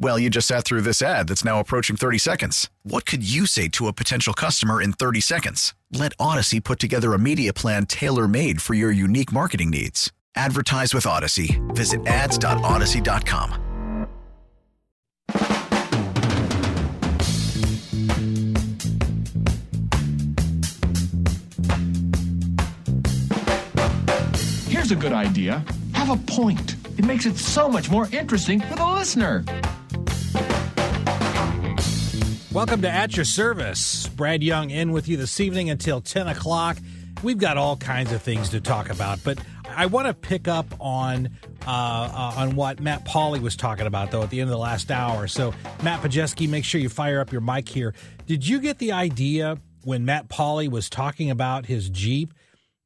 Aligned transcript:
Well, 0.00 0.18
you 0.18 0.30
just 0.30 0.46
sat 0.46 0.64
through 0.64 0.82
this 0.82 1.02
ad 1.02 1.26
that's 1.28 1.44
now 1.44 1.58
approaching 1.58 1.96
30 1.96 2.18
seconds. 2.18 2.70
What 2.84 3.04
could 3.04 3.28
you 3.28 3.46
say 3.46 3.66
to 3.70 3.88
a 3.88 3.92
potential 3.92 4.32
customer 4.32 4.80
in 4.80 4.92
30 4.92 5.20
seconds? 5.20 5.74
Let 5.92 6.16
Audacy 6.18 6.62
put 6.62 6.78
together 6.78 7.14
a 7.14 7.18
media 7.18 7.52
plan 7.52 7.84
tailor 7.86 8.28
made 8.28 8.62
for 8.62 8.74
your 8.74 8.92
unique 8.92 9.32
marketing 9.32 9.70
needs. 9.70 10.12
Advertise 10.36 10.94
with 10.94 11.04
Audacy. 11.04 11.58
Visit 11.74 12.06
ads.audacy.com. 12.06 13.64
Here's 24.68 24.92
a 24.92 24.96
good 24.96 25.12
idea 25.12 25.64
have 26.08 26.10
a 26.10 26.32
point. 26.32 26.76
It 26.96 27.04
makes 27.04 27.26
it 27.26 27.36
so 27.36 27.68
much 27.68 27.90
more 27.90 28.08
interesting 28.12 28.60
for 28.60 28.76
the 28.76 28.86
listener. 28.86 29.44
Welcome 32.58 32.82
to 32.82 32.90
At 32.90 33.14
Your 33.14 33.24
Service. 33.24 34.08
Brad 34.08 34.42
Young 34.42 34.70
in 34.70 34.90
with 34.90 35.06
you 35.06 35.16
this 35.16 35.38
evening 35.38 35.70
until 35.70 36.00
10 36.00 36.26
o'clock. 36.26 36.76
We've 37.22 37.38
got 37.38 37.56
all 37.56 37.76
kinds 37.76 38.10
of 38.10 38.20
things 38.20 38.48
to 38.48 38.60
talk 38.60 38.90
about, 38.90 39.22
but 39.22 39.38
I 39.64 39.86
want 39.86 40.08
to 40.08 40.12
pick 40.12 40.48
up 40.48 40.66
on 40.80 41.28
uh, 41.64 41.70
uh, 41.70 42.34
on 42.36 42.56
what 42.56 42.80
Matt 42.80 43.04
Pauley 43.04 43.40
was 43.40 43.54
talking 43.54 43.86
about, 43.86 44.10
though, 44.10 44.24
at 44.24 44.30
the 44.30 44.40
end 44.40 44.50
of 44.50 44.56
the 44.56 44.58
last 44.58 44.90
hour. 44.90 45.28
So, 45.28 45.54
Matt 45.84 46.02
Pajeski, 46.02 46.48
make 46.48 46.64
sure 46.64 46.80
you 46.80 46.88
fire 46.88 47.20
up 47.20 47.30
your 47.30 47.42
mic 47.42 47.68
here. 47.68 47.94
Did 48.26 48.44
you 48.48 48.58
get 48.58 48.78
the 48.78 48.90
idea 48.90 49.58
when 49.84 50.04
Matt 50.04 50.26
Pauley 50.26 50.68
was 50.68 50.90
talking 50.90 51.30
about 51.30 51.66
his 51.66 51.88
Jeep 51.88 52.34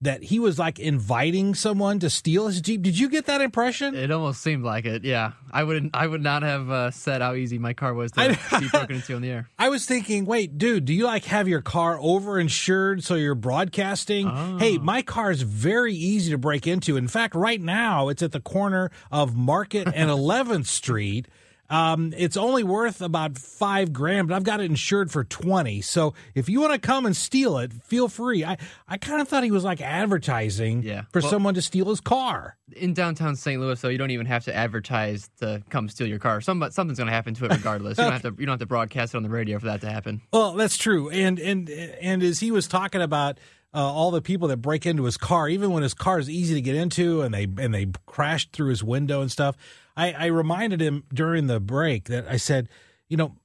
that 0.03 0.25
he 0.25 0.39
was 0.39 0.59
like 0.59 0.79
inviting 0.79 1.55
someone 1.55 1.99
to 2.01 2.11
steal 2.11 2.47
his 2.49 2.61
Jeep? 2.61 2.83
Did 2.83 2.99
you 2.99 3.09
get 3.09 3.27
that 3.27 3.41
impression? 3.41 3.95
It 3.95 4.11
almost 4.11 4.43
seemed 4.43 4.65
like 4.65 4.85
it. 4.85 5.05
Yeah, 5.05 5.33
I 5.51 5.65
wouldn't. 5.65 5.93
I 5.95 6.07
would 6.07 6.23
not 6.23 6.43
have 6.43 6.71
uh, 6.71 6.91
said 6.91 7.23
how 7.23 7.35
easy 7.35 7.59
my 7.59 7.73
car 7.73 7.95
was 7.95 8.13
to 8.13 8.39
be 8.61 8.69
broken 8.69 8.97
into 8.97 9.17
in 9.17 9.23
the 9.23 9.31
air. 9.31 9.49
I 9.59 9.69
was 9.69 9.87
thinking, 9.87 10.25
wait, 10.27 10.59
dude, 10.59 10.85
do 10.85 10.93
you 10.93 11.05
like 11.05 11.25
have 11.27 11.49
your 11.49 11.63
car 11.63 11.99
over 12.01 12.39
insured 12.39 13.05
so 13.05 13.15
you're 13.15 13.35
broadcasting? 13.35 14.29
Oh. 14.29 14.59
Hey, 14.59 14.79
my 14.79 15.03
car 15.03 15.31
is 15.31 15.43
very 15.43 15.95
easy 15.95 16.31
to 16.33 16.39
break 16.39 16.67
into. 16.67 16.97
In 16.97 17.09
fact, 17.09 17.35
right 17.35 17.61
now 17.61 18.09
it's 18.09 18.23
at 18.23 18.33
the 18.33 18.41
corner 18.41 18.91
of 19.11 19.37
Market 19.37 19.89
and 19.95 20.11
11th 20.11 20.67
Street. 20.67 21.29
Um, 21.73 22.13
it's 22.17 22.37
only 22.37 22.63
worth 22.65 23.01
about 23.01 23.39
five 23.39 23.95
grand, 23.95 24.29
but 24.29 24.35
I've 24.35 24.45
got 24.45 24.61
it 24.61 24.65
insured 24.65 25.11
for 25.11 25.25
20. 25.25 25.81
So 25.81 26.13
if 26.35 26.51
you 26.51 26.61
want 26.61 26.75
to 26.75 26.79
come 26.79 27.07
and 27.07 27.17
steal 27.17 27.57
it, 27.59 27.73
feel 27.73 28.09
free. 28.09 28.45
I, 28.45 28.59
I 28.87 28.99
kind 28.99 29.23
of 29.23 29.29
thought 29.29 29.43
he 29.43 29.51
was 29.51 29.65
like 29.65 29.81
advertising 29.81 30.83
Yeah. 30.83 31.03
for 31.13 31.21
Well- 31.23 31.31
someone 31.31 31.55
to 31.55 31.63
steal 31.63 31.89
his 31.89 32.01
car. 32.01 32.57
In 32.77 32.93
downtown 32.95 33.37
St. 33.37 33.61
Louis, 33.61 33.81
though, 33.81 33.89
you 33.89 33.99
don't 33.99 34.11
even 34.11 34.27
have 34.27 34.45
to 34.45 34.55
advertise 34.55 35.29
to 35.41 35.63
come 35.71 35.89
steal 35.89 36.07
your 36.07 36.19
car. 36.19 36.41
Some, 36.41 36.63
something's 36.71 36.99
going 36.99 37.07
to 37.09 37.13
happen 37.13 37.35
to 37.35 37.45
it 37.47 37.51
regardless. 37.53 37.99
You 37.99 38.05
don't 38.05 38.13
have 38.13 38.23
to 38.23 38.35
you 38.39 38.47
don't 38.47 38.55
have 38.55 38.61
to 38.61 38.67
broadcast 38.67 39.15
it 39.15 39.17
on 39.17 39.23
the 39.23 39.29
radio 39.31 39.59
for 39.59 39.67
that 39.67 39.81
to 39.83 39.91
happen. 39.91 40.21
Well, 40.33 40.53
that's 40.55 40.77
true. 40.79 41.09
And 41.11 41.39
and 41.39 41.69
and 41.71 42.23
as 42.23 42.41
he 42.41 42.51
was 42.51 42.67
talking 42.69 43.01
about 43.03 43.39
uh, 43.75 43.79
all 43.79 44.11
the 44.11 44.21
people 44.23 44.49
that 44.49 44.59
break 44.59 44.85
into 44.87 45.05
his 45.05 45.17
car, 45.17 45.49
even 45.49 45.71
when 45.71 45.83
his 45.83 45.95
car 45.95 46.19
is 46.19 46.29
easy 46.31 46.55
to 46.55 46.61
get 46.61 46.75
into, 46.75 47.23
and 47.23 47.33
they 47.35 47.45
and 47.45 47.75
they 47.75 47.87
crashed 48.07 48.53
through 48.53 48.69
his 48.71 48.83
window 48.85 49.21
and 49.21 49.31
stuff, 49.31 49.57
I, 49.97 50.13
I 50.13 50.27
reminded 50.27 50.81
him 50.81 51.05
during 51.13 51.47
the 51.47 51.61
break 51.61 52.05
that 52.05 52.27
I 52.29 52.37
said, 52.37 52.69
you 53.09 53.17
know, 53.17 53.37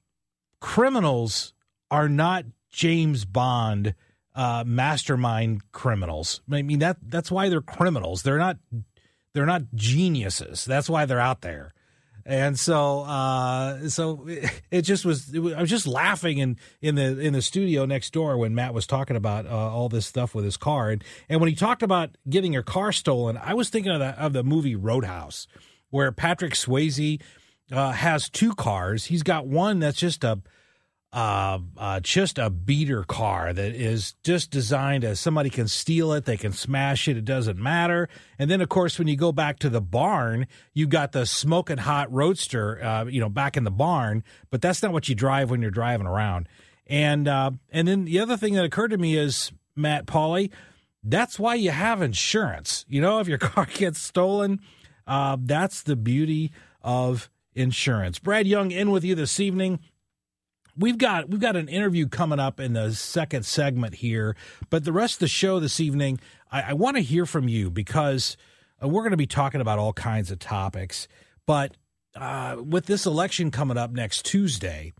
criminals 0.60 1.52
are 1.90 2.08
not 2.08 2.44
James 2.70 3.24
Bond 3.24 3.94
uh, 4.34 4.64
mastermind 4.66 5.72
criminals. 5.72 6.40
I 6.50 6.62
mean 6.62 6.78
that 6.78 6.98
that's 7.02 7.30
why 7.30 7.48
they're 7.48 7.60
criminals. 7.60 8.22
They're 8.22 8.38
not 8.38 8.58
they're 9.32 9.46
not 9.46 9.62
geniuses. 9.74 10.64
That's 10.64 10.88
why 10.88 11.06
they're 11.06 11.20
out 11.20 11.40
there. 11.40 11.72
And 12.28 12.58
so, 12.58 13.00
uh, 13.00 13.88
so 13.88 14.28
it, 14.70 14.82
just 14.82 15.06
was, 15.06 15.32
it 15.32 15.38
was. 15.38 15.54
I 15.54 15.62
was 15.62 15.70
just 15.70 15.86
laughing 15.86 16.36
in 16.38 16.58
in 16.82 16.94
the 16.94 17.18
in 17.18 17.32
the 17.32 17.40
studio 17.40 17.86
next 17.86 18.12
door 18.12 18.36
when 18.36 18.54
Matt 18.54 18.74
was 18.74 18.86
talking 18.86 19.16
about 19.16 19.46
uh, 19.46 19.50
all 19.50 19.88
this 19.88 20.04
stuff 20.06 20.34
with 20.34 20.44
his 20.44 20.58
car, 20.58 20.90
and 20.90 21.02
and 21.30 21.40
when 21.40 21.48
he 21.48 21.54
talked 21.54 21.82
about 21.82 22.10
getting 22.28 22.52
your 22.52 22.62
car 22.62 22.92
stolen, 22.92 23.38
I 23.38 23.54
was 23.54 23.70
thinking 23.70 23.92
of 23.92 24.00
the 24.00 24.10
of 24.20 24.34
the 24.34 24.44
movie 24.44 24.76
Roadhouse, 24.76 25.46
where 25.90 26.12
Patrick 26.12 26.54
Swayze 26.54 27.20
uh, 27.72 27.92
has 27.92 28.28
two 28.28 28.54
cars. 28.54 29.06
He's 29.06 29.22
got 29.22 29.46
one 29.46 29.78
that's 29.78 29.98
just 29.98 30.24
a 30.24 30.40
uh, 31.10 31.58
uh, 31.78 32.00
just 32.00 32.38
a 32.38 32.50
beater 32.50 33.02
car 33.02 33.52
that 33.52 33.74
is 33.74 34.14
just 34.24 34.50
designed 34.50 35.04
as 35.04 35.18
somebody 35.18 35.48
can 35.48 35.66
steal 35.66 36.12
it, 36.12 36.26
they 36.26 36.36
can 36.36 36.52
smash 36.52 37.08
it, 37.08 37.16
it 37.16 37.24
doesn't 37.24 37.58
matter. 37.58 38.10
And 38.38 38.50
then, 38.50 38.60
of 38.60 38.68
course, 38.68 38.98
when 38.98 39.08
you 39.08 39.16
go 39.16 39.32
back 39.32 39.58
to 39.60 39.70
the 39.70 39.80
barn, 39.80 40.46
you 40.74 40.86
got 40.86 41.12
the 41.12 41.24
smoking 41.24 41.78
hot 41.78 42.12
roadster, 42.12 42.82
uh, 42.84 43.04
you 43.06 43.20
know, 43.20 43.30
back 43.30 43.56
in 43.56 43.64
the 43.64 43.70
barn. 43.70 44.22
But 44.50 44.60
that's 44.60 44.82
not 44.82 44.92
what 44.92 45.08
you 45.08 45.14
drive 45.14 45.50
when 45.50 45.62
you're 45.62 45.70
driving 45.70 46.06
around. 46.06 46.46
And 46.86 47.26
uh, 47.26 47.52
and 47.70 47.88
then 47.88 48.04
the 48.04 48.20
other 48.20 48.36
thing 48.36 48.54
that 48.54 48.64
occurred 48.64 48.88
to 48.88 48.98
me 48.98 49.16
is 49.16 49.50
Matt 49.74 50.06
Pauley. 50.06 50.50
That's 51.02 51.38
why 51.38 51.54
you 51.54 51.70
have 51.70 52.02
insurance. 52.02 52.84
You 52.88 53.00
know, 53.00 53.20
if 53.20 53.28
your 53.28 53.38
car 53.38 53.66
gets 53.66 53.98
stolen, 53.98 54.60
uh, 55.08 55.36
that's 55.40 55.82
the 55.82 55.96
beauty 55.96 56.52
of 56.82 57.28
insurance. 57.54 58.20
Brad 58.20 58.46
Young 58.46 58.70
in 58.70 58.92
with 58.92 59.02
you 59.02 59.16
this 59.16 59.40
evening 59.40 59.80
we've 60.78 60.98
got 60.98 61.28
we've 61.28 61.40
got 61.40 61.56
an 61.56 61.68
interview 61.68 62.06
coming 62.08 62.38
up 62.38 62.60
in 62.60 62.72
the 62.72 62.94
second 62.94 63.44
segment 63.44 63.96
here, 63.96 64.36
but 64.70 64.84
the 64.84 64.92
rest 64.92 65.14
of 65.14 65.20
the 65.20 65.28
show 65.28 65.60
this 65.60 65.80
evening, 65.80 66.20
I, 66.50 66.70
I 66.70 66.72
want 66.74 66.96
to 66.96 67.02
hear 67.02 67.26
from 67.26 67.48
you 67.48 67.70
because 67.70 68.36
uh, 68.82 68.88
we're 68.88 69.02
going 69.02 69.10
to 69.10 69.16
be 69.16 69.26
talking 69.26 69.60
about 69.60 69.78
all 69.78 69.92
kinds 69.92 70.30
of 70.30 70.38
topics. 70.38 71.08
But 71.46 71.76
uh, 72.14 72.56
with 72.64 72.86
this 72.86 73.04
election 73.04 73.50
coming 73.50 73.76
up 73.76 73.90
next 73.90 74.24
Tuesday, 74.24 74.92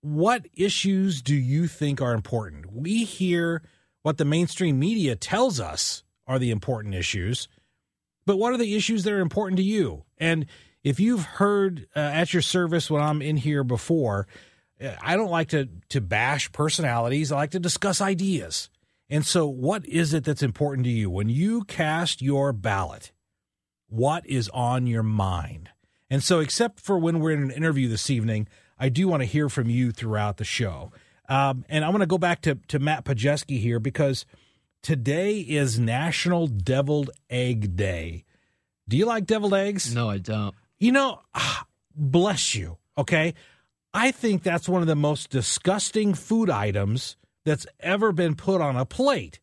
what 0.00 0.46
issues 0.54 1.22
do 1.22 1.34
you 1.34 1.66
think 1.66 2.00
are 2.00 2.14
important? 2.14 2.72
We 2.72 3.04
hear 3.04 3.62
what 4.02 4.16
the 4.16 4.24
mainstream 4.24 4.78
media 4.78 5.16
tells 5.16 5.60
us 5.60 6.02
are 6.26 6.38
the 6.38 6.50
important 6.50 6.94
issues, 6.94 7.48
but 8.28 8.36
what 8.38 8.52
are 8.52 8.58
the 8.58 8.76
issues 8.76 9.04
that 9.04 9.12
are 9.14 9.20
important 9.20 9.56
to 9.56 9.62
you? 9.62 10.04
And 10.18 10.44
if 10.84 11.00
you've 11.00 11.24
heard 11.24 11.86
uh, 11.96 12.00
at 12.00 12.34
your 12.34 12.42
service 12.42 12.90
when 12.90 13.00
I'm 13.00 13.22
in 13.22 13.38
here 13.38 13.64
before, 13.64 14.28
uh, 14.84 14.90
I 15.00 15.16
don't 15.16 15.30
like 15.30 15.48
to 15.48 15.70
to 15.88 16.02
bash 16.02 16.52
personalities. 16.52 17.32
I 17.32 17.36
like 17.36 17.52
to 17.52 17.58
discuss 17.58 18.02
ideas. 18.02 18.68
And 19.08 19.24
so, 19.24 19.46
what 19.46 19.86
is 19.86 20.12
it 20.12 20.24
that's 20.24 20.42
important 20.42 20.84
to 20.84 20.90
you 20.90 21.08
when 21.08 21.30
you 21.30 21.64
cast 21.64 22.20
your 22.20 22.52
ballot? 22.52 23.12
What 23.88 24.26
is 24.26 24.50
on 24.50 24.86
your 24.86 25.02
mind? 25.02 25.70
And 26.10 26.22
so, 26.22 26.40
except 26.40 26.80
for 26.80 26.98
when 26.98 27.20
we're 27.20 27.32
in 27.32 27.44
an 27.44 27.50
interview 27.50 27.88
this 27.88 28.10
evening, 28.10 28.46
I 28.78 28.90
do 28.90 29.08
want 29.08 29.22
to 29.22 29.26
hear 29.26 29.48
from 29.48 29.70
you 29.70 29.90
throughout 29.90 30.36
the 30.36 30.44
show. 30.44 30.92
Um, 31.30 31.64
and 31.70 31.82
I 31.82 31.88
want 31.88 32.02
to 32.02 32.06
go 32.06 32.18
back 32.18 32.42
to 32.42 32.56
to 32.68 32.78
Matt 32.78 33.06
Pajeski 33.06 33.58
here 33.58 33.80
because 33.80 34.26
today 34.82 35.40
is 35.40 35.78
National 35.78 36.46
Deviled 36.46 37.10
Egg 37.30 37.76
Day. 37.76 38.24
Do 38.88 38.96
you 38.96 39.06
like 39.06 39.26
deviled 39.26 39.54
eggs? 39.54 39.94
No, 39.94 40.08
I 40.08 40.18
don't. 40.18 40.54
You 40.78 40.92
know, 40.92 41.20
bless 41.94 42.54
you. 42.54 42.78
Okay. 42.96 43.34
I 43.92 44.10
think 44.10 44.42
that's 44.42 44.68
one 44.68 44.82
of 44.82 44.86
the 44.88 44.96
most 44.96 45.30
disgusting 45.30 46.14
food 46.14 46.50
items 46.50 47.16
that's 47.44 47.66
ever 47.80 48.12
been 48.12 48.34
put 48.34 48.60
on 48.60 48.76
a 48.76 48.84
plate. 48.84 49.40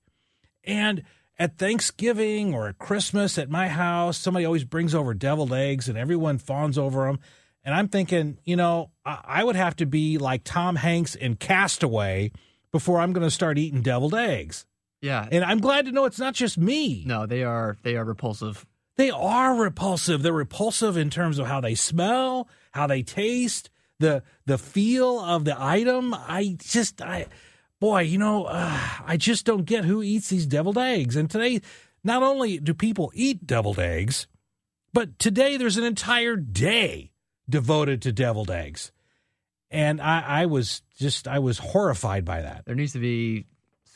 And 0.63 1.03
at 1.37 1.57
Thanksgiving 1.57 2.53
or 2.53 2.67
at 2.67 2.77
Christmas 2.77 3.37
at 3.37 3.49
my 3.49 3.67
house, 3.67 4.17
somebody 4.17 4.45
always 4.45 4.63
brings 4.63 4.95
over 4.95 5.13
deviled 5.13 5.53
eggs 5.53 5.89
and 5.89 5.97
everyone 5.97 6.37
fawns 6.37 6.77
over 6.77 7.07
them. 7.07 7.19
And 7.63 7.73
I'm 7.73 7.87
thinking, 7.87 8.37
you 8.45 8.55
know, 8.55 8.91
I 9.03 9.43
would 9.43 9.55
have 9.55 9.75
to 9.77 9.85
be 9.85 10.17
like 10.19 10.43
Tom 10.43 10.75
Hanks 10.75 11.15
in 11.15 11.35
Castaway 11.35 12.31
before 12.71 12.99
I'm 12.99 13.11
going 13.11 13.25
to 13.25 13.31
start 13.31 13.57
eating 13.57 13.81
deviled 13.81 14.13
eggs. 14.13 14.65
Yeah. 15.05 15.27
And 15.31 15.43
I'm 15.43 15.59
glad 15.59 15.85
to 15.85 15.91
know 15.91 16.05
it's 16.05 16.17
not 16.17 16.33
just 16.33 16.57
me. 16.57 17.03
No, 17.05 17.27
they 17.27 17.43
are 17.43 17.77
they 17.83 17.95
are 17.95 18.03
repulsive. 18.03 18.65
They 18.97 19.11
are 19.11 19.53
repulsive. 19.53 20.23
They're 20.23 20.33
repulsive 20.33 20.97
in 20.97 21.11
terms 21.11 21.37
of 21.37 21.45
how 21.45 21.61
they 21.61 21.75
smell, 21.75 22.47
how 22.71 22.87
they 22.87 23.03
taste, 23.03 23.69
the 23.99 24.23
the 24.47 24.57
feel 24.57 25.19
of 25.19 25.45
the 25.45 25.55
item. 25.61 26.15
I 26.15 26.57
just 26.59 27.03
I 27.03 27.27
boy, 27.79 28.01
you 28.01 28.17
know, 28.17 28.45
uh, 28.45 28.79
I 29.05 29.15
just 29.17 29.45
don't 29.45 29.65
get 29.65 29.85
who 29.85 30.01
eats 30.01 30.29
these 30.29 30.47
deviled 30.47 30.79
eggs. 30.79 31.15
And 31.15 31.29
today, 31.29 31.61
not 32.03 32.23
only 32.23 32.57
do 32.57 32.73
people 32.73 33.11
eat 33.13 33.45
deviled 33.45 33.77
eggs, 33.77 34.25
but 34.91 35.19
today 35.19 35.55
there's 35.55 35.77
an 35.77 35.83
entire 35.83 36.35
day 36.35 37.11
devoted 37.47 38.01
to 38.01 38.11
deviled 38.11 38.49
eggs. 38.49 38.91
And 39.69 40.01
I, 40.01 40.41
I 40.41 40.45
was 40.47 40.81
just 40.97 41.27
I 41.27 41.37
was 41.37 41.59
horrified 41.59 42.25
by 42.25 42.41
that. 42.41 42.65
There 42.65 42.75
needs 42.75 42.93
to 42.93 42.99
be 42.99 43.45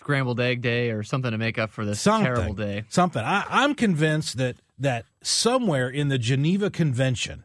scrambled 0.10 0.40
egg 0.40 0.64
day 0.64 0.90
or 0.90 1.04
something 1.04 1.30
to 1.30 1.38
make 1.38 1.60
up 1.60 1.70
for 1.70 1.86
this 1.86 2.02
Something. 2.02 2.34
terrible 2.34 2.56
day. 2.56 2.84
Something. 2.90 3.22
I, 3.24 3.46
I'm 3.48 3.76
convinced 3.76 4.38
that 4.38 4.56
that 4.80 5.06
somewhere 5.22 5.88
in 5.88 6.08
the 6.08 6.18
Geneva 6.18 6.72
Convention 6.72 7.44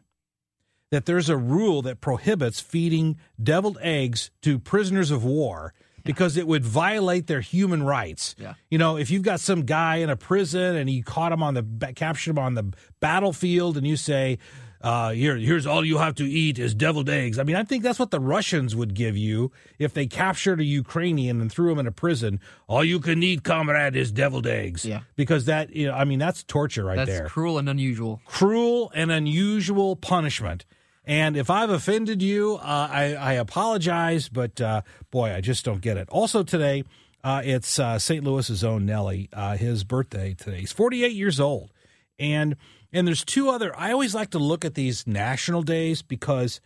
that 0.89 1.05
there's 1.05 1.29
a 1.29 1.37
rule 1.37 1.83
that 1.83 2.01
prohibits 2.01 2.59
feeding 2.59 3.17
deviled 3.41 3.77
eggs 3.81 4.31
to 4.41 4.57
prisoners 4.57 5.11
of 5.11 5.23
war 5.23 5.73
because 6.03 6.37
it 6.37 6.47
would 6.47 6.63
violate 6.65 7.27
their 7.27 7.41
human 7.41 7.83
rights. 7.83 8.35
Yeah. 8.39 8.55
You 8.71 8.79
know, 8.79 8.97
if 8.97 9.11
you've 9.11 9.21
got 9.21 9.39
some 9.39 9.63
guy 9.63 9.97
in 9.97 10.09
a 10.09 10.15
prison 10.15 10.75
and 10.75 10.89
you 10.89 11.03
caught 11.03 11.31
him 11.31 11.43
on 11.43 11.53
the 11.53 11.93
captured 11.95 12.31
him 12.31 12.39
on 12.39 12.55
the 12.55 12.73
battlefield 12.99 13.77
and 13.77 13.85
you 13.85 13.95
say, 13.95 14.39
uh, 14.85 15.09
here, 15.09 15.35
here's 15.35 15.65
all 15.65 15.83
you 15.83 15.97
have 15.97 16.13
to 16.13 16.29
eat 16.29 16.59
is 16.59 16.75
deviled 16.75 17.09
eggs. 17.09 17.39
I 17.39 17.43
mean, 17.43 17.55
I 17.55 17.63
think 17.63 17.81
that's 17.81 17.97
what 17.97 18.11
the 18.11 18.19
Russians 18.19 18.75
would 18.75 18.93
give 18.93 19.17
you 19.17 19.51
if 19.79 19.95
they 19.95 20.05
captured 20.05 20.59
a 20.59 20.63
Ukrainian 20.63 21.41
and 21.41 21.51
threw 21.51 21.71
him 21.71 21.79
in 21.79 21.87
a 21.87 21.91
prison. 21.91 22.39
All 22.67 22.83
you 22.83 22.99
can 22.99 23.23
eat, 23.23 23.43
comrade, 23.43 23.95
is 23.95 24.11
deviled 24.11 24.45
eggs. 24.45 24.85
Yeah. 24.85 24.99
Because 25.15 25.45
that, 25.45 25.75
you 25.75 25.87
know, 25.87 25.95
I 25.95 26.05
mean, 26.05 26.19
that's 26.19 26.43
torture 26.43 26.83
right 26.83 26.97
That's 26.97 27.09
there. 27.09 27.21
That's 27.21 27.33
cruel 27.33 27.57
and 27.57 27.67
unusual. 27.67 28.21
Cruel 28.25 28.91
and 28.93 29.11
unusual 29.11 29.95
punishment. 29.95 30.65
And 31.03 31.35
if 31.35 31.49
I've 31.49 31.71
offended 31.71 32.21
you, 32.21 32.57
uh, 32.57 32.87
I, 32.91 33.15
I 33.15 33.33
apologize, 33.33 34.29
but 34.29 34.61
uh, 34.61 34.83
boy, 35.09 35.33
I 35.33 35.41
just 35.41 35.65
don't 35.65 35.81
get 35.81 35.97
it. 35.97 36.07
Also 36.09 36.43
today, 36.43 36.83
uh, 37.23 37.41
it's 37.43 37.79
uh, 37.79 37.97
St. 37.97 38.23
Louis's 38.23 38.63
own 38.63 38.85
Nelly, 38.85 39.29
uh, 39.33 39.57
his 39.57 39.83
birthday 39.83 40.35
today. 40.35 40.59
He's 40.59 40.71
48 40.71 41.11
years 41.11 41.39
old, 41.39 41.71
and 42.19 42.55
and 42.95 43.07
there's 43.07 43.23
two 43.23 43.49
other. 43.49 43.77
I 43.77 43.91
always 43.91 44.15
like 44.15 44.31
to 44.31 44.39
look 44.39 44.65
at 44.65 44.73
these 44.73 45.05
national 45.05 45.61
days 45.61 46.01
because, 46.01 46.61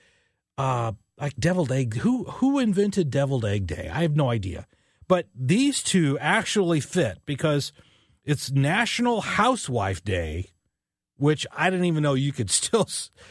uh, 0.58 0.94
like 1.20 1.36
deviled 1.38 1.72
egg. 1.72 1.96
Who 1.98 2.24
who 2.26 2.60
invented 2.60 3.10
deviled 3.10 3.44
egg 3.46 3.68
day? 3.68 3.90
I 3.92 4.04
have 4.04 4.16
no 4.16 4.30
idea, 4.30 4.68
but 5.08 5.28
these 5.36 5.84
two 5.84 6.18
actually 6.20 6.80
fit 6.80 7.20
because 7.26 7.74
it's 8.24 8.52
National 8.52 9.22
Housewife 9.22 10.04
Day 10.04 10.52
which 11.20 11.46
I 11.52 11.70
didn't 11.70 11.86
even 11.86 12.02
know 12.02 12.14
you 12.14 12.32
could 12.32 12.50
still 12.62 12.88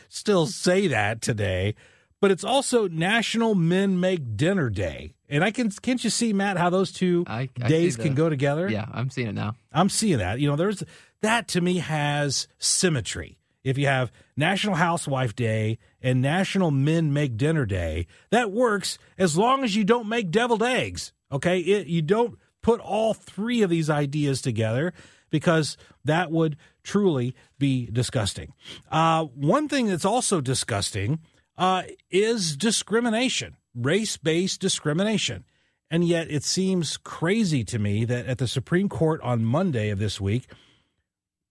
still 0.09 0.47
say 0.47 0.87
that 0.89 1.21
today. 1.21 1.75
But 2.21 2.33
it's 2.33 2.43
also 2.45 2.89
National 2.89 3.55
Men 3.55 4.01
Make 4.01 4.37
Dinner 4.37 4.71
Day, 4.71 5.15
and 5.29 5.45
I 5.45 5.53
can 5.53 5.71
can't 5.71 6.03
you 6.03 6.11
see 6.11 6.33
Matt 6.33 6.57
how 6.59 6.69
those 6.69 6.91
two 6.93 7.25
I- 7.29 7.49
I 7.63 7.69
days 7.69 7.97
can 7.97 8.15
go 8.15 8.29
together? 8.29 8.69
Yeah, 8.69 8.87
I'm 8.93 9.09
seeing 9.09 9.29
it 9.29 9.35
now. 9.35 9.55
I'm 9.73 9.89
seeing 9.89 10.19
that. 10.19 10.41
You 10.41 10.49
know, 10.49 10.57
there's 10.57 10.83
that 11.23 11.49
to 11.49 11.61
me 11.61 11.79
has 11.79 12.49
symmetry. 12.59 13.39
If 13.65 13.77
you 13.77 13.87
have 13.87 14.13
National 14.37 14.77
Housewife 14.77 15.35
Day 15.35 15.79
and 16.01 16.23
National 16.23 16.71
Men 16.71 17.13
Make 17.13 17.37
Dinner 17.37 17.67
Day, 17.67 18.07
that 18.31 18.51
works 18.51 18.99
as 19.19 19.37
long 19.37 19.65
as 19.65 19.75
you 19.77 19.85
don't 19.85 20.09
make 20.09 20.31
deviled 20.31 20.63
eggs. 20.63 21.13
Okay, 21.31 21.59
it, 21.61 21.87
you 21.87 22.01
don't 22.01 22.39
put 22.63 22.81
all 22.81 23.15
three 23.15 23.63
of 23.63 23.71
these 23.71 23.91
ideas 23.91 24.41
together 24.41 24.93
because 25.31 25.77
that 26.05 26.31
would 26.31 26.57
truly 26.83 27.35
be 27.59 27.89
disgusting. 27.93 28.55
Uh, 28.91 29.25
one 29.25 29.69
thing 29.69 29.89
that's 29.89 30.05
also 30.05 30.41
disgusting 30.41 31.19
uh, 31.59 31.83
is 32.11 32.57
discrimination, 32.57 33.57
race 33.75 34.17
based 34.17 34.61
discrimination. 34.61 35.45
And 35.91 36.07
yet 36.07 36.31
it 36.31 36.45
seems 36.45 36.97
crazy 36.97 37.65
to 37.65 37.79
me 37.79 38.05
that 38.05 38.27
at 38.27 38.39
the 38.39 38.49
Supreme 38.49 38.89
Court 38.89 39.21
on 39.23 39.45
Monday 39.45 39.91
of 39.91 39.99
this 39.99 40.21
week, 40.21 40.47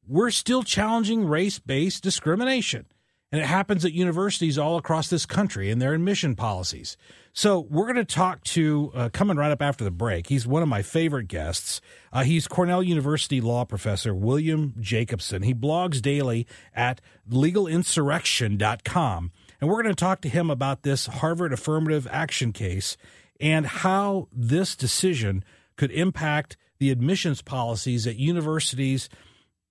we're 0.07 0.31
still 0.31 0.63
challenging 0.63 1.27
race 1.27 1.59
based 1.59 2.04
discrimination. 2.04 2.86
And 3.31 3.42
it 3.42 3.48
happens 3.48 3.83
at 3.83 3.92
universities 3.92 4.57
all 4.57 4.77
across 4.77 5.09
this 5.09 5.25
country 5.25 5.69
in 5.69 5.80
their 5.80 5.94
admission 5.94 6.33
policies. 6.36 6.95
So 7.33 7.68
we're 7.69 7.83
going 7.83 7.98
to 7.98 8.06
talk 8.06 8.42
to, 8.45 8.89
uh, 8.95 9.09
coming 9.09 9.36
right 9.36 9.51
up 9.51 9.62
after 9.62 9.83
the 9.83 9.92
break, 9.92 10.27
he's 10.27 10.48
one 10.48 10.63
of 10.63 10.69
my 10.69 10.81
favorite 10.81 11.27
guests. 11.27 11.81
Uh, 12.13 12.24
he's 12.24 12.48
Cornell 12.48 12.81
University 12.81 13.42
law 13.42 13.65
professor 13.65 14.15
William 14.15 14.74
Jacobson. 14.80 15.44
He 15.44 15.54
blogs 15.54 16.01
daily 16.01 16.48
at 16.74 17.01
legalinsurrection.com. 17.30 19.31
And 19.59 19.69
we're 19.69 19.83
going 19.83 19.94
to 19.94 20.00
talk 20.00 20.21
to 20.21 20.30
him 20.30 20.50
about 20.50 20.83
this 20.83 21.07
Harvard 21.07 21.51
affirmative 21.51 22.07
action 22.09 22.54
case 22.54 22.95
and 23.42 23.65
how 23.65 24.30
this 24.31 24.74
decision 24.75 25.44
could 25.75 25.92
impact 25.92 26.56
the 26.80 26.92
admissions 26.92 27.42
policies 27.42 28.07
at 28.07 28.15
universities 28.15 29.09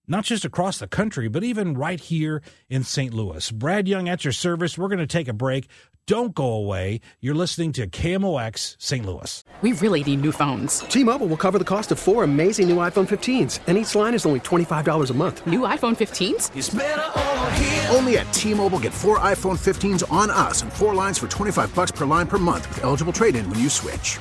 not 0.09 0.25
just 0.25 0.45
across 0.45 0.79
the 0.79 0.87
country, 0.87 1.29
but 1.29 1.45
even 1.45 1.75
right 1.75 2.01
here 2.01 2.43
in 2.69 2.83
St. 2.83 3.13
Louis. 3.13 3.51
Brad 3.51 3.89
Young 3.89 4.09
at 4.09 4.25
your 4.25 4.33
service. 4.33 4.79
We're 4.79 4.89
going 4.89 4.99
to 4.99 5.07
take 5.07 5.29
a 5.29 5.33
break. 5.33 5.69
Don't 6.07 6.35
go 6.37 6.47
away. 6.53 7.01
You're 7.21 7.35
listening 7.35 7.73
to 7.73 7.89
KMOX 7.89 8.77
St. 8.79 9.05
Louis. 9.05 9.43
We 9.61 9.73
really 9.73 10.05
need 10.05 10.21
new 10.21 10.31
phones. 10.31 10.81
T-Mobile 10.81 11.27
will 11.27 11.37
cover 11.37 11.59
the 11.59 11.65
cost 11.65 11.91
of 11.91 11.99
four 11.99 12.23
amazing 12.23 12.69
new 12.69 12.77
iPhone 12.77 13.09
15s, 13.09 13.59
and 13.67 13.77
each 13.77 13.93
line 13.97 14.15
is 14.15 14.25
only 14.25 14.39
$25 14.41 15.11
a 15.11 15.15
month. 15.15 15.45
New 15.47 15.61
iPhone 15.61 15.97
15s? 15.97 17.93
Only 17.93 18.19
at 18.19 18.33
T-Mobile 18.33 18.79
get 18.79 18.93
four 18.93 19.19
iPhone 19.19 19.59
15s 19.59 20.05
on 20.13 20.31
us 20.31 20.63
and 20.63 20.73
four 20.73 20.95
lines 20.95 21.19
for 21.19 21.27
25 21.27 21.75
bucks 21.75 21.91
per 21.91 22.05
line 22.05 22.29
per 22.29 22.39
month 22.39 22.69
with 22.69 22.85
eligible 22.85 23.13
trade-in 23.13 23.49
when 23.51 23.59
you 23.59 23.69
switch. 23.69 24.21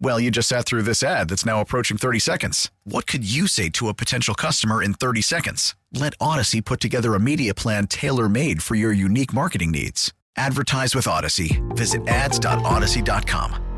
Well, 0.00 0.20
you 0.20 0.30
just 0.30 0.48
sat 0.48 0.66
through 0.66 0.82
this 0.82 1.02
ad 1.02 1.28
that's 1.28 1.46
now 1.46 1.60
approaching 1.60 1.96
30 1.96 2.18
seconds. 2.18 2.70
What 2.84 3.06
could 3.06 3.28
you 3.28 3.46
say 3.46 3.68
to 3.70 3.88
a 3.88 3.94
potential 3.94 4.34
customer 4.34 4.82
in 4.82 4.94
30 4.94 5.22
seconds? 5.22 5.74
Let 5.92 6.18
Audacy 6.18 6.64
put 6.64 6.80
together 6.80 7.14
a 7.14 7.20
media 7.20 7.54
plan 7.54 7.86
tailor 7.86 8.28
made 8.28 8.62
for 8.62 8.74
your 8.74 8.92
unique 8.92 9.32
marketing 9.32 9.70
needs. 9.70 10.12
Advertise 10.36 10.94
with 10.94 11.06
Audacy. 11.06 11.62
Visit 11.76 12.06
ads.audacy.com. 12.08 13.74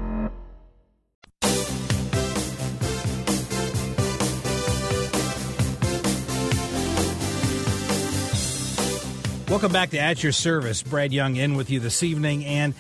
Welcome 9.48 9.72
back 9.72 9.90
to 9.90 9.98
At 9.98 10.24
Your 10.24 10.32
Service. 10.32 10.82
Brad 10.82 11.12
Young 11.12 11.36
in 11.36 11.54
with 11.54 11.70
you 11.70 11.78
this 11.78 12.02
evening. 12.02 12.44
And 12.44 12.74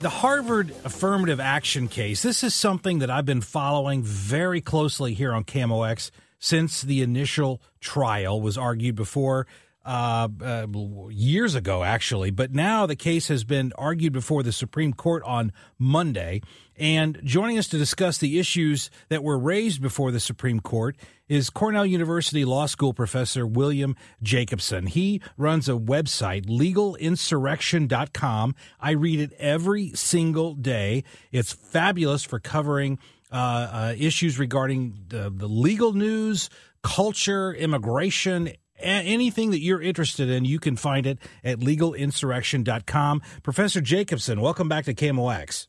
the 0.00 0.08
Harvard 0.08 0.72
affirmative 0.84 1.40
action 1.40 1.88
case, 1.88 2.22
this 2.22 2.44
is 2.44 2.54
something 2.54 3.00
that 3.00 3.10
I've 3.10 3.24
been 3.24 3.40
following 3.40 4.02
very 4.02 4.60
closely 4.60 5.14
here 5.14 5.32
on 5.32 5.44
KMOX 5.44 6.10
since 6.38 6.82
the 6.82 7.02
initial 7.02 7.60
trial 7.80 8.40
was 8.40 8.56
argued 8.56 8.94
before 8.94 9.46
uh, 9.84 10.28
uh, 10.40 10.66
years 11.10 11.54
ago, 11.54 11.82
actually. 11.82 12.30
But 12.30 12.52
now 12.52 12.86
the 12.86 12.94
case 12.94 13.28
has 13.28 13.42
been 13.42 13.72
argued 13.76 14.12
before 14.12 14.42
the 14.42 14.52
Supreme 14.52 14.92
Court 14.92 15.22
on 15.24 15.52
Monday. 15.78 16.42
And 16.78 17.20
joining 17.24 17.58
us 17.58 17.66
to 17.68 17.78
discuss 17.78 18.18
the 18.18 18.38
issues 18.38 18.90
that 19.08 19.24
were 19.24 19.38
raised 19.38 19.82
before 19.82 20.12
the 20.12 20.20
Supreme 20.20 20.60
Court 20.60 20.96
is 21.28 21.50
Cornell 21.50 21.84
University 21.84 22.44
Law 22.44 22.66
School 22.66 22.94
professor 22.94 23.44
William 23.44 23.96
Jacobson. 24.22 24.86
He 24.86 25.20
runs 25.36 25.68
a 25.68 25.72
website, 25.72 26.46
legalinsurrection.com. 26.46 28.54
I 28.80 28.92
read 28.92 29.18
it 29.18 29.32
every 29.38 29.88
single 29.90 30.54
day. 30.54 31.02
It's 31.32 31.52
fabulous 31.52 32.22
for 32.22 32.38
covering 32.38 33.00
uh, 33.32 33.34
uh, 33.34 33.94
issues 33.98 34.38
regarding 34.38 35.00
the, 35.08 35.32
the 35.34 35.48
legal 35.48 35.94
news, 35.94 36.48
culture, 36.82 37.52
immigration, 37.52 38.52
anything 38.78 39.50
that 39.50 39.60
you're 39.60 39.82
interested 39.82 40.30
in, 40.30 40.44
you 40.44 40.60
can 40.60 40.76
find 40.76 41.06
it 41.06 41.18
at 41.42 41.58
legalinsurrection.com. 41.58 43.20
Professor 43.42 43.80
Jacobson, 43.80 44.40
welcome 44.40 44.68
back 44.68 44.84
to 44.84 44.94
KMOX. 44.94 45.66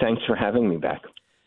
Thanks 0.00 0.22
for 0.26 0.36
having 0.36 0.68
me 0.68 0.76
back. 0.76 1.02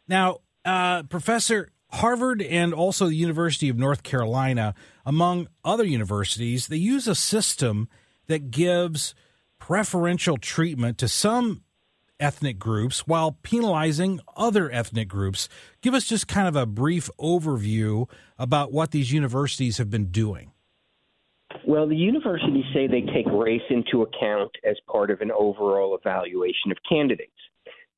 Now, 0.07 0.39
uh, 0.63 1.03
Professor, 1.03 1.69
Harvard 1.91 2.41
and 2.41 2.73
also 2.73 3.07
the 3.07 3.15
University 3.15 3.69
of 3.69 3.77
North 3.77 4.03
Carolina, 4.03 4.73
among 5.05 5.47
other 5.63 5.85
universities, 5.85 6.67
they 6.67 6.77
use 6.77 7.07
a 7.07 7.15
system 7.15 7.87
that 8.27 8.51
gives 8.51 9.15
preferential 9.59 10.37
treatment 10.37 10.97
to 10.97 11.07
some 11.07 11.63
ethnic 12.19 12.59
groups 12.59 13.07
while 13.07 13.37
penalizing 13.43 14.19
other 14.35 14.71
ethnic 14.71 15.07
groups. 15.07 15.49
Give 15.81 15.93
us 15.93 16.05
just 16.05 16.27
kind 16.27 16.47
of 16.47 16.55
a 16.55 16.65
brief 16.65 17.09
overview 17.19 18.09
about 18.37 18.71
what 18.71 18.91
these 18.91 19.11
universities 19.11 19.77
have 19.77 19.89
been 19.89 20.07
doing. 20.07 20.51
Well, 21.65 21.87
the 21.87 21.95
universities 21.95 22.65
say 22.73 22.87
they 22.87 23.01
take 23.01 23.27
race 23.31 23.61
into 23.69 24.01
account 24.01 24.51
as 24.63 24.75
part 24.91 25.09
of 25.09 25.21
an 25.21 25.31
overall 25.31 25.97
evaluation 25.97 26.71
of 26.71 26.77
candidates. 26.87 27.31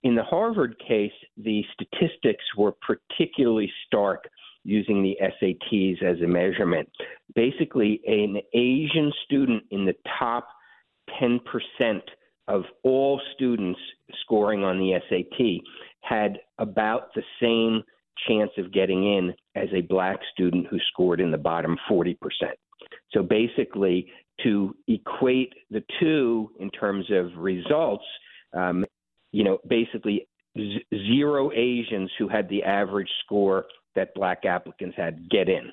In 0.03 0.15
the 0.15 0.23
Harvard 0.23 0.75
case, 0.85 1.11
the 1.37 1.63
statistics 1.73 2.43
were 2.55 2.73
particularly 2.81 3.71
stark 3.85 4.25
using 4.63 5.01
the 5.01 5.17
SATs 5.21 6.03
as 6.03 6.21
a 6.21 6.27
measurement. 6.27 6.89
Basically, 7.35 8.01
an 8.05 8.37
Asian 8.53 9.11
student 9.25 9.63
in 9.71 9.85
the 9.85 9.95
top 10.19 10.47
10% 11.21 11.39
of 12.47 12.63
all 12.83 13.19
students 13.33 13.79
scoring 14.21 14.63
on 14.63 14.77
the 14.77 14.99
SAT 15.09 15.63
had 16.01 16.39
about 16.59 17.13
the 17.15 17.23
same 17.41 17.83
chance 18.27 18.51
of 18.57 18.73
getting 18.73 19.03
in 19.03 19.33
as 19.55 19.69
a 19.73 19.81
black 19.81 20.19
student 20.33 20.67
who 20.67 20.77
scored 20.91 21.19
in 21.19 21.31
the 21.31 21.37
bottom 21.37 21.77
40%. 21.89 22.15
So 23.11 23.23
basically, 23.23 24.11
to 24.43 24.75
equate 24.87 25.53
the 25.71 25.83
two 25.99 26.51
in 26.59 26.69
terms 26.71 27.05
of 27.11 27.37
results, 27.37 28.05
um, 28.53 28.85
you 29.37 29.43
know, 29.43 29.59
basically 29.67 30.27
z- 30.57 30.83
zero 30.91 31.51
Asians 31.51 32.09
who 32.17 32.27
had 32.27 32.49
the 32.49 32.63
average 32.63 33.09
score 33.23 33.65
that 33.95 34.15
black 34.15 34.45
applicants 34.45 34.97
had 34.97 35.29
get 35.29 35.47
in. 35.47 35.71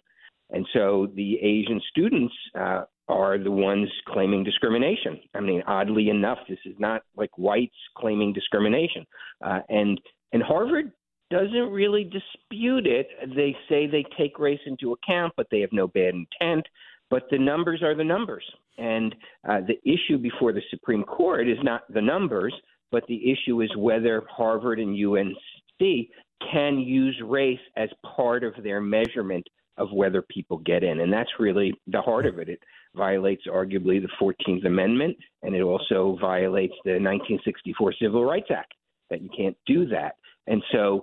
And 0.50 0.66
so 0.75 1.09
the 1.14 1.38
Asian 1.40 1.80
students 1.88 2.35
uh, 2.61 2.83
are 3.09 3.38
the 3.38 3.50
ones 3.50 3.88
claiming 4.09 4.44
discrimination. 4.44 5.18
I 5.35 5.40
mean, 5.40 5.62
oddly 5.66 6.11
enough, 6.11 6.40
this 6.47 6.59
is 6.66 6.75
not 6.78 7.04
like 7.16 7.30
whites 7.38 7.80
claiming 7.97 8.35
discrimination. 8.35 9.06
Uh, 9.42 9.61
and 9.71 9.99
and 10.35 10.42
Harvard 10.42 10.92
doesn't 11.30 11.71
really 11.71 12.04
dispute 12.04 12.87
it. 12.87 13.09
They 13.35 13.56
say 13.71 13.87
they 13.87 14.04
take 14.18 14.38
race 14.38 14.61
into 14.66 14.92
account, 14.92 15.33
but 15.38 15.47
they 15.50 15.61
have 15.61 15.73
no 15.73 15.88
bad 15.88 16.12
intent. 16.14 16.66
But 17.09 17.23
the 17.30 17.38
numbers 17.38 17.83
are 17.83 17.94
the 17.94 18.04
numbers. 18.04 18.44
And 18.76 19.14
uh, 19.49 19.61
the 19.61 19.80
issue 19.90 20.18
before 20.18 20.52
the 20.52 20.62
Supreme 20.71 21.04
Court 21.04 21.49
is 21.49 21.59
not 21.62 21.83
the 21.92 22.02
numbers, 22.02 22.54
but 22.95 23.05
the 23.09 23.33
issue 23.33 23.61
is 23.61 23.77
whether 23.77 24.23
Harvard 24.31 24.79
and 24.79 24.95
UNC 24.95 26.07
can 26.53 26.79
use 26.79 27.21
race 27.25 27.59
as 27.77 27.89
part 28.17 28.45
of 28.45 28.55
their 28.63 28.81
measurement 28.81 29.45
of 29.79 29.89
whether 29.91 30.23
people 30.23 30.59
get 30.59 30.85
in. 30.85 31.01
And 31.01 31.13
that's 31.13 31.31
really 31.41 31.75
the 31.89 32.01
heart 32.01 32.25
of 32.25 32.39
it. 32.39 32.49
It 32.49 32.61
violates 32.95 33.49
arguably 33.49 34.01
the 34.01 34.09
14th 34.23 34.65
Amendment, 34.65 35.17
and 35.43 35.57
it 35.57 35.63
also 35.63 36.17
violates 36.21 36.75
the 36.85 36.93
1964 36.93 37.95
Civil 38.01 38.25
Rights 38.25 38.51
Act, 38.57 38.75
that 39.11 39.21
you 39.21 39.29
can't 39.37 39.57
do 39.67 39.87
that. 39.87 40.15
And 40.47 40.63
so 40.71 41.03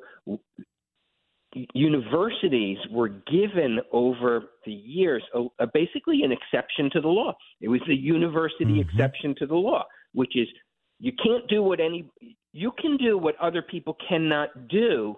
universities 1.73 2.77
were 2.89 3.09
given 3.09 3.81
over 3.91 4.43
the 4.65 4.71
years 4.71 5.23
a, 5.33 5.47
a 5.59 5.67
basically 5.73 6.21
an 6.23 6.31
exception 6.31 6.89
to 6.93 7.01
the 7.01 7.09
law. 7.09 7.35
It 7.59 7.67
was 7.67 7.81
the 7.85 7.95
university 7.95 8.63
mm-hmm. 8.63 8.79
exception 8.79 9.35
to 9.39 9.45
the 9.45 9.55
law, 9.55 9.83
which 10.13 10.37
is 10.37 10.47
you 11.01 11.11
can't 11.23 11.47
do 11.47 11.61
what 11.63 11.79
any 11.79 12.05
you 12.53 12.71
can 12.79 12.97
do 12.97 13.17
what 13.17 13.35
other 13.39 13.61
people 13.61 13.97
cannot 14.07 14.67
do 14.67 15.15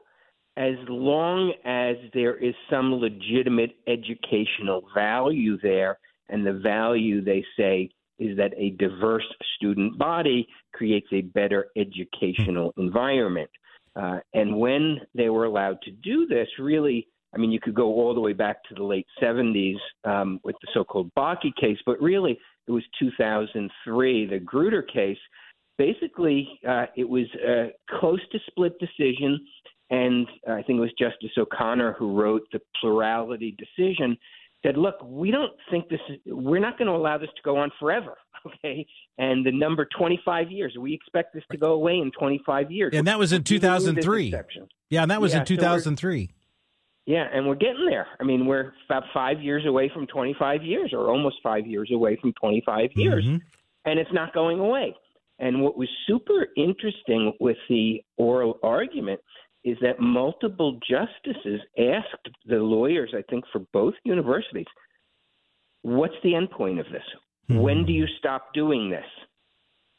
as 0.56 0.76
long 0.88 1.52
as 1.66 1.96
there 2.14 2.36
is 2.36 2.54
some 2.70 2.94
legitimate 2.94 3.76
educational 3.88 4.84
value 4.96 5.58
there 5.62 5.98
and 6.30 6.46
the 6.46 6.54
value 6.54 7.24
they 7.24 7.44
say 7.58 7.90
is 8.20 8.38
that 8.38 8.54
a 8.56 8.70
diverse 8.72 9.26
student 9.56 9.98
body 9.98 10.48
creates 10.74 11.08
a 11.12 11.22
better 11.22 11.68
educational 11.76 12.74
environment 12.78 13.50
uh, 13.96 14.20
and 14.34 14.58
when 14.58 15.02
they 15.14 15.30
were 15.30 15.46
allowed 15.46 15.82
to 15.84 15.92
do 15.92 16.26
this, 16.26 16.48
really, 16.58 17.08
I 17.34 17.38
mean, 17.38 17.52
you 17.52 17.60
could 17.60 17.76
go 17.76 17.94
all 17.94 18.14
the 18.14 18.20
way 18.20 18.34
back 18.34 18.64
to 18.70 18.76
the 18.76 18.84
late 18.84 19.06
70s 19.22 19.76
um, 20.04 20.40
with 20.44 20.56
the 20.62 20.68
so 20.74 20.84
called 20.84 21.12
Bakke 21.16 21.56
case, 21.60 21.78
but 21.86 22.02
really, 22.02 22.40
it 22.68 22.72
was 22.72 22.84
2003, 23.00 24.26
the 24.26 24.40
Grutter 24.40 24.84
case. 24.92 25.18
Basically, 25.78 26.60
uh, 26.68 26.86
it 26.96 27.08
was 27.08 27.26
a 27.46 27.72
close 28.00 28.22
to 28.32 28.40
split 28.48 28.74
decision, 28.80 29.40
and 29.90 30.28
I 30.48 30.62
think 30.62 30.78
it 30.78 30.82
was 30.82 30.94
Justice 31.00 31.32
O'Connor 31.38 31.94
who 31.94 32.16
wrote 32.16 32.44
the 32.52 32.60
plurality 32.80 33.58
decision 33.58 34.18
said, 34.66 34.78
look, 34.78 34.96
we 35.04 35.30
don't 35.30 35.52
think 35.70 35.90
this 35.90 36.00
is, 36.10 36.18
we're 36.26 36.60
not 36.60 36.78
going 36.78 36.88
to 36.88 36.94
allow 36.94 37.18
this 37.18 37.30
to 37.36 37.42
go 37.44 37.58
on 37.58 37.72
forever. 37.80 38.18
Okay. 38.46 38.86
And 39.18 39.46
the 39.46 39.54
number 39.54 39.88
25 39.98 40.52
years, 40.52 40.76
we 40.78 40.94
expect 40.94 41.34
this 41.34 41.46
to 41.50 41.58
go 41.58 41.72
away 41.72 42.00
in 42.00 42.12
25 42.12 42.72
years. 42.72 42.92
And 42.94 43.08
that 43.08 43.18
was 43.18 43.32
in 43.32 43.46
2003. 43.46 44.36
Yeah. 44.90 45.04
And 45.04 45.12
that 45.12 45.22
was 45.22 45.32
yeah, 45.32 45.40
in 45.40 45.46
2003. 45.46 46.26
So 46.26 46.34
yeah. 47.06 47.26
And 47.32 47.48
we're 47.48 47.56
getting 47.56 47.86
there. 47.90 48.06
I 48.20 48.26
mean, 48.26 48.46
we're 48.46 48.74
about 48.90 49.04
five 49.14 49.42
years 49.42 49.66
away 49.66 49.90
from 49.94 50.08
25 50.08 50.62
years 50.62 50.92
or 50.92 51.10
almost 51.10 51.38
five 51.42 51.66
years 51.66 51.90
away 51.94 52.18
from 52.20 52.34
25 52.34 52.90
years. 52.96 53.24
Mm-hmm. 53.24 53.38
And 53.86 53.98
it's 53.98 54.12
not 54.12 54.34
going 54.34 54.60
away. 54.60 54.94
And 55.40 55.62
what 55.62 55.78
was 55.78 55.90
super 56.08 56.48
interesting 56.56 57.34
with 57.40 57.58
the 57.70 58.02
oral 58.18 58.60
argument 58.64 59.20
is 59.64 59.78
that 59.82 60.00
multiple 60.00 60.80
justices 60.90 61.62
asked 61.78 62.30
the 62.46 62.58
lawyers, 62.58 63.14
I 63.18 63.24
think, 63.30 63.46
for 63.52 63.62
both 63.72 63.94
universities, 64.04 64.66
what's 65.82 66.14
the 66.24 66.36
end 66.36 66.52
point 66.52 66.80
of 66.80 66.86
this? 66.92 67.04
Mm-hmm. 67.50 67.62
When 67.62 67.86
do 67.86 67.94
you 67.94 68.06
stop 68.20 68.54
doing 68.54 68.90
this? 68.90 69.06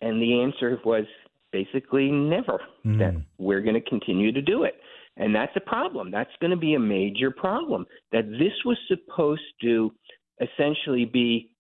And 0.01 0.21
the 0.21 0.43
answer 0.43 0.79
was 0.85 1.05
basically 1.51 2.11
never, 2.11 2.61
mm-hmm. 2.85 2.99
that 2.99 3.15
we're 3.39 3.63
going 3.63 3.75
to 3.75 3.89
continue 3.89 4.33
to 4.33 4.43
do 4.43 4.65
it. 4.65 4.75
And 5.17 5.35
that's 5.35 5.53
a 5.57 5.61
problem. 5.61 6.11
That's 6.11 6.31
going 6.41 6.51
to 6.51 6.57
be 6.57 6.75
a 6.75 6.81
major 6.81 7.31
problem. 7.31 7.87
That 8.13 8.29
this 8.31 8.53
was 8.65 8.77
supposed 8.89 9.43
to 9.63 9.93
essentially 10.41 11.05
be 11.05 11.51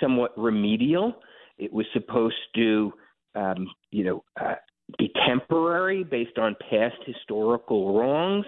somewhat 0.00 0.36
remedial. 0.36 1.14
It 1.56 1.72
was 1.72 1.86
supposed 1.92 2.34
to, 2.56 2.92
um, 3.38 3.68
you 3.90 4.04
know, 4.04 4.24
uh, 4.40 4.54
be 4.98 5.12
temporary 5.28 6.02
based 6.02 6.38
on 6.38 6.56
past 6.70 6.96
historical 7.06 7.96
wrongs, 7.96 8.46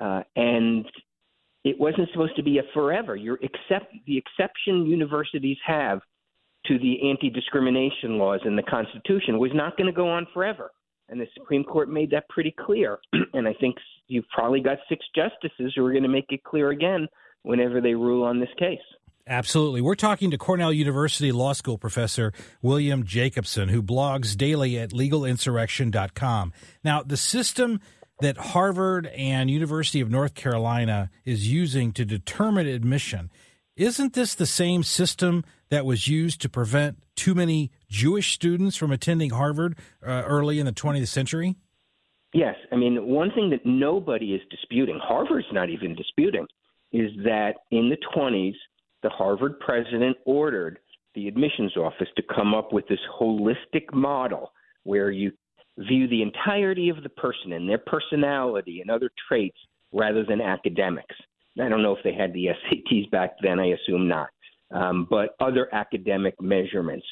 uh, 0.00 0.22
and 0.36 0.86
it 1.64 1.78
wasn't 1.78 2.08
supposed 2.12 2.36
to 2.36 2.42
be 2.42 2.58
a 2.58 2.62
forever. 2.72 3.16
Your 3.16 3.36
accept 3.36 3.94
the 4.06 4.18
exception 4.18 4.86
universities 4.86 5.58
have 5.66 6.00
to 6.66 6.78
the 6.78 7.10
anti-discrimination 7.10 8.18
laws 8.18 8.40
in 8.46 8.56
the 8.56 8.62
Constitution 8.62 9.38
was 9.38 9.50
not 9.54 9.76
going 9.76 9.86
to 9.86 9.92
go 9.92 10.08
on 10.08 10.26
forever, 10.32 10.70
and 11.08 11.20
the 11.20 11.26
Supreme 11.34 11.64
Court 11.64 11.90
made 11.90 12.10
that 12.10 12.28
pretty 12.28 12.54
clear. 12.58 12.98
and 13.34 13.46
I 13.46 13.54
think 13.60 13.76
you've 14.08 14.28
probably 14.34 14.60
got 14.60 14.78
six 14.88 15.04
justices 15.14 15.72
who 15.76 15.84
are 15.84 15.92
going 15.92 16.02
to 16.02 16.08
make 16.08 16.26
it 16.30 16.42
clear 16.44 16.70
again 16.70 17.06
whenever 17.42 17.80
they 17.80 17.94
rule 17.94 18.24
on 18.24 18.40
this 18.40 18.48
case. 18.58 18.78
Absolutely. 19.26 19.80
We're 19.80 19.94
talking 19.94 20.30
to 20.32 20.38
Cornell 20.38 20.72
University 20.72 21.32
Law 21.32 21.54
School 21.54 21.78
professor 21.78 22.32
William 22.60 23.04
Jacobson, 23.04 23.70
who 23.70 23.82
blogs 23.82 24.36
daily 24.36 24.78
at 24.78 24.90
legalinsurrection.com. 24.90 26.52
Now, 26.84 27.02
the 27.02 27.16
system 27.16 27.80
that 28.20 28.36
Harvard 28.36 29.06
and 29.06 29.50
University 29.50 30.00
of 30.00 30.10
North 30.10 30.34
Carolina 30.34 31.10
is 31.24 31.50
using 31.50 31.92
to 31.92 32.04
determine 32.04 32.66
admission, 32.66 33.30
isn't 33.76 34.12
this 34.12 34.34
the 34.34 34.46
same 34.46 34.82
system 34.82 35.42
that 35.70 35.86
was 35.86 36.06
used 36.06 36.42
to 36.42 36.48
prevent 36.50 36.98
too 37.16 37.34
many 37.34 37.72
Jewish 37.88 38.34
students 38.34 38.76
from 38.76 38.92
attending 38.92 39.30
Harvard 39.30 39.78
uh, 40.06 40.22
early 40.26 40.60
in 40.60 40.66
the 40.66 40.72
20th 40.72 41.08
century? 41.08 41.56
Yes. 42.34 42.56
I 42.70 42.76
mean, 42.76 43.06
one 43.06 43.30
thing 43.30 43.50
that 43.50 43.64
nobody 43.64 44.34
is 44.34 44.42
disputing, 44.50 45.00
Harvard's 45.02 45.46
not 45.50 45.70
even 45.70 45.94
disputing, 45.94 46.46
is 46.92 47.10
that 47.24 47.54
in 47.70 47.88
the 47.88 47.96
20s, 48.14 48.54
the 49.04 49.10
Harvard 49.10 49.60
president 49.60 50.16
ordered 50.24 50.80
the 51.14 51.28
admissions 51.28 51.76
office 51.76 52.08
to 52.16 52.22
come 52.34 52.54
up 52.54 52.72
with 52.72 52.88
this 52.88 52.98
holistic 53.20 53.92
model 53.92 54.50
where 54.82 55.10
you 55.10 55.30
view 55.78 56.08
the 56.08 56.22
entirety 56.22 56.88
of 56.88 57.02
the 57.02 57.10
person 57.10 57.52
and 57.52 57.68
their 57.68 57.78
personality 57.78 58.80
and 58.80 58.90
other 58.90 59.10
traits 59.28 59.58
rather 59.92 60.24
than 60.24 60.40
academics. 60.40 61.14
I 61.60 61.68
don't 61.68 61.82
know 61.82 61.94
if 61.94 62.02
they 62.02 62.14
had 62.14 62.32
the 62.32 62.46
SATs 62.46 63.10
back 63.10 63.34
then, 63.42 63.60
I 63.60 63.74
assume 63.74 64.08
not, 64.08 64.30
um, 64.72 65.06
but 65.08 65.36
other 65.38 65.72
academic 65.72 66.34
measurements. 66.40 67.06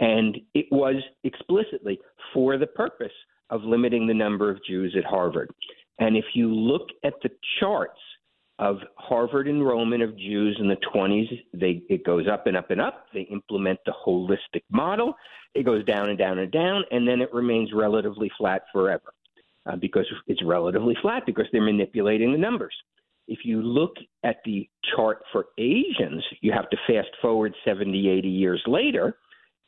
And 0.00 0.36
it 0.52 0.66
was 0.72 0.96
explicitly 1.22 2.00
for 2.34 2.58
the 2.58 2.66
purpose 2.66 3.12
of 3.50 3.62
limiting 3.62 4.08
the 4.08 4.14
number 4.14 4.50
of 4.50 4.58
Jews 4.68 4.94
at 4.98 5.04
Harvard. 5.04 5.50
And 6.00 6.16
if 6.16 6.24
you 6.34 6.52
look 6.52 6.88
at 7.04 7.14
the 7.22 7.30
charts 7.60 8.00
of 8.58 8.78
Harvard 8.96 9.48
enrollment 9.48 10.02
of 10.02 10.16
Jews 10.16 10.56
in 10.60 10.68
the 10.68 10.76
20s. 10.94 11.28
They, 11.52 11.82
it 11.88 12.04
goes 12.04 12.26
up 12.26 12.46
and 12.46 12.56
up 12.56 12.70
and 12.70 12.80
up. 12.80 13.06
They 13.12 13.22
implement 13.22 13.78
the 13.84 13.92
holistic 14.06 14.62
model. 14.70 15.14
It 15.54 15.64
goes 15.64 15.84
down 15.84 16.08
and 16.08 16.18
down 16.18 16.38
and 16.38 16.50
down, 16.50 16.84
and 16.90 17.06
then 17.06 17.20
it 17.20 17.32
remains 17.32 17.70
relatively 17.72 18.30
flat 18.38 18.62
forever 18.72 19.12
uh, 19.66 19.76
because 19.76 20.06
it's 20.26 20.42
relatively 20.44 20.96
flat 21.02 21.24
because 21.26 21.46
they're 21.52 21.62
manipulating 21.62 22.32
the 22.32 22.38
numbers. 22.38 22.74
If 23.28 23.40
you 23.44 23.60
look 23.60 23.94
at 24.24 24.36
the 24.44 24.68
chart 24.94 25.22
for 25.32 25.46
Asians, 25.58 26.24
you 26.40 26.52
have 26.52 26.70
to 26.70 26.76
fast 26.86 27.08
forward 27.20 27.54
70, 27.64 28.08
80 28.08 28.28
years 28.28 28.62
later, 28.66 29.18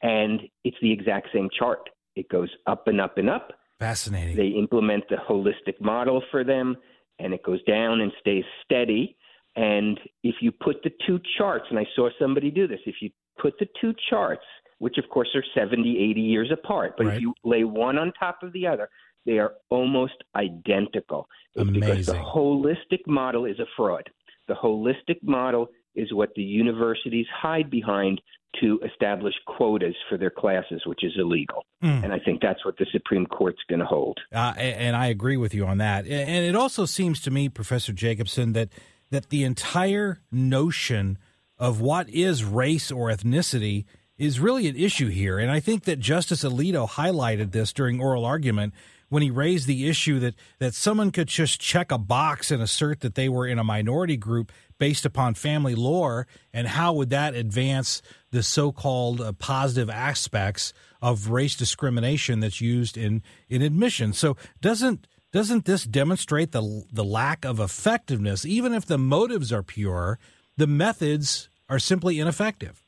and 0.03 0.41
it's 0.65 0.77
the 0.81 0.93
exact 0.93 1.29
same 1.33 1.49
chart. 1.59 1.91
It 2.15 2.29
goes 2.29 2.51
up 2.67 2.87
and 2.87 3.01
up 3.01 3.19
and 3.19 3.29
up. 3.29 3.53
Fascinating. 3.81 4.37
They 4.37 4.59
implement 4.59 5.05
the 5.09 5.17
holistic 5.29 5.81
model 5.81 6.23
for 6.31 6.45
them, 6.45 6.77
and 7.19 7.35
it 7.35 7.43
goes 7.43 7.63
down 7.65 8.01
and 8.01 8.13
stays 8.21 8.45
steady. 8.65 9.17
And 9.57 9.99
if 10.23 10.37
you 10.41 10.53
put 10.53 10.83
the 10.83 10.91
two 11.07 11.21
charts, 11.37 11.67
and 11.71 11.79
I 11.79 11.87
saw 11.97 12.09
somebody 12.19 12.51
do 12.51 12.69
this, 12.69 12.81
if 12.87 12.97
you 13.01 13.11
put 13.41 13.55
the 13.59 13.67
two 13.81 13.93
charts, 14.09 14.45
which 14.79 14.99
of 14.99 15.09
course 15.09 15.29
are 15.35 15.45
70, 15.55 15.99
80 15.99 16.21
years 16.21 16.51
apart, 16.53 16.95
but 16.97 17.07
Right. 17.07 17.17
if 17.17 17.21
you 17.23 17.35
lay 17.45 17.65
one 17.65 17.99
on 17.99 18.13
top 18.13 18.43
of 18.43 18.53
the 18.53 18.67
other, 18.67 18.89
they 19.27 19.39
are 19.39 19.55
almost 19.71 20.15
identical. 20.37 21.29
It's 21.55 21.69
Because 21.71 22.07
the 22.07 22.15
holistic 22.15 23.07
model 23.07 23.45
is 23.45 23.59
a 23.59 23.67
fraud. 23.77 24.09
The 24.47 24.55
holistic 24.55 25.23
model 25.23 25.69
is 25.95 26.13
what 26.13 26.31
the 26.37 26.43
universities 26.43 27.27
hide 27.35 27.71
behind 27.71 28.21
to 28.61 28.81
establish 28.85 29.35
quotas 29.47 29.95
for 30.09 30.17
their 30.17 30.31
classes, 30.31 30.83
which 30.87 31.05
is 31.05 31.13
illegal. 31.19 31.65
Hmm. 31.83 32.03
And 32.05 32.13
I 32.13 32.19
think 32.19 32.41
that's 32.41 32.65
what 32.65 32.77
the 32.79 32.87
Supreme 32.93 33.27
Court's 33.27 33.61
going 33.69 33.81
to 33.81 33.87
hold. 33.87 34.19
Uh, 34.33 34.55
and 34.57 34.97
I 34.97 35.07
agree 35.07 35.37
with 35.37 35.55
you 35.55 35.67
on 35.67 35.79
that. 35.79 36.07
And 36.07 36.45
it 36.45 36.57
also 36.57 36.87
seems 36.87 37.21
to 37.23 37.31
me, 37.31 37.49
Professor 37.49 37.93
Jacobson, 37.93 38.53
that 38.55 38.71
that 39.11 39.31
the 39.31 39.43
entire 39.45 40.21
notion 40.31 41.19
of 41.59 41.81
what 41.81 42.09
is 42.11 42.45
race 42.45 42.91
or 42.91 43.09
ethnicity 43.09 43.87
is 44.19 44.39
really 44.39 44.69
an 44.69 44.77
issue 44.77 45.09
here. 45.09 45.39
And 45.39 45.51
I 45.51 45.61
think 45.61 45.85
that 45.85 45.99
Justice 45.99 46.45
Alito 46.45 46.89
highlighted 46.89 47.53
this 47.53 47.73
during 47.73 48.01
oral 48.01 48.25
argument 48.25 48.75
when 49.09 49.23
he 49.23 49.31
raised 49.31 49.67
the 49.67 49.89
issue 49.89 50.19
that 50.19 50.35
that 50.59 50.75
someone 50.75 51.11
could 51.11 51.29
just 51.29 51.61
check 51.61 51.91
a 51.91 51.99
box 51.99 52.51
and 52.51 52.63
assert 52.63 53.01
that 53.01 53.15
they 53.15 53.29
were 53.29 53.47
in 53.47 53.59
a 53.59 53.65
minority 53.65 54.17
group 54.17 54.53
based 54.79 55.05
upon 55.05 55.35
family 55.35 55.75
lore, 55.75 56.27
and 56.53 56.67
how 56.67 56.93
would 56.93 57.11
that 57.11 57.35
advance 57.35 58.03
the 58.31 58.43
so-called 58.43 59.21
uh, 59.21 59.33
positive 59.33 59.91
aspects 59.91 60.73
of 61.01 61.31
race 61.31 61.57
discrimination 61.57 62.41
that's 62.41 62.61
used 62.61 62.97
in 62.97 63.23
in 63.49 63.63
admission? 63.63 64.13
So 64.13 64.37
doesn't 64.61 65.07
doesn't 65.33 65.65
this 65.65 65.85
demonstrate 65.85 66.53
the 66.53 66.85
the 66.93 67.05
lack 67.05 67.45
of 67.45 67.61
effectiveness, 67.61 68.45
even 68.45 68.73
if 68.73 68.87
the 68.87 68.99
motives 68.99 69.53
are 69.53 69.63
pure? 69.63 70.19
The 70.57 70.67
methods 70.67 71.49
are 71.69 71.79
simply 71.79 72.19
ineffective. 72.19 72.83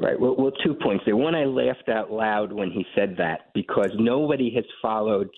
Right. 0.00 0.18
Well, 0.18 0.36
well, 0.38 0.52
two 0.64 0.74
points 0.74 1.04
there. 1.04 1.16
One, 1.16 1.34
I 1.34 1.44
laughed 1.44 1.88
out 1.88 2.12
loud 2.12 2.52
when 2.52 2.70
he 2.70 2.86
said 2.94 3.16
that 3.18 3.52
because 3.52 3.90
nobody 3.98 4.52
has 4.54 4.64
followed 4.80 5.28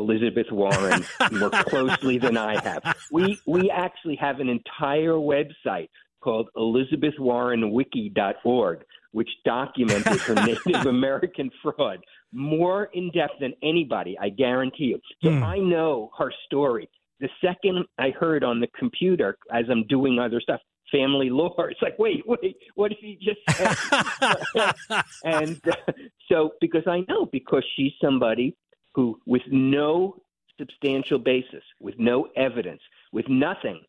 Elizabeth 0.00 0.46
Warren 0.50 1.04
more 1.32 1.50
closely 1.50 2.18
than 2.18 2.36
I 2.36 2.60
have. 2.62 2.82
We 3.12 3.38
we 3.46 3.70
actually 3.70 4.16
have 4.16 4.40
an 4.40 4.48
entire 4.48 5.12
website 5.12 5.88
called 6.22 6.48
ElizabethWarrenWiki.org, 6.56 8.82
which 9.12 9.28
documented 9.44 10.20
her 10.20 10.34
Native 10.46 10.86
American 10.86 11.50
fraud 11.62 11.98
more 12.32 12.84
in 12.94 13.10
depth 13.12 13.34
than 13.40 13.52
anybody. 13.62 14.16
I 14.20 14.28
guarantee 14.28 14.84
you. 14.84 15.00
So 15.22 15.30
Hmm. 15.30 15.42
I 15.44 15.58
know 15.58 16.10
her 16.18 16.32
story. 16.46 16.88
The 17.20 17.28
second 17.44 17.84
I 17.98 18.10
heard 18.10 18.42
on 18.44 18.60
the 18.60 18.68
computer 18.78 19.36
as 19.52 19.64
I'm 19.70 19.84
doing 19.88 20.18
other 20.18 20.40
stuff, 20.40 20.60
family 20.90 21.28
lore. 21.30 21.68
It's 21.70 21.82
like, 21.82 21.98
wait, 21.98 22.22
wait, 22.26 22.56
what 22.74 22.88
did 22.88 22.98
he 23.00 23.18
just 23.20 23.40
say? 23.56 23.66
and 25.24 25.60
uh, 25.68 25.72
so, 26.30 26.50
because 26.60 26.86
I 26.86 27.00
know, 27.08 27.26
because 27.26 27.64
she's 27.76 27.92
somebody 28.02 28.56
who, 28.94 29.20
with 29.26 29.42
no 29.50 30.16
substantial 30.58 31.18
basis, 31.18 31.62
with 31.80 31.94
no 31.98 32.28
evidence, 32.36 32.80
with 33.12 33.28
nothing 33.28 33.80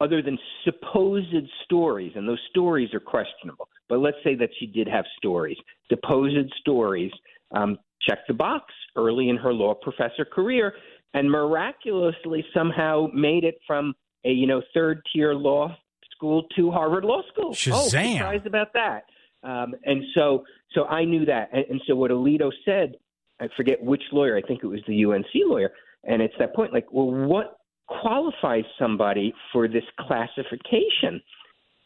other 0.00 0.22
than 0.22 0.38
supposed 0.64 1.34
stories, 1.64 2.12
and 2.16 2.26
those 2.26 2.40
stories 2.48 2.92
are 2.94 3.00
questionable, 3.00 3.68
but 3.88 3.98
let's 3.98 4.16
say 4.24 4.34
that 4.34 4.48
she 4.58 4.66
did 4.66 4.88
have 4.88 5.04
stories, 5.18 5.58
supposed 5.88 6.52
stories, 6.58 7.12
um, 7.54 7.78
checked 8.08 8.26
the 8.26 8.34
box 8.34 8.72
early 8.96 9.28
in 9.28 9.36
her 9.36 9.52
law 9.52 9.74
professor 9.74 10.24
career, 10.24 10.72
and 11.12 11.30
miraculously 11.30 12.44
somehow 12.54 13.08
made 13.12 13.44
it 13.44 13.58
from 13.66 13.92
a 14.24 14.30
you 14.30 14.46
know 14.46 14.62
third 14.72 15.02
tier 15.12 15.34
law 15.34 15.76
school 16.20 16.44
to 16.56 16.70
Harvard 16.70 17.04
Law 17.04 17.22
School. 17.32 17.50
Oh, 17.50 17.88
surprised 18.16 18.46
about 18.46 18.72
that. 18.74 19.04
Um, 19.42 19.74
and 19.84 20.02
so, 20.14 20.44
so 20.74 20.84
I 20.84 21.04
knew 21.04 21.24
that. 21.24 21.48
And, 21.52 21.64
and 21.70 21.80
so 21.86 21.94
what 21.94 22.10
Alito 22.10 22.50
said, 22.64 22.96
I 23.40 23.48
forget 23.56 23.82
which 23.82 24.02
lawyer. 24.12 24.36
I 24.36 24.42
think 24.42 24.62
it 24.62 24.66
was 24.66 24.80
the 24.86 25.04
UNC 25.04 25.26
lawyer. 25.46 25.70
And 26.04 26.22
it's 26.22 26.34
that 26.38 26.54
point, 26.54 26.72
like, 26.72 26.86
well, 26.92 27.10
what 27.10 27.58
qualifies 27.86 28.64
somebody 28.78 29.34
for 29.52 29.68
this 29.68 29.84
classification? 29.98 31.20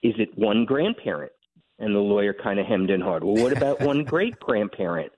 Is 0.02 0.14
it 0.18 0.36
one 0.36 0.64
grandparent? 0.64 1.32
And 1.78 1.94
the 1.94 2.00
lawyer 2.00 2.34
kind 2.34 2.60
of 2.60 2.66
hemmed 2.66 2.90
and 2.90 3.02
hawed. 3.02 3.24
Well, 3.24 3.42
what 3.42 3.56
about 3.56 3.80
one 3.80 4.04
great 4.04 4.38
grandparent? 4.38 5.12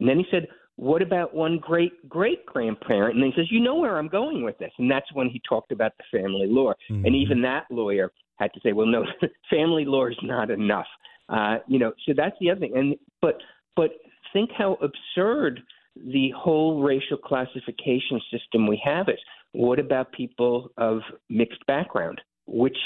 And 0.00 0.08
then 0.08 0.18
he 0.18 0.26
said, 0.30 0.46
what 0.76 1.02
about 1.02 1.34
one 1.34 1.58
great 1.58 2.08
great 2.08 2.46
grandparent? 2.46 3.14
And 3.14 3.22
then 3.22 3.32
he 3.32 3.40
says, 3.40 3.50
you 3.50 3.60
know 3.60 3.76
where 3.76 3.98
I'm 3.98 4.08
going 4.08 4.42
with 4.42 4.56
this. 4.58 4.72
And 4.78 4.90
that's 4.90 5.12
when 5.12 5.28
he 5.28 5.40
talked 5.46 5.72
about 5.72 5.92
the 5.98 6.18
family 6.18 6.46
law. 6.48 6.72
And 6.88 7.14
even 7.14 7.42
that 7.42 7.66
lawyer 7.70 8.10
had 8.36 8.50
to 8.54 8.60
say, 8.62 8.72
well, 8.72 8.86
no, 8.86 9.04
family 9.50 9.84
law 9.84 10.06
is 10.06 10.16
not 10.22 10.50
enough. 10.50 10.86
Uh, 11.28 11.58
you 11.68 11.78
know, 11.78 11.92
so 12.06 12.14
that's 12.16 12.34
the 12.40 12.50
other 12.50 12.60
thing. 12.60 12.76
And 12.76 12.96
but 13.20 13.36
but 13.76 13.90
think 14.32 14.50
how 14.56 14.78
absurd 14.80 15.60
the 15.96 16.32
whole 16.36 16.82
racial 16.82 17.16
classification 17.16 18.20
system 18.32 18.66
we 18.66 18.80
have 18.84 19.08
is. 19.08 19.18
What 19.52 19.78
about 19.78 20.12
people 20.12 20.70
of 20.76 21.00
mixed 21.28 21.64
background? 21.66 22.20
Which 22.46 22.78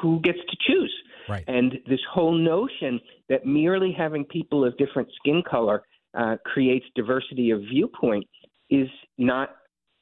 who 0.00 0.20
gets 0.20 0.38
to 0.38 0.56
choose? 0.60 0.94
Right. 1.28 1.44
And 1.46 1.78
this 1.86 2.00
whole 2.10 2.34
notion 2.34 3.00
that 3.28 3.46
merely 3.46 3.92
having 3.92 4.24
people 4.24 4.64
of 4.64 4.76
different 4.78 5.08
skin 5.16 5.42
color 5.48 5.82
uh, 6.16 6.36
creates 6.44 6.86
diversity 6.94 7.50
of 7.50 7.60
viewpoint 7.60 8.26
is 8.70 8.88
not 9.18 9.56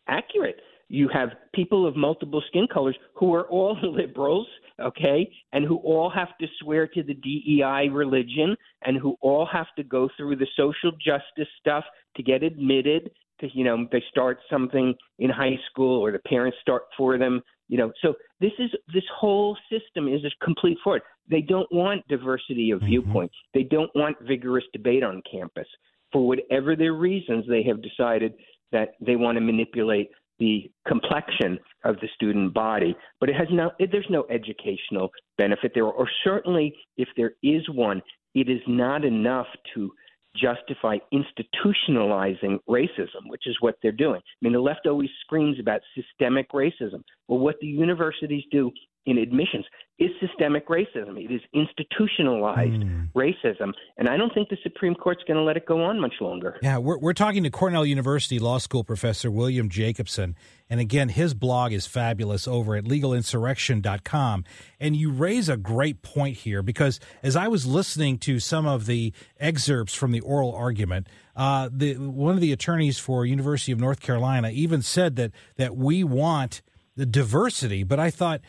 accurate. 0.09 0.61
You 0.89 1.09
have 1.13 1.31
people 1.55 1.87
of 1.87 1.97
multiple 1.97 2.43
skin 2.49 2.67
colors 2.73 2.97
who 3.15 3.35
are 3.35 3.49
all 3.49 3.77
liberals, 3.83 4.47
okay, 4.81 5.31
and 5.53 5.65
who 5.65 5.77
all 5.79 6.11
have 6.11 6.37
to 6.41 6.47
swear 6.61 6.87
to 6.89 7.03
the 7.03 7.15
DEI 7.15 7.89
religion 7.91 8.57
and 8.83 8.97
who 8.99 9.17
all 9.21 9.47
have 9.47 9.67
to 9.77 9.83
go 9.83 10.09
through 10.17 10.37
the 10.37 10.47
social 10.57 10.93
justice 10.93 11.53
stuff 11.61 11.85
to 12.17 12.23
get 12.23 12.43
admitted 12.43 13.11
to, 13.41 13.49
you 13.53 13.65
know, 13.65 13.87
they 13.91 14.03
start 14.11 14.39
something 14.51 14.95
in 15.19 15.31
high 15.31 15.59
school 15.71 16.01
or 16.01 16.13
the 16.13 16.19
parents 16.21 16.57
start 16.61 16.85
for 16.97 17.19
them, 17.19 17.43
you 17.69 17.79
know. 17.79 17.93
So 18.03 18.15
this 18.41 18.53
is 18.59 18.71
this 18.93 19.05
whole 19.15 19.57
system 19.71 20.09
is 20.09 20.25
a 20.25 20.45
complete 20.45 20.79
fraud. 20.83 21.01
They 21.31 21.41
don't 21.41 21.71
want 21.73 22.07
diversity 22.09 22.71
of 22.71 22.79
mm-hmm. 22.79 22.89
viewpoint. 22.89 23.33
They 23.53 23.65
don't 23.65 23.91
want 23.95 24.17
vigorous 24.23 24.65
debate 24.73 25.03
on 25.03 25.23
campus. 25.31 25.67
For 26.13 26.27
whatever 26.27 26.77
their 26.77 26.93
reasons, 26.93 27.45
they 27.49 27.65
have 27.65 27.83
decided 27.83 28.35
that 28.71 28.95
they 29.01 29.17
want 29.17 29.37
to 29.37 29.41
manipulate 29.41 30.11
the 30.39 30.71
complexion 30.87 31.59
of 31.85 31.97
the 32.01 32.09
student 32.15 32.55
body, 32.55 32.97
but 33.21 33.29
it 33.29 33.37
has 33.37 33.49
no. 33.51 33.71
It, 33.79 33.91
there's 33.93 34.07
no 34.11 34.25
educational 34.31 35.11
benefit 35.39 35.73
there, 35.75 35.85
or 35.85 36.09
certainly 36.25 36.75
if 36.97 37.09
there 37.17 37.33
is 37.43 37.63
one, 37.71 38.03
it 38.35 38.49
is 38.49 38.61
not 38.67 39.05
enough 39.05 39.47
to 39.75 39.91
justify 40.37 40.97
institutionalizing 41.13 42.59
racism, 42.69 43.29
which 43.29 43.47
is 43.47 43.57
what 43.61 43.77
they're 43.83 43.93
doing. 43.93 44.21
I 44.21 44.39
mean, 44.43 44.53
the 44.53 44.61
left 44.61 44.87
always 44.87 45.11
screams 45.21 45.61
about 45.61 45.81
systemic 45.95 46.51
racism. 46.51 47.03
Well, 47.29 47.39
what 47.39 47.57
the 47.61 47.69
universities 47.69 48.43
do 48.51 48.71
in 49.07 49.19
admissions 49.19 49.65
is 49.99 50.11
systemic 50.21 50.67
racism. 50.69 51.23
It 51.23 51.33
is 51.33 51.41
institutionalized 51.53 52.83
racism, 53.15 53.73
and 53.97 54.09
I 54.09 54.17
don't 54.17 54.35
think 54.35 54.49
the 54.49 54.57
Supreme 54.65 54.95
Court's 54.95 55.23
going 55.27 55.37
to 55.37 55.43
let 55.43 55.57
it 55.57 55.67
go 55.67 55.85
on 55.85 56.01
much 56.01 56.15
longer. 56.21 56.59
Yeah, 56.63 56.79
we're, 56.79 56.99
we're 56.99 57.13
talking 57.13 57.45
to 57.45 57.51
Cornell 57.51 57.87
University 57.87 58.41
Law 58.41 58.59
School 58.59 58.83
professor 58.83 59.31
William 59.31 59.69
Jacobson. 59.69 60.35
And 60.69 60.81
again, 60.81 61.11
his 61.11 61.35
blog 61.35 61.73
is 61.73 61.87
fabulous 61.87 62.49
over 62.49 62.75
at 62.75 62.85
legalinsurrection.com. 62.85 64.45
And 64.81 64.97
you 64.97 65.13
raise 65.13 65.49
a 65.49 65.57
great 65.57 66.03
point 66.03 66.39
here 66.39 66.63
because 66.63 66.99
as 67.23 67.37
I 67.37 67.47
was 67.47 67.65
listening 67.65 68.19
to 68.21 68.41
some 68.41 68.67
of 68.67 68.87
the 68.87 69.13
excerpts 69.39 69.95
from 69.95 70.11
the 70.11 70.21
oral 70.21 70.53
argument, 70.53 71.07
uh, 71.37 71.69
the, 71.73 71.95
one 71.95 72.35
of 72.35 72.41
the 72.41 72.51
attorneys 72.51 72.99
for 72.99 73.25
University 73.25 73.71
of 73.71 73.79
North 73.79 74.01
Carolina 74.01 74.51
even 74.51 74.83
said 74.83 75.15
that, 75.17 75.31
that 75.57 75.77
we 75.77 76.03
want 76.03 76.63
the 76.97 77.07
diversity. 77.07 77.83
But 77.83 78.01
I 78.01 78.11
thought, 78.11 78.41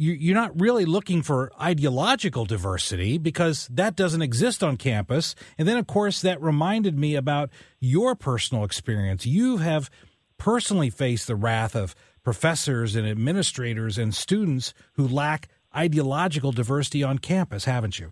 you're 0.00 0.34
not 0.34 0.58
really 0.58 0.86
looking 0.86 1.20
for 1.20 1.52
ideological 1.60 2.46
diversity 2.46 3.18
because 3.18 3.68
that 3.70 3.96
doesn't 3.96 4.22
exist 4.22 4.64
on 4.64 4.78
campus. 4.78 5.34
And 5.58 5.68
then, 5.68 5.76
of 5.76 5.86
course, 5.86 6.22
that 6.22 6.40
reminded 6.40 6.98
me 6.98 7.14
about 7.16 7.50
your 7.80 8.14
personal 8.14 8.64
experience. 8.64 9.26
You 9.26 9.58
have 9.58 9.90
personally 10.38 10.88
faced 10.88 11.26
the 11.26 11.36
wrath 11.36 11.76
of 11.76 11.94
professors 12.24 12.96
and 12.96 13.06
administrators 13.06 13.98
and 13.98 14.14
students 14.14 14.72
who 14.94 15.06
lack 15.06 15.48
ideological 15.76 16.52
diversity 16.52 17.04
on 17.04 17.18
campus, 17.18 17.66
haven't 17.66 17.98
you? 17.98 18.10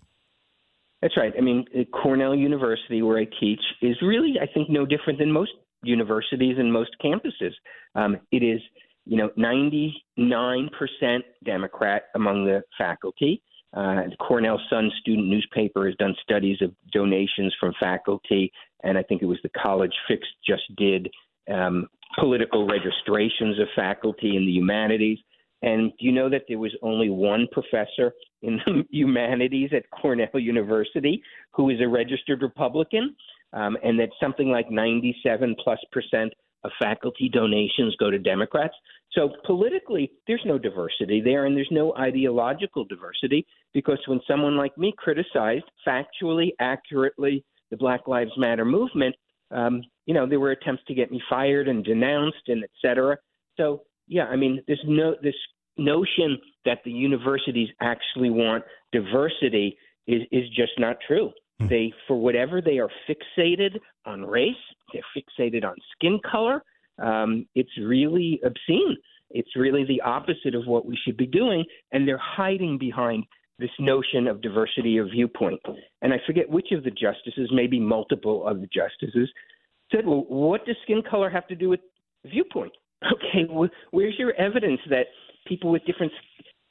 That's 1.01 1.17
right. 1.17 1.33
I 1.37 1.41
mean, 1.41 1.65
Cornell 1.91 2.35
University, 2.35 3.01
where 3.01 3.17
I 3.17 3.25
teach, 3.39 3.61
is 3.81 3.95
really, 4.01 4.35
I 4.41 4.45
think, 4.45 4.69
no 4.69 4.85
different 4.85 5.17
than 5.17 5.31
most 5.31 5.51
universities 5.81 6.57
and 6.59 6.71
most 6.71 6.91
campuses. 7.03 7.53
Um, 7.95 8.17
it 8.31 8.43
is, 8.43 8.61
you 9.09 9.17
know, 9.17 9.29
99% 9.39 9.95
Democrat 11.43 12.03
among 12.13 12.45
the 12.45 12.61
faculty. 12.77 13.41
Uh, 13.75 14.03
the 14.07 14.15
Cornell 14.19 14.61
Sun 14.69 14.91
student 14.99 15.27
newspaper 15.27 15.87
has 15.87 15.95
done 15.95 16.15
studies 16.21 16.61
of 16.61 16.71
donations 16.93 17.55
from 17.59 17.73
faculty, 17.79 18.51
and 18.83 18.99
I 18.99 19.03
think 19.03 19.23
it 19.23 19.25
was 19.25 19.39
the 19.41 19.49
College 19.49 19.93
Fix 20.07 20.27
just 20.47 20.61
did 20.77 21.09
um, 21.51 21.87
political 22.19 22.67
registrations 22.67 23.59
of 23.59 23.67
faculty 23.75 24.35
in 24.35 24.45
the 24.45 24.51
humanities. 24.51 25.17
And 25.63 25.91
do 25.99 26.05
you 26.05 26.11
know 26.11 26.29
that 26.29 26.43
there 26.47 26.59
was 26.59 26.75
only 26.83 27.09
one 27.09 27.47
professor 27.51 28.13
in 28.43 28.59
the 28.65 28.83
humanities 28.91 29.71
at 29.75 29.89
Cornell 29.89 30.29
University 30.35 31.23
who 31.53 31.71
is 31.71 31.81
a 31.81 31.87
registered 31.87 32.43
Republican, 32.43 33.15
um, 33.53 33.75
and 33.83 33.99
that 33.99 34.09
something 34.21 34.49
like 34.49 34.69
97 34.69 35.55
plus 35.63 35.79
percent 35.91 36.31
of 36.63 36.71
faculty 36.79 37.29
donations 37.29 37.95
go 37.97 38.09
to 38.11 38.19
Democrats. 38.19 38.75
So 39.11 39.29
politically, 39.45 40.11
there's 40.27 40.43
no 40.45 40.57
diversity 40.57 41.19
there, 41.21 41.45
and 41.45 41.55
there's 41.55 41.69
no 41.71 41.95
ideological 41.95 42.85
diversity 42.85 43.45
because 43.73 43.99
when 44.05 44.21
someone 44.27 44.55
like 44.55 44.77
me 44.77 44.93
criticized 44.97 45.65
factually, 45.87 46.49
accurately 46.59 47.43
the 47.71 47.77
Black 47.77 48.07
Lives 48.07 48.31
Matter 48.37 48.65
movement, 48.65 49.15
um, 49.51 49.81
you 50.05 50.13
know, 50.13 50.27
there 50.27 50.39
were 50.39 50.51
attempts 50.51 50.83
to 50.87 50.93
get 50.93 51.11
me 51.11 51.21
fired 51.29 51.67
and 51.67 51.83
denounced 51.83 52.47
and 52.47 52.63
et 52.63 52.69
cetera. 52.81 53.17
So 53.57 53.83
yeah, 54.07 54.25
I 54.25 54.35
mean, 54.35 54.61
there's 54.67 54.83
no 54.85 55.15
this 55.21 55.35
notion 55.77 56.37
that 56.65 56.79
the 56.83 56.91
universities 56.91 57.69
actually 57.81 58.29
want 58.29 58.63
diversity 58.91 59.77
is 60.07 60.21
is 60.31 60.47
just 60.49 60.73
not 60.77 60.97
true. 61.07 61.31
Hmm. 61.59 61.67
They, 61.67 61.93
for 62.07 62.19
whatever 62.19 62.61
they 62.61 62.79
are 62.79 62.89
fixated 63.07 63.79
on 64.05 64.25
race, 64.25 64.53
they're 64.93 65.01
fixated 65.15 65.63
on 65.63 65.75
skin 65.95 66.19
color. 66.29 66.63
Um, 67.01 67.47
it's 67.55 67.69
really 67.81 68.39
obscene. 68.43 68.97
It's 69.31 69.55
really 69.55 69.85
the 69.85 70.01
opposite 70.01 70.55
of 70.55 70.65
what 70.65 70.85
we 70.85 70.97
should 71.05 71.17
be 71.17 71.27
doing, 71.27 71.63
and 71.91 72.07
they're 72.07 72.21
hiding 72.21 72.77
behind 72.77 73.25
this 73.59 73.69
notion 73.77 74.27
of 74.27 74.41
diversity 74.41 74.97
of 74.97 75.07
viewpoint. 75.11 75.59
And 76.01 76.13
I 76.13 76.17
forget 76.25 76.49
which 76.49 76.71
of 76.71 76.83
the 76.83 76.91
justices, 76.91 77.49
maybe 77.53 77.79
multiple 77.79 78.47
of 78.47 78.61
the 78.61 78.67
justices, 78.67 79.29
said, 79.91 80.05
"Well, 80.05 80.25
what 80.27 80.65
does 80.65 80.77
skin 80.83 81.01
color 81.01 81.29
have 81.29 81.47
to 81.47 81.55
do 81.55 81.69
with 81.69 81.81
viewpoint?" 82.25 82.73
Okay, 83.13 83.45
well, 83.49 83.69
where's 83.91 84.19
your 84.19 84.33
evidence 84.33 84.81
that 84.89 85.07
people 85.47 85.71
with 85.71 85.85
different 85.85 86.11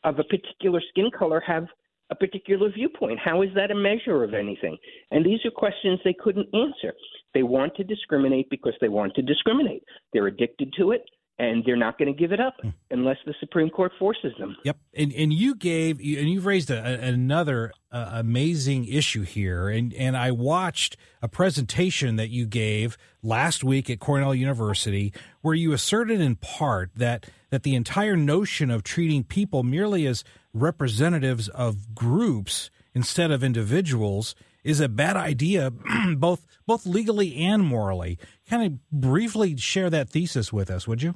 of 0.04 0.18
a 0.18 0.24
particular 0.24 0.80
skin 0.90 1.10
color 1.10 1.40
have 1.40 1.66
a 2.10 2.14
particular 2.14 2.70
viewpoint. 2.70 3.18
How 3.18 3.42
is 3.42 3.50
that 3.54 3.70
a 3.70 3.74
measure 3.74 4.24
of 4.24 4.34
anything? 4.34 4.76
And 5.10 5.24
these 5.24 5.40
are 5.44 5.50
questions 5.50 6.00
they 6.04 6.14
couldn't 6.14 6.48
answer. 6.54 6.94
They 7.34 7.42
want 7.42 7.74
to 7.76 7.84
discriminate 7.84 8.48
because 8.50 8.74
they 8.80 8.88
want 8.88 9.14
to 9.14 9.22
discriminate. 9.22 9.82
They're 10.12 10.26
addicted 10.26 10.72
to 10.78 10.92
it 10.92 11.02
and 11.38 11.64
they're 11.64 11.76
not 11.76 11.98
going 11.98 12.12
to 12.12 12.18
give 12.18 12.32
it 12.32 12.40
up 12.40 12.54
hmm. 12.60 12.70
unless 12.90 13.16
the 13.24 13.34
Supreme 13.38 13.70
Court 13.70 13.92
forces 13.98 14.32
them. 14.38 14.56
Yep, 14.64 14.76
and 14.94 15.12
and 15.12 15.32
you 15.32 15.54
gave 15.54 15.98
and 15.98 16.28
you've 16.30 16.46
raised 16.46 16.70
a, 16.70 17.00
another 17.00 17.72
uh, 17.92 18.10
amazing 18.12 18.86
issue 18.86 19.22
here, 19.22 19.68
and 19.68 19.94
and 19.94 20.16
I 20.16 20.32
watched 20.32 20.96
a 21.22 21.28
presentation 21.28 22.16
that 22.16 22.30
you 22.30 22.46
gave 22.46 22.98
last 23.22 23.62
week 23.62 23.88
at 23.88 24.00
Cornell 24.00 24.34
University 24.34 25.12
where 25.40 25.54
you 25.54 25.72
asserted 25.72 26.20
in 26.20 26.36
part 26.36 26.90
that 26.96 27.26
that 27.50 27.62
the 27.62 27.74
entire 27.74 28.16
notion 28.16 28.70
of 28.70 28.82
treating 28.82 29.24
people 29.24 29.62
merely 29.62 30.06
as 30.06 30.24
representatives 30.52 31.48
of 31.48 31.94
groups 31.94 32.70
instead 32.94 33.30
of 33.30 33.44
individuals 33.44 34.34
is 34.64 34.80
a 34.80 34.88
bad 34.88 35.16
idea, 35.16 35.70
both 36.16 36.46
both 36.66 36.84
legally 36.84 37.36
and 37.36 37.64
morally. 37.64 38.18
Kind 38.50 38.64
of 38.64 39.00
briefly 39.00 39.56
share 39.56 39.88
that 39.90 40.10
thesis 40.10 40.52
with 40.52 40.68
us, 40.68 40.88
would 40.88 41.02
you? 41.02 41.14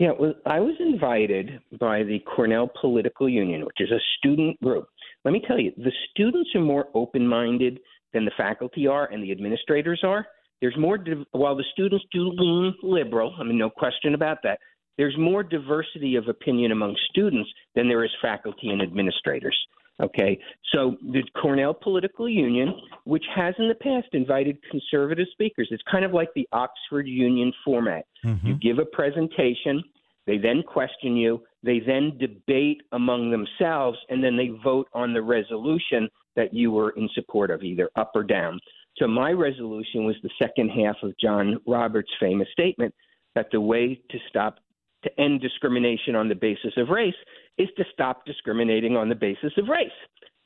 Yeah, 0.00 0.12
well, 0.18 0.32
I 0.46 0.60
was 0.60 0.76
invited 0.80 1.60
by 1.78 2.04
the 2.04 2.20
Cornell 2.20 2.70
Political 2.80 3.28
Union, 3.28 3.66
which 3.66 3.80
is 3.80 3.90
a 3.90 4.00
student 4.16 4.58
group. 4.62 4.88
Let 5.26 5.32
me 5.32 5.42
tell 5.46 5.58
you, 5.58 5.72
the 5.76 5.92
students 6.10 6.48
are 6.54 6.62
more 6.62 6.86
open 6.94 7.28
minded 7.28 7.80
than 8.14 8.24
the 8.24 8.30
faculty 8.34 8.86
are 8.86 9.12
and 9.12 9.22
the 9.22 9.30
administrators 9.30 10.00
are. 10.02 10.26
There's 10.62 10.76
more, 10.78 10.98
while 11.32 11.54
the 11.54 11.66
students 11.74 12.06
do 12.12 12.30
lean 12.30 12.74
liberal, 12.82 13.36
I 13.38 13.42
mean, 13.42 13.58
no 13.58 13.68
question 13.68 14.14
about 14.14 14.38
that, 14.42 14.58
there's 14.96 15.18
more 15.18 15.42
diversity 15.42 16.16
of 16.16 16.28
opinion 16.28 16.72
among 16.72 16.96
students 17.10 17.50
than 17.74 17.86
there 17.86 18.02
is 18.02 18.10
faculty 18.22 18.70
and 18.70 18.80
administrators. 18.80 19.56
Okay, 20.00 20.38
so 20.72 20.96
the 21.02 21.22
Cornell 21.40 21.74
Political 21.74 22.28
Union, 22.28 22.74
which 23.04 23.24
has 23.34 23.54
in 23.58 23.68
the 23.68 23.74
past 23.74 24.08
invited 24.12 24.56
conservative 24.70 25.26
speakers, 25.32 25.68
it's 25.70 25.82
kind 25.90 26.04
of 26.04 26.12
like 26.12 26.30
the 26.34 26.48
Oxford 26.52 27.06
Union 27.06 27.52
format. 27.64 28.06
Mm-hmm. 28.24 28.46
You 28.46 28.54
give 28.54 28.78
a 28.78 28.86
presentation, 28.86 29.84
they 30.26 30.38
then 30.38 30.62
question 30.62 31.16
you, 31.16 31.42
they 31.62 31.80
then 31.80 32.16
debate 32.18 32.82
among 32.92 33.30
themselves, 33.30 33.98
and 34.08 34.24
then 34.24 34.36
they 34.36 34.50
vote 34.64 34.88
on 34.94 35.12
the 35.12 35.22
resolution 35.22 36.08
that 36.34 36.54
you 36.54 36.70
were 36.70 36.90
in 36.90 37.08
support 37.14 37.50
of, 37.50 37.62
either 37.62 37.90
up 37.96 38.12
or 38.14 38.22
down. 38.22 38.58
So 38.96 39.06
my 39.06 39.32
resolution 39.32 40.04
was 40.04 40.16
the 40.22 40.30
second 40.38 40.70
half 40.70 40.96
of 41.02 41.12
John 41.18 41.58
Roberts' 41.66 42.10
famous 42.18 42.48
statement 42.52 42.94
that 43.34 43.48
the 43.52 43.60
way 43.60 44.00
to 44.10 44.18
stop 44.28 44.60
to 45.02 45.20
end 45.20 45.40
discrimination 45.40 46.14
on 46.14 46.28
the 46.28 46.34
basis 46.34 46.72
of 46.76 46.88
race 46.88 47.14
is 47.60 47.68
to 47.76 47.84
stop 47.92 48.24
discriminating 48.24 48.96
on 48.96 49.08
the 49.08 49.14
basis 49.14 49.52
of 49.58 49.68
race. 49.68 49.90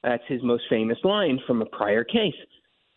That's 0.02 0.22
his 0.26 0.42
most 0.42 0.64
famous 0.68 0.98
line 1.04 1.38
from 1.46 1.62
a 1.62 1.66
prior 1.66 2.04
case. 2.04 2.34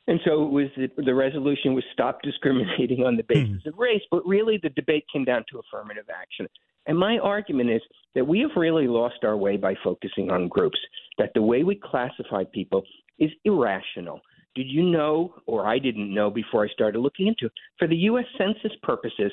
And 0.08 0.20
so 0.26 0.46
it 0.46 0.52
was 0.52 0.68
the 0.98 1.14
resolution 1.14 1.74
was 1.74 1.84
stop 1.94 2.22
discriminating 2.24 3.06
on 3.06 3.16
the 3.16 3.24
hmm. 3.24 3.34
basis 3.34 3.66
of 3.66 3.78
race, 3.78 4.02
but 4.10 4.26
really 4.26 4.60
the 4.62 4.70
debate 4.70 5.06
came 5.12 5.26
down 5.26 5.44
to 5.52 5.60
affirmative 5.60 6.06
action. 6.10 6.48
And 6.88 6.98
my 6.98 7.18
argument 7.18 7.70
is 7.70 7.82
that 8.16 8.26
we 8.26 8.40
have 8.40 8.52
really 8.56 8.88
lost 8.88 9.24
our 9.24 9.36
way 9.36 9.58
by 9.58 9.76
focusing 9.84 10.32
on 10.32 10.48
groups, 10.48 10.80
that 11.18 11.32
the 11.36 11.42
way 11.42 11.64
we 11.64 11.76
classify 11.76 12.44
people 12.54 12.84
is 13.20 13.30
irrational. 13.44 14.22
Did 14.56 14.68
you 14.68 14.84
know, 14.84 15.36
or 15.46 15.68
I 15.68 15.80
didn't 15.80 16.14
know 16.14 16.30
before 16.32 16.66
I 16.66 16.70
started 16.70 17.00
looking 17.00 17.28
into 17.28 17.48
it, 17.48 17.52
for 17.78 17.88
the 17.88 17.96
U.S. 18.12 18.26
Census 18.38 18.72
purposes, 18.82 19.32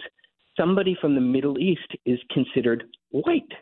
somebody 0.59 0.97
from 1.01 1.15
the 1.15 1.21
Middle 1.21 1.59
East 1.59 1.89
is 2.05 2.19
considered 2.33 2.85
white. 3.11 3.53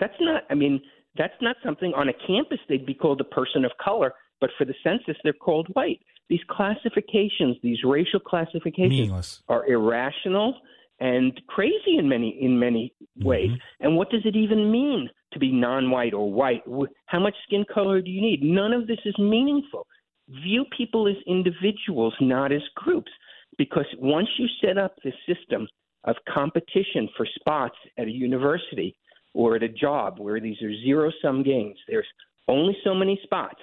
That's 0.00 0.14
not, 0.20 0.44
I 0.50 0.54
mean, 0.54 0.80
that's 1.16 1.34
not 1.40 1.56
something 1.64 1.92
on 1.94 2.08
a 2.08 2.12
campus 2.26 2.58
they'd 2.68 2.86
be 2.86 2.94
called 2.94 3.20
a 3.20 3.24
person 3.24 3.64
of 3.64 3.72
color, 3.82 4.12
but 4.40 4.50
for 4.56 4.64
the 4.64 4.74
census, 4.84 5.16
they're 5.24 5.32
called 5.32 5.68
white. 5.72 6.00
These 6.28 6.40
classifications, 6.48 7.56
these 7.62 7.78
racial 7.84 8.20
classifications, 8.20 8.90
Meaningless. 8.90 9.42
are 9.48 9.66
irrational 9.66 10.54
and 11.00 11.40
crazy 11.48 11.96
in 11.98 12.08
many 12.08 12.36
in 12.40 12.58
many 12.58 12.92
ways. 13.22 13.50
Mm-hmm. 13.50 13.86
And 13.86 13.96
what 13.96 14.10
does 14.10 14.22
it 14.24 14.36
even 14.36 14.70
mean 14.70 15.08
to 15.32 15.38
be 15.38 15.52
non-white 15.52 16.12
or 16.12 16.30
white? 16.30 16.62
How 17.06 17.20
much 17.20 17.34
skin 17.46 17.64
color 17.72 18.00
do 18.00 18.10
you 18.10 18.20
need? 18.20 18.42
None 18.42 18.72
of 18.72 18.86
this 18.86 18.98
is 19.04 19.14
meaningful. 19.18 19.86
View 20.28 20.64
people 20.76 21.08
as 21.08 21.16
individuals, 21.26 22.14
not 22.20 22.52
as 22.52 22.62
groups, 22.74 23.10
because 23.56 23.86
once 23.98 24.28
you 24.38 24.46
set 24.62 24.76
up 24.76 24.94
this 25.02 25.14
system 25.26 25.66
of 26.04 26.16
competition 26.32 27.08
for 27.16 27.26
spots 27.38 27.76
at 27.96 28.06
a 28.06 28.10
university 28.10 28.96
or 29.34 29.56
at 29.56 29.62
a 29.62 29.68
job 29.68 30.18
where 30.18 30.40
these 30.40 30.60
are 30.62 30.72
zero 30.84 31.12
sum 31.22 31.42
games. 31.42 31.76
There's 31.86 32.06
only 32.48 32.76
so 32.84 32.94
many 32.94 33.20
spots. 33.22 33.60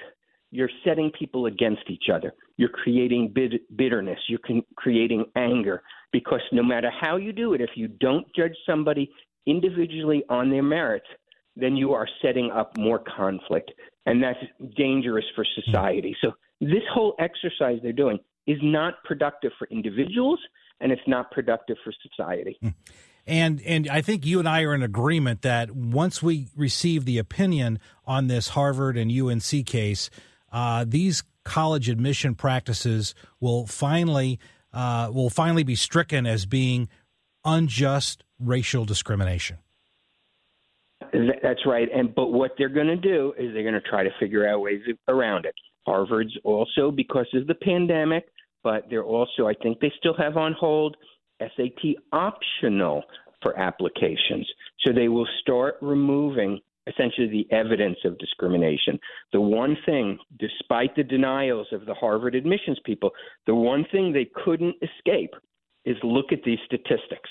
You're 0.51 0.69
setting 0.85 1.11
people 1.17 1.47
against 1.47 1.83
each 1.89 2.05
other. 2.13 2.33
You're 2.57 2.69
creating 2.69 3.31
bit- 3.33 3.75
bitterness. 3.75 4.19
You're 4.29 4.39
con- 4.39 4.63
creating 4.77 5.25
anger 5.35 5.81
because 6.11 6.41
no 6.51 6.63
matter 6.63 6.89
how 7.01 7.17
you 7.17 7.33
do 7.33 7.53
it, 7.53 7.61
if 7.61 7.71
you 7.75 7.87
don't 7.87 8.25
judge 8.35 8.55
somebody 8.65 9.11
individually 9.45 10.23
on 10.29 10.49
their 10.49 10.63
merits, 10.63 11.07
then 11.55 11.75
you 11.75 11.93
are 11.93 12.07
setting 12.21 12.51
up 12.51 12.77
more 12.77 12.99
conflict. 12.99 13.71
And 14.05 14.23
that's 14.23 14.39
dangerous 14.77 15.25
for 15.35 15.45
society. 15.65 16.15
So, 16.21 16.31
this 16.61 16.83
whole 16.93 17.15
exercise 17.19 17.79
they're 17.83 17.91
doing 17.91 18.17
is 18.47 18.57
not 18.61 19.03
productive 19.03 19.51
for 19.59 19.67
individuals 19.71 20.39
and 20.79 20.91
it's 20.91 21.01
not 21.07 21.31
productive 21.31 21.77
for 21.83 21.93
society. 22.01 22.57
Hmm. 22.61 22.69
And 23.27 23.61
and 23.63 23.87
I 23.89 24.01
think 24.01 24.25
you 24.25 24.39
and 24.39 24.47
I 24.47 24.61
are 24.61 24.73
in 24.73 24.83
agreement 24.83 25.41
that 25.41 25.71
once 25.71 26.21
we 26.21 26.47
receive 26.55 27.05
the 27.05 27.17
opinion 27.17 27.79
on 28.05 28.27
this 28.27 28.49
Harvard 28.49 28.97
and 28.97 29.11
UNC 29.11 29.65
case, 29.65 30.09
uh, 30.51 30.85
these 30.87 31.23
college 31.43 31.89
admission 31.89 32.35
practices 32.35 33.15
will 33.39 33.65
finally 33.65 34.39
uh, 34.73 35.09
will 35.11 35.31
finally 35.31 35.63
be 35.63 35.75
stricken 35.75 36.27
as 36.27 36.45
being 36.45 36.87
unjust 37.43 38.23
racial 38.39 38.85
discrimination. 38.85 39.57
That's 41.01 41.65
right. 41.65 41.87
And 41.93 42.13
but 42.13 42.31
what 42.31 42.51
they're 42.57 42.69
going 42.69 42.87
to 42.87 42.95
do 42.95 43.33
is 43.39 43.53
they're 43.53 43.63
going 43.63 43.73
to 43.73 43.81
try 43.81 44.03
to 44.03 44.11
figure 44.19 44.47
out 44.47 44.61
ways 44.61 44.81
around 45.07 45.45
it. 45.45 45.55
Harvard's 45.87 46.35
also 46.43 46.91
because 46.91 47.27
of 47.33 47.47
the 47.47 47.55
pandemic 47.55 48.25
but 48.65 48.87
they're 48.89 49.03
also, 49.03 49.47
I 49.47 49.53
think 49.53 49.79
they 49.79 49.93
still 49.99 50.15
have 50.17 50.37
on 50.37 50.53
hold 50.59 50.97
SAT 51.39 51.95
optional 52.11 53.03
for 53.41 53.57
applications. 53.59 54.49
So 54.85 54.91
they 54.93 55.07
will 55.07 55.27
start 55.41 55.75
removing 55.81 56.59
essentially 56.87 57.27
the 57.27 57.47
evidence 57.55 57.97
of 58.05 58.17
discrimination. 58.19 58.99
The 59.33 59.41
one 59.41 59.75
thing, 59.85 60.17
despite 60.39 60.95
the 60.95 61.03
denials 61.03 61.67
of 61.71 61.85
the 61.85 61.93
Harvard 61.93 62.35
admissions 62.35 62.79
people, 62.85 63.11
the 63.47 63.55
one 63.55 63.85
thing 63.91 64.13
they 64.13 64.29
couldn't 64.43 64.75
escape 64.81 65.33
is 65.85 65.97
look 66.03 66.31
at 66.31 66.43
these 66.45 66.59
statistics. 66.65 67.29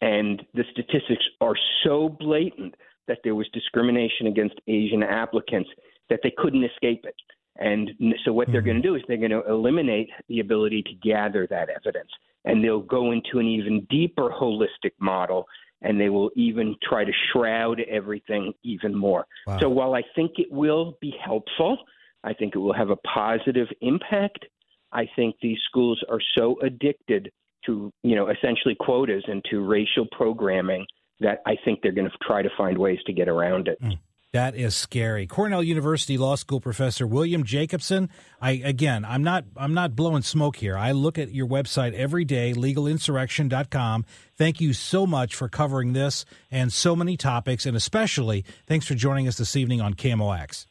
And 0.00 0.42
the 0.54 0.64
statistics 0.70 1.24
are 1.40 1.56
so 1.84 2.08
blatant 2.20 2.74
that 3.08 3.18
there 3.24 3.34
was 3.34 3.48
discrimination 3.52 4.26
against 4.26 4.54
Asian 4.68 5.02
applicants 5.02 5.70
that 6.10 6.20
they 6.22 6.32
couldn't 6.36 6.64
escape 6.64 7.04
it. 7.04 7.14
And 7.56 7.90
so 8.24 8.32
what 8.32 8.46
they're 8.52 8.60
mm-hmm. 8.60 8.68
going 8.70 8.82
to 8.82 8.88
do 8.88 8.94
is 8.94 9.02
they're 9.08 9.16
going 9.16 9.30
to 9.30 9.46
eliminate 9.48 10.08
the 10.28 10.40
ability 10.40 10.82
to 10.84 10.94
gather 11.08 11.46
that 11.48 11.68
evidence. 11.68 12.10
And 12.44 12.64
they'll 12.64 12.80
go 12.80 13.12
into 13.12 13.38
an 13.38 13.46
even 13.46 13.86
deeper 13.90 14.30
holistic 14.30 14.92
model 15.00 15.46
and 15.82 16.00
they 16.00 16.08
will 16.08 16.30
even 16.34 16.74
try 16.82 17.04
to 17.04 17.12
shroud 17.32 17.80
everything 17.88 18.52
even 18.62 18.94
more. 18.94 19.26
Wow. 19.46 19.58
So 19.60 19.68
while 19.68 19.94
I 19.94 20.02
think 20.14 20.32
it 20.38 20.50
will 20.50 20.96
be 21.00 21.14
helpful, 21.24 21.78
I 22.24 22.32
think 22.32 22.54
it 22.54 22.58
will 22.58 22.74
have 22.74 22.90
a 22.90 22.96
positive 22.96 23.68
impact. 23.80 24.46
I 24.92 25.08
think 25.14 25.36
these 25.40 25.58
schools 25.68 26.02
are 26.08 26.20
so 26.36 26.58
addicted 26.62 27.30
to, 27.66 27.92
you 28.02 28.16
know, 28.16 28.28
essentially 28.28 28.76
quotas 28.78 29.24
and 29.28 29.44
to 29.50 29.60
racial 29.60 30.06
programming 30.10 30.86
that 31.20 31.42
I 31.46 31.56
think 31.64 31.80
they're 31.82 31.92
going 31.92 32.10
to 32.10 32.16
try 32.26 32.42
to 32.42 32.50
find 32.56 32.78
ways 32.78 32.98
to 33.06 33.12
get 33.12 33.28
around 33.28 33.68
it. 33.68 33.80
Mm. 33.82 33.98
That 34.32 34.54
is 34.54 34.76
scary. 34.76 35.26
Cornell 35.26 35.62
University 35.62 36.18
Law 36.18 36.34
School 36.34 36.60
professor 36.60 37.06
William 37.06 37.44
Jacobson. 37.44 38.10
I 38.42 38.60
again, 38.62 39.04
I'm 39.06 39.22
not 39.22 39.44
I'm 39.56 39.72
not 39.72 39.96
blowing 39.96 40.22
smoke 40.22 40.56
here. 40.56 40.76
I 40.76 40.92
look 40.92 41.18
at 41.18 41.32
your 41.32 41.46
website 41.46 41.94
every 41.94 42.26
day, 42.26 42.52
legalinsurrection.com. 42.52 44.04
Thank 44.36 44.60
you 44.60 44.74
so 44.74 45.06
much 45.06 45.34
for 45.34 45.48
covering 45.48 45.94
this 45.94 46.26
and 46.50 46.70
so 46.70 46.94
many 46.94 47.16
topics 47.16 47.64
and 47.64 47.74
especially 47.74 48.44
thanks 48.66 48.86
for 48.86 48.94
joining 48.94 49.26
us 49.28 49.38
this 49.38 49.56
evening 49.56 49.80
on 49.80 49.94
KMOX. 49.94 50.66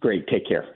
Great. 0.00 0.26
Take 0.26 0.48
care. 0.48 0.66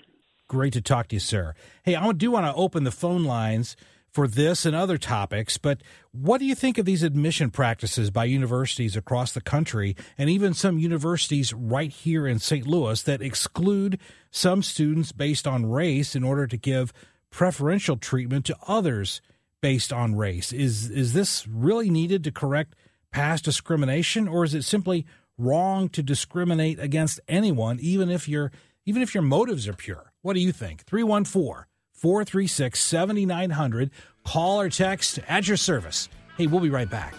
Great 0.47 0.73
to 0.75 0.81
talk 0.81 1.09
to 1.09 1.17
you, 1.17 1.21
sir. 1.21 1.55
Hey, 1.83 1.97
I 1.97 2.13
do 2.13 2.31
want 2.31 2.47
to 2.47 2.55
open 2.55 2.85
the 2.85 2.93
phone 2.93 3.25
lines 3.25 3.77
for 4.11 4.27
this 4.27 4.65
and 4.65 4.75
other 4.75 4.99
topics, 4.99 5.59
but 5.59 5.83
what 6.13 6.39
do 6.39 6.45
you 6.45 6.55
think 6.55 6.79
of 6.79 6.87
these 6.87 7.03
admission 7.03 7.51
practices 7.51 8.11
by 8.11 8.25
universities 8.25 8.97
across 8.97 9.33
the 9.33 9.41
country 9.41 9.95
and 10.17 10.31
even 10.31 10.55
some 10.55 10.79
universities 10.79 11.53
right 11.53 11.91
here 11.91 12.27
in 12.27 12.39
St. 12.39 12.67
Louis 12.67 13.03
that 13.03 13.23
exclude 13.23 14.01
some 14.31 14.63
students 14.63 15.13
based 15.13 15.47
on 15.47 15.67
race 15.67 16.17
in 16.17 16.25
order 16.25 16.47
to 16.47 16.57
give 16.57 16.93
preferential 17.31 17.97
treatment 17.97 18.47
to 18.47 18.57
others 18.67 19.21
based 19.61 19.93
on 19.93 20.17
race? 20.17 20.53
Is 20.53 20.91
is 20.91 21.13
this 21.13 21.47
really 21.47 21.91
needed 21.91 22.25
to 22.25 22.33
correct 22.33 22.75
past 23.11 23.45
discrimination 23.45 24.29
or 24.29 24.45
is 24.45 24.55
it 24.55 24.65
simply 24.65 25.07
wrong 25.37 25.89
to 25.91 26.03
discriminate 26.03 26.79
against 26.81 27.21
anyone 27.29 27.79
even 27.81 28.11
if 28.11 28.29
your 28.29 28.51
even 28.87 29.03
if 29.03 29.15
your 29.15 29.23
motives 29.23 29.69
are 29.69 29.75
pure? 29.75 30.13
What 30.23 30.35
do 30.35 30.41
you 30.41 30.53
think? 30.53 30.85
314 30.85 31.67
436 31.99 32.79
7900. 32.81 33.91
Call 34.25 34.61
or 34.61 34.69
text 34.69 35.19
at 35.27 35.49
your 35.49 35.57
service. 35.57 36.09
Hey, 36.37 36.47
we'll 36.47 36.61
be 36.61 36.71
right 36.71 36.89
back. 36.89 37.15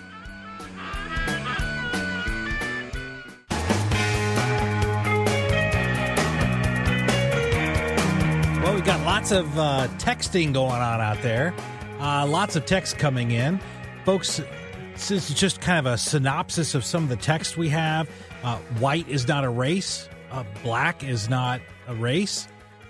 Well, 8.64 8.74
we've 8.74 8.86
got 8.86 9.04
lots 9.06 9.32
of 9.32 9.58
uh, 9.58 9.88
texting 9.98 10.54
going 10.54 10.72
on 10.72 11.02
out 11.02 11.22
there. 11.22 11.54
Uh, 12.00 12.26
lots 12.26 12.56
of 12.56 12.66
text 12.66 12.98
coming 12.98 13.32
in. 13.32 13.60
Folks, 14.06 14.40
this 14.94 15.12
is 15.12 15.34
just 15.34 15.60
kind 15.60 15.86
of 15.86 15.94
a 15.94 15.98
synopsis 15.98 16.76
of 16.76 16.86
some 16.86 17.04
of 17.04 17.10
the 17.10 17.18
text 17.18 17.58
we 17.58 17.68
have. 17.70 18.10
Uh, 18.44 18.58
white 18.80 19.08
is 19.10 19.28
not 19.28 19.44
a 19.44 19.50
race, 19.50 20.08
uh, 20.32 20.44
black 20.64 21.04
is 21.04 21.28
not 21.28 21.60
a 21.88 21.96
race, 21.96 22.48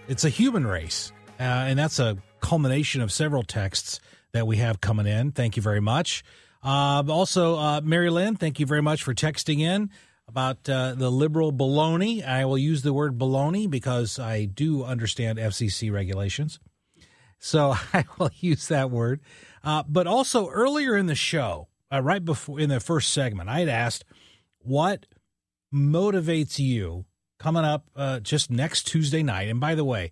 it's 0.08 0.23
a 0.25 0.30
human 0.30 0.67
race. 0.67 1.12
Uh, 1.39 1.43
and 1.67 1.80
that's 1.80 1.99
a 1.99 2.17
culmination 2.41 3.02
of 3.02 3.12
several 3.12 3.43
texts 3.43 3.99
that 4.34 4.45
we 4.45 4.58
have 4.58 4.82
coming 4.82 5.08
in. 5.08 5.32
Thank 5.32 5.56
you 5.56 5.63
very 5.63 5.80
much. 5.80 6.23
Uh, 6.62 7.04
also, 7.08 7.56
uh, 7.56 7.82
Mary 7.84 8.10
Lynn, 8.10 8.36
thank 8.36 8.60
you 8.60 8.65
very 8.65 8.82
much 8.82 9.04
for 9.04 9.13
texting 9.13 9.62
in 9.62 9.89
about 10.28 10.69
uh, 10.69 10.93
the 10.93 11.10
liberal 11.10 11.52
baloney. 11.52 12.25
I 12.25 12.45
will 12.45 12.58
use 12.58 12.82
the 12.82 12.93
word 12.93 13.17
baloney 13.17 13.69
because 13.69 14.19
I 14.19 14.45
do 14.45 14.84
understand 14.84 15.39
FCC 15.39 15.91
regulations. 15.91 16.60
So 17.39 17.75
I 17.93 18.06
will 18.17 18.32
use 18.36 18.67
that 18.67 18.91
word. 18.91 19.21
Uh, 19.63 19.84
but 19.88 20.08
also 20.08 20.49
earlier 20.49 20.95
in 20.95 21.08
the 21.08 21.15
show, 21.15 21.67
uh, 21.91 22.02
right 22.02 22.23
before 22.23 22.60
in 22.60 22.69
the 22.69 22.80
first 22.80 23.12
segment, 23.12 23.49
I 23.49 23.60
had 23.60 23.69
asked 23.69 24.06
what 24.60 25.06
motivates 25.73 26.60
you 26.60 27.06
coming 27.39 27.63
up 27.63 27.86
uh, 27.95 28.19
just 28.19 28.52
next 28.52 28.86
Tuesday 28.88 29.23
night. 29.23 29.49
And 29.49 29.60
by 29.60 29.75
the 29.75 29.86
way, 29.86 30.12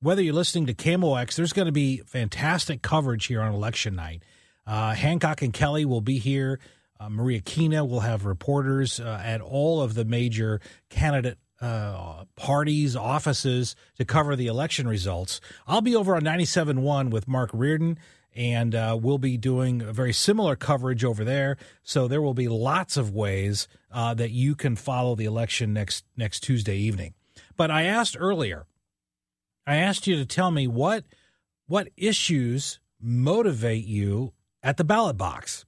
whether 0.00 0.22
you're 0.22 0.34
listening 0.34 0.66
to 0.66 0.74
KMOX, 0.74 1.34
there's 1.34 1.52
going 1.52 1.66
to 1.66 1.72
be 1.72 1.98
fantastic 2.06 2.82
coverage 2.82 3.26
here 3.26 3.40
on 3.40 3.52
election 3.52 3.96
night. 3.96 4.22
Uh, 4.66 4.94
Hancock 4.94 5.42
and 5.42 5.52
Kelly 5.52 5.84
will 5.84 6.00
be 6.00 6.18
here. 6.18 6.60
Uh, 7.00 7.08
Maria 7.08 7.40
Kina 7.40 7.84
will 7.84 8.00
have 8.00 8.24
reporters 8.24 9.00
uh, 9.00 9.20
at 9.24 9.40
all 9.40 9.80
of 9.80 9.94
the 9.94 10.04
major 10.04 10.60
candidate 10.90 11.38
uh, 11.60 12.24
parties, 12.36 12.94
offices 12.94 13.74
to 13.96 14.04
cover 14.04 14.36
the 14.36 14.46
election 14.46 14.86
results. 14.86 15.40
I'll 15.66 15.80
be 15.80 15.96
over 15.96 16.14
on 16.14 16.22
97.1 16.22 17.10
with 17.10 17.26
Mark 17.26 17.50
Reardon, 17.52 17.98
and 18.34 18.74
uh, 18.74 18.96
we'll 19.00 19.18
be 19.18 19.36
doing 19.36 19.82
a 19.82 19.92
very 19.92 20.12
similar 20.12 20.54
coverage 20.54 21.04
over 21.04 21.24
there. 21.24 21.56
So 21.82 22.06
there 22.06 22.22
will 22.22 22.34
be 22.34 22.46
lots 22.46 22.96
of 22.96 23.12
ways 23.12 23.66
uh, 23.90 24.14
that 24.14 24.30
you 24.30 24.54
can 24.54 24.76
follow 24.76 25.16
the 25.16 25.24
election 25.24 25.72
next 25.72 26.04
next 26.16 26.40
Tuesday 26.40 26.76
evening. 26.76 27.14
But 27.56 27.70
I 27.70 27.84
asked 27.84 28.16
earlier, 28.18 28.66
I 29.68 29.76
asked 29.76 30.06
you 30.06 30.16
to 30.16 30.24
tell 30.24 30.50
me 30.50 30.66
what 30.66 31.04
what 31.66 31.90
issues 31.98 32.80
motivate 32.98 33.84
you 33.84 34.32
at 34.62 34.78
the 34.78 34.84
ballot 34.84 35.18
box. 35.18 35.66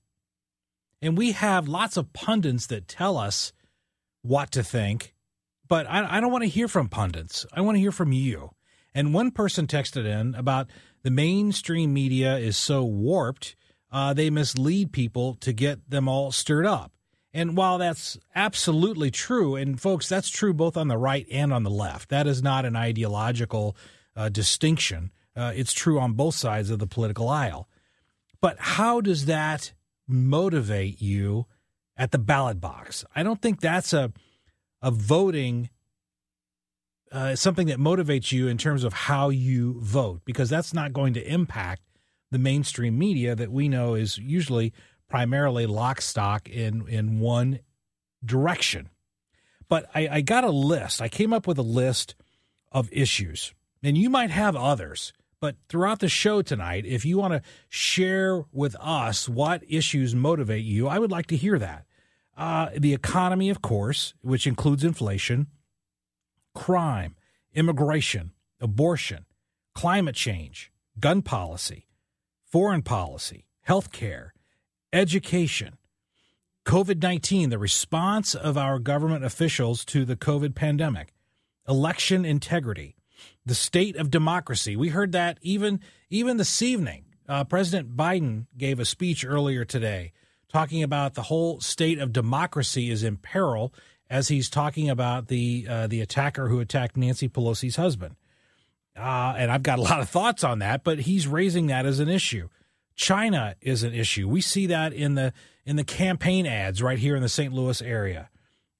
And 1.03 1.19
we 1.19 1.33
have 1.33 1.69
lots 1.69 1.99
of 1.99 2.15
pundits 2.15 2.67
that 2.69 2.89
tell 2.89 3.19
us 3.19 3.53
what 4.23 4.53
to 4.53 4.63
think, 4.63 5.15
but 5.69 5.87
I, 5.87 6.17
I 6.17 6.21
don't 6.21 6.33
want 6.33 6.45
to 6.45 6.49
hear 6.49 6.67
from 6.67 6.89
pundits. 6.89 7.45
I 7.53 7.61
want 7.61 7.77
to 7.77 7.81
hear 7.81 7.93
from 7.93 8.13
you. 8.13 8.53
And 8.95 9.13
one 9.13 9.33
person 9.33 9.67
texted 9.67 10.07
in 10.07 10.35
about 10.35 10.69
the 11.03 11.11
mainstream 11.11 11.93
media 11.93 12.39
is 12.39 12.57
so 12.57 12.83
warped, 12.83 13.55
uh, 13.93 14.15
they 14.15 14.31
mislead 14.31 14.93
people 14.93 15.35
to 15.41 15.53
get 15.53 15.91
them 15.91 16.09
all 16.09 16.33
stirred 16.33 16.67
up. 16.67 16.91
And 17.33 17.57
while 17.57 17.79
that's 17.79 18.19
absolutely 18.35 19.11
true, 19.11 19.55
and 19.55 19.81
folks, 19.81 20.09
that's 20.09 20.29
true 20.29 20.53
both 20.53 20.77
on 20.77 20.89
the 20.89 20.99
right 20.99 21.27
and 21.31 21.53
on 21.53 21.63
the 21.63 21.71
left, 21.71 22.09
that 22.09 22.27
is 22.27 22.43
not 22.43 22.65
an 22.65 22.75
ideological 22.75 23.77
uh, 24.17 24.29
distinction. 24.29 25.13
Uh, 25.37 25.53
it's 25.55 25.73
true 25.73 26.01
on 26.01 26.15
both 26.15 26.35
sides 26.35 26.71
of 26.71 26.81
the 26.81 26.89
political 26.89 27.29
aisle. 27.29 27.69
But 28.41 28.57
how 28.59 29.01
does 29.01 29.27
that 29.27 29.73
motivate 30.09 31.01
you 31.01 31.47
at 31.97 32.11
the 32.11 32.19
ballot 32.19 32.61
box? 32.61 33.05
I 33.15 33.23
don't 33.23 33.41
think 33.41 33.61
that's 33.61 33.93
a 33.93 34.13
a 34.83 34.91
voting 34.91 35.69
uh, 37.13 37.35
something 37.35 37.67
that 37.67 37.79
motivates 37.79 38.31
you 38.31 38.47
in 38.47 38.57
terms 38.57 38.85
of 38.85 38.93
how 38.93 39.31
you 39.31 39.81
vote 39.81 40.23
because 40.25 40.49
that's 40.49 40.73
not 40.73 40.93
going 40.93 41.13
to 41.13 41.33
impact 41.33 41.83
the 42.31 42.39
mainstream 42.39 42.97
media 42.97 43.35
that 43.35 43.51
we 43.51 43.69
know 43.69 43.95
is 43.95 44.17
usually 44.19 44.73
primarily 45.11 45.67
lock 45.67 46.01
stock 46.01 46.49
in 46.49 46.89
in 46.89 47.21
one 47.21 47.61
direction. 48.25 48.89
But 49.69 49.91
I, 49.95 50.09
I 50.09 50.21
got 50.23 50.45
a 50.45 50.51
list. 50.51 51.03
I 51.03 51.09
came 51.09 51.33
up 51.33 51.47
with 51.47 51.59
a 51.59 51.63
list 51.63 52.15
of 52.73 52.89
issues, 52.93 53.53
and 53.83 53.99
you 53.99 54.09
might 54.09 54.31
have 54.31 54.57
others. 54.57 55.13
But 55.41 55.57
throughout 55.69 56.01
the 56.01 56.09
show 56.09 56.43
tonight, 56.43 56.85
if 56.85 57.05
you 57.05 57.19
want 57.19 57.33
to 57.33 57.43
share 57.69 58.45
with 58.53 58.77
us 58.79 59.29
what 59.29 59.63
issues 59.67 60.15
motivate 60.15 60.65
you, 60.65 60.87
I 60.87 60.99
would 60.99 61.11
like 61.11 61.27
to 61.29 61.37
hear 61.37 61.59
that. 61.59 61.87
Uh, 62.37 62.71
the 62.77 62.95
economy, 62.95 63.49
of 63.49 63.63
course, 63.63 64.15
which 64.23 64.47
includes 64.47 64.85
inflation, 64.85 65.47
crime, 66.55 67.17
immigration, 67.55 68.33
abortion, 68.61 69.25
climate 69.75 70.15
change, 70.15 70.71
gun 70.99 71.23
policy, 71.23 71.87
foreign 72.45 72.83
policy, 72.83 73.47
health 73.63 73.93
care, 73.93 74.35
education, 74.93 75.77
COVID 76.65 77.03
19, 77.03 77.51
the 77.51 77.59
response 77.59 78.35
of 78.35 78.57
our 78.57 78.79
government 78.79 79.25
officials 79.25 79.85
to 79.87 80.05
the 80.05 80.17
COVID 80.17 80.55
pandemic, 80.55 81.13
election 81.69 82.25
integrity, 82.25 82.97
the 83.45 83.55
state 83.55 83.97
of 83.97 84.11
democracy. 84.11 84.77
We 84.77 84.89
heard 84.89 85.13
that 85.13 85.39
even 85.43 85.81
even 86.11 86.37
this 86.37 86.63
evening. 86.63 87.05
Uh, 87.29 87.45
President 87.45 87.97
Biden 87.97 88.47
gave 88.59 88.81
a 88.81 88.85
speech 88.85 89.25
earlier 89.25 89.65
today 89.65 90.13
talking 90.49 90.83
about 90.83 91.15
the 91.15 91.23
whole 91.23 91.61
state 91.61 91.99
of 92.01 92.13
democracy 92.13 92.91
is 92.91 93.05
in 93.05 93.17
peril 93.17 93.73
as 94.09 94.29
he's 94.29 94.51
talking 94.51 94.91
about 94.91 95.29
the 95.29 95.67
uh, 95.69 95.87
the 95.87 96.01
attacker 96.01 96.49
who 96.49 96.61
attacked 96.61 96.97
Nancy 96.97 97.29
Pelosi's 97.29 97.77
husband. 97.77 98.17
Uh, 98.97 99.35
and 99.37 99.51
I've 99.51 99.63
got 99.63 99.79
a 99.79 99.83
lot 99.83 100.01
of 100.01 100.11
thoughts 100.11 100.45
on 100.45 100.59
that, 100.59 100.83
but 100.83 101.01
he's 101.01 101.27
raising 101.27 101.69
that 101.69 101.87
as 101.87 102.01
an 102.01 102.09
issue. 102.09 102.49
China 103.01 103.57
is 103.63 103.83
an 103.83 103.95
issue. 103.95 104.29
We 104.29 104.43
see 104.43 104.67
that 104.67 104.93
in 104.93 105.15
the 105.15 105.33
in 105.65 105.77
the 105.77 105.85
campaign 105.85 106.45
ads 106.45 106.83
right 106.83 106.99
here 106.99 107.17
in 107.17 107.23
the 107.23 107.31
St. 107.31 107.51
Louis 107.51 107.81
area. 107.81 108.29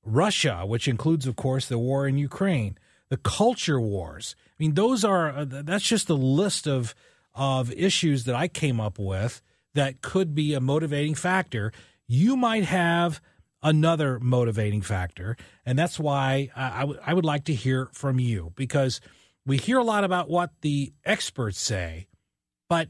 Russia, 0.05 0.65
which 0.67 0.87
includes, 0.87 1.27
of 1.27 1.37
course, 1.37 1.67
the 1.67 1.79
war 1.79 2.07
in 2.07 2.19
Ukraine, 2.19 2.77
the 3.09 3.17
culture 3.17 3.81
wars. 3.81 4.37
I 4.47 4.57
mean, 4.59 4.75
those 4.75 5.07
are 5.07 5.31
uh, 5.31 5.47
that's 5.49 5.85
just 5.85 6.11
a 6.11 6.15
list 6.15 6.69
of 6.69 6.95
of 7.35 7.73
issues 7.73 8.25
that 8.25 8.35
I 8.35 8.47
came 8.47 8.79
up 8.79 8.99
with 8.99 9.41
that 9.73 10.03
could 10.03 10.35
be 10.35 10.53
a 10.53 10.61
motivating 10.61 11.15
factor. 11.15 11.73
You 12.07 12.37
might 12.37 12.65
have 12.65 13.23
another 13.63 14.21
motivating 14.21 14.83
factor. 14.83 15.35
And 15.65 15.79
that's 15.79 15.99
why 15.99 16.51
I, 16.55 16.71
I, 16.71 16.81
w- 16.81 17.01
I 17.07 17.15
would 17.15 17.25
like 17.25 17.45
to 17.45 17.55
hear 17.55 17.89
from 17.93 18.21
you 18.21 18.53
because 18.55 19.01
we 19.47 19.57
hear 19.57 19.79
a 19.79 19.85
lot 19.85 20.05
about 20.05 20.29
what 20.29 20.51
the 20.61 20.93
experts 21.07 21.59
say, 21.59 22.09
but 22.69 22.89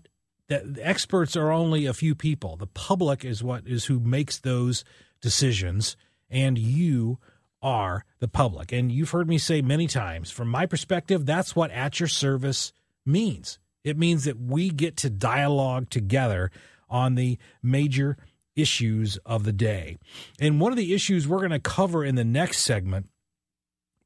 the 0.50 0.80
experts 0.82 1.36
are 1.36 1.52
only 1.52 1.86
a 1.86 1.94
few 1.94 2.14
people. 2.14 2.56
The 2.56 2.66
public 2.66 3.24
is 3.24 3.42
what 3.42 3.66
is 3.66 3.84
who 3.84 4.00
makes 4.00 4.38
those 4.38 4.84
decisions, 5.22 5.96
and 6.28 6.58
you 6.58 7.18
are 7.62 8.04
the 8.18 8.28
public. 8.28 8.72
And 8.72 8.90
you've 8.90 9.10
heard 9.10 9.28
me 9.28 9.38
say 9.38 9.62
many 9.62 9.86
times, 9.86 10.30
from 10.30 10.48
my 10.48 10.66
perspective, 10.66 11.24
that's 11.24 11.54
what 11.54 11.70
at 11.70 12.00
your 12.00 12.08
service 12.08 12.72
means. 13.06 13.58
It 13.84 13.96
means 13.96 14.24
that 14.24 14.40
we 14.40 14.70
get 14.70 14.96
to 14.98 15.10
dialogue 15.10 15.88
together 15.88 16.50
on 16.88 17.14
the 17.14 17.38
major 17.62 18.16
issues 18.56 19.18
of 19.18 19.44
the 19.44 19.52
day. 19.52 19.98
And 20.40 20.60
one 20.60 20.72
of 20.72 20.76
the 20.76 20.92
issues 20.92 21.28
we're 21.28 21.38
going 21.38 21.50
to 21.50 21.60
cover 21.60 22.04
in 22.04 22.16
the 22.16 22.24
next 22.24 22.58
segment, 22.58 23.08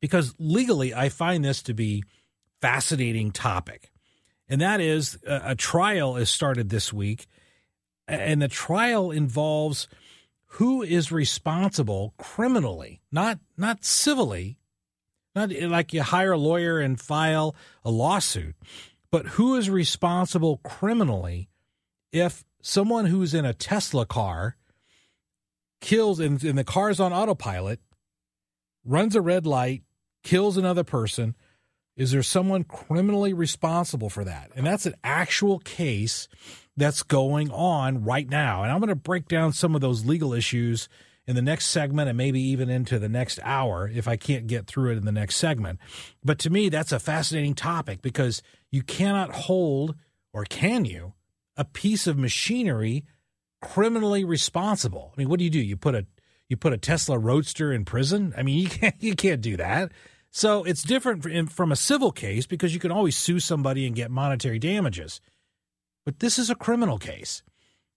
because 0.01 0.35
legally 0.39 0.95
I 0.95 1.09
find 1.09 1.43
this 1.43 1.63
to 1.63 1.75
be 1.75 2.05
fascinating 2.61 3.31
topic, 3.31 3.91
and 4.49 4.61
that 4.61 4.81
is 4.81 5.19
a, 5.27 5.43
a 5.47 5.55
trial 5.55 6.17
is 6.17 6.31
started 6.31 6.69
this 6.69 6.93
week, 6.93 7.27
and 8.07 8.43
the 8.43 8.49
trial 8.49 9.11
involves 9.11 9.89
who 10.47 10.83
is 10.83 11.11
responsible 11.11 12.15
criminally, 12.17 13.01
not 13.11 13.39
not 13.57 13.85
civilly, 13.85 14.59
not 15.35 15.51
eh, 15.53 15.67
like 15.67 15.93
you 15.93 16.03
hire 16.03 16.33
a 16.33 16.39
lawyer 16.39 16.79
and 16.79 17.01
file 17.01 17.55
a 17.85 17.91
lawsuit, 17.91 18.55
but 19.11 19.27
who 19.27 19.57
is 19.57 19.69
responsible 19.69 20.59
criminally 20.59 21.49
if 22.13 22.45
someone 22.63 23.07
who's 23.07 23.35
in 23.35 23.45
a 23.45 23.53
Tesla 23.53 24.07
car 24.07 24.57
kills 25.81 26.21
and, 26.21 26.43
and 26.45 26.57
the 26.57 26.65
car's 26.65 27.01
on 27.01 27.13
autopilot, 27.13 27.81
runs 28.85 29.15
a 29.15 29.21
red 29.21 29.47
light, 29.47 29.83
kills 30.23 30.57
another 30.57 30.85
person, 30.85 31.35
is 31.97 32.11
there 32.11 32.23
someone 32.23 32.65
criminally 32.65 33.33
responsible 33.33 34.11
for 34.11 34.25
that? 34.25 34.51
And 34.57 34.67
that's 34.67 34.87
an 34.87 34.95
actual 35.05 35.59
case 35.61 36.29
that's 36.77 37.03
going 37.03 37.51
on 37.51 38.03
right 38.05 38.29
now. 38.29 38.63
And 38.63 38.73
I'm 38.73 38.81
going 38.81 38.89
to 38.89 38.97
break 38.97 39.29
down 39.29 39.53
some 39.53 39.75
of 39.75 39.81
those 39.81 40.05
legal 40.05 40.33
issues 40.33 40.89
in 41.27 41.37
the 41.37 41.43
next 41.43 41.67
segment 41.67 42.09
and 42.09 42.19
maybe 42.19 42.41
even 42.41 42.69
into 42.69 42.99
the 42.99 43.09
next 43.09 43.39
hour 43.43 43.91
if 43.93 44.09
I 44.09 44.17
can't 44.17 44.47
get 44.47 44.67
through 44.67 44.93
it 44.93 44.99
in 44.99 45.05
the 45.05 45.13
next 45.13 45.37
segment. 45.37 45.79
But 46.25 46.39
to 46.41 46.51
me, 46.51 46.69
that's 46.69 46.93
a 46.93 46.99
fascinating 46.99 47.55
topic 47.55 48.03
because 48.03 48.43
you 48.71 48.83
cannot 48.83 49.31
hold, 49.33 49.95
or 50.33 50.45
can 50.45 50.85
you, 50.85 51.15
a 51.57 51.65
piece 51.65 52.07
of 52.07 52.19
machinery 52.19 53.05
criminally 53.65 54.25
responsible. 54.25 55.13
I 55.15 55.21
mean, 55.21 55.29
what 55.29 55.39
do 55.39 55.45
you 55.45 55.51
do? 55.51 55.59
You 55.59 55.77
put 55.77 55.95
a 55.95 56.07
you 56.49 56.57
put 56.57 56.75
a 56.75 56.79
Tesla 56.79 57.19
Roadster 57.19 57.73
in 57.73 57.85
prison? 57.87 58.35
I 58.37 58.43
mean, 58.43 58.59
you 58.63 58.69
can't 58.69 58.95
you 59.01 59.15
can't 59.15 59.41
do 59.41 59.57
that. 59.57 59.93
So 60.37 60.65
it's 60.65 60.83
different 60.83 61.53
from 61.53 61.71
a 61.71 61.77
civil 61.77 62.11
case 62.11 62.45
because 62.45 62.75
you 62.75 62.81
can 62.81 62.91
always 62.91 63.17
sue 63.17 63.39
somebody 63.39 63.87
and 63.87 63.95
get 63.95 64.11
monetary 64.11 64.59
damages. 64.59 65.21
But 66.05 66.19
this 66.19 66.41
is 66.41 66.51
a 66.51 66.57
criminal 66.57 66.99
case. 66.99 67.45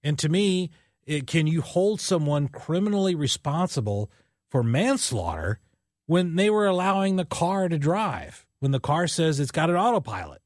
And 0.03 0.19
to 0.19 0.29
me, 0.29 0.69
it, 1.07 1.25
can 1.25 1.47
you 1.47 1.61
hold 1.61 1.99
someone 1.99 2.47
criminally 2.47 3.15
responsible 3.15 4.11
for 4.51 4.61
manslaughter 4.61 5.59
when 6.05 6.35
they 6.35 6.51
were 6.51 6.67
allowing 6.67 7.15
the 7.15 7.25
car 7.25 7.69
to 7.69 7.79
drive? 7.79 8.45
When 8.59 8.71
the 8.71 8.79
car 8.79 9.07
says 9.07 9.39
it's 9.39 9.49
got 9.49 9.71
an 9.71 9.75
autopilot. 9.75 10.43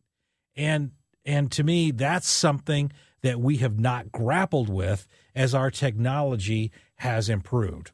And 0.56 0.92
and 1.26 1.52
to 1.52 1.64
me, 1.66 1.92
that's 1.92 2.30
something 2.30 2.94
that 3.22 3.42
we 3.42 3.58
have 3.58 3.78
not 3.78 4.14
grappled 4.14 4.70
with 4.70 5.08
as 5.36 5.54
our 5.54 5.70
technology 5.70 6.72
has 6.96 7.28
improved. 7.28 7.92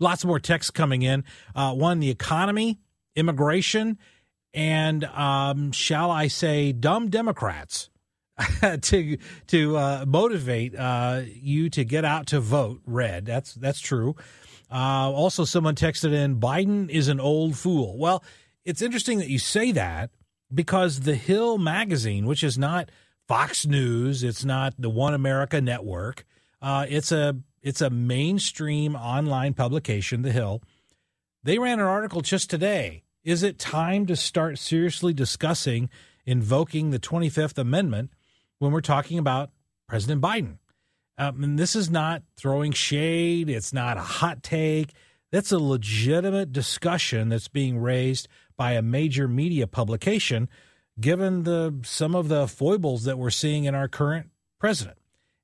Lots 0.00 0.24
more 0.24 0.38
texts 0.38 0.70
coming 0.70 1.02
in. 1.02 1.24
Uh, 1.54 1.74
one, 1.74 2.00
the 2.00 2.10
economy, 2.10 2.78
immigration, 3.16 3.98
and 4.54 5.04
um, 5.04 5.72
shall 5.72 6.10
I 6.10 6.28
say, 6.28 6.72
dumb 6.72 7.10
Democrats 7.10 7.90
to 8.82 9.18
to 9.48 9.76
uh, 9.76 10.04
motivate 10.06 10.76
uh, 10.76 11.22
you 11.26 11.68
to 11.70 11.84
get 11.84 12.04
out 12.04 12.26
to 12.28 12.40
vote. 12.40 12.80
Red. 12.86 13.26
That's 13.26 13.54
that's 13.54 13.80
true. 13.80 14.16
Uh, 14.70 15.10
also, 15.10 15.44
someone 15.44 15.74
texted 15.74 16.12
in, 16.12 16.38
Biden 16.38 16.90
is 16.90 17.08
an 17.08 17.20
old 17.20 17.56
fool. 17.56 17.96
Well, 17.98 18.22
it's 18.64 18.82
interesting 18.82 19.18
that 19.18 19.28
you 19.28 19.38
say 19.38 19.72
that 19.72 20.10
because 20.52 21.00
the 21.00 21.14
Hill 21.14 21.56
magazine, 21.56 22.26
which 22.26 22.44
is 22.44 22.58
not 22.58 22.90
Fox 23.26 23.66
News, 23.66 24.22
it's 24.22 24.44
not 24.44 24.74
the 24.78 24.90
One 24.90 25.14
America 25.14 25.60
Network, 25.60 26.26
uh, 26.60 26.84
it's 26.88 27.12
a 27.12 27.36
it's 27.62 27.80
a 27.80 27.90
mainstream 27.90 28.94
online 28.94 29.54
publication, 29.54 30.22
The 30.22 30.32
Hill. 30.32 30.62
They 31.42 31.58
ran 31.58 31.80
an 31.80 31.86
article 31.86 32.20
just 32.20 32.50
today. 32.50 33.04
Is 33.24 33.42
it 33.42 33.58
time 33.58 34.06
to 34.06 34.16
start 34.16 34.58
seriously 34.58 35.12
discussing 35.12 35.90
invoking 36.24 36.90
the 36.90 36.98
25th 36.98 37.58
Amendment 37.58 38.10
when 38.58 38.72
we're 38.72 38.80
talking 38.80 39.18
about 39.18 39.50
President 39.88 40.20
Biden? 40.20 40.58
Um, 41.16 41.42
and 41.42 41.58
this 41.58 41.74
is 41.74 41.90
not 41.90 42.22
throwing 42.36 42.72
shade. 42.72 43.50
It's 43.50 43.72
not 43.72 43.96
a 43.96 44.02
hot 44.02 44.42
take. 44.42 44.92
That's 45.32 45.52
a 45.52 45.58
legitimate 45.58 46.52
discussion 46.52 47.28
that's 47.28 47.48
being 47.48 47.78
raised 47.78 48.28
by 48.56 48.72
a 48.72 48.82
major 48.82 49.26
media 49.26 49.66
publication, 49.66 50.48
given 51.00 51.42
the 51.42 51.80
some 51.82 52.14
of 52.14 52.28
the 52.28 52.46
foibles 52.46 53.04
that 53.04 53.18
we're 53.18 53.30
seeing 53.30 53.64
in 53.64 53.74
our 53.74 53.88
current 53.88 54.30
president. 54.58 54.97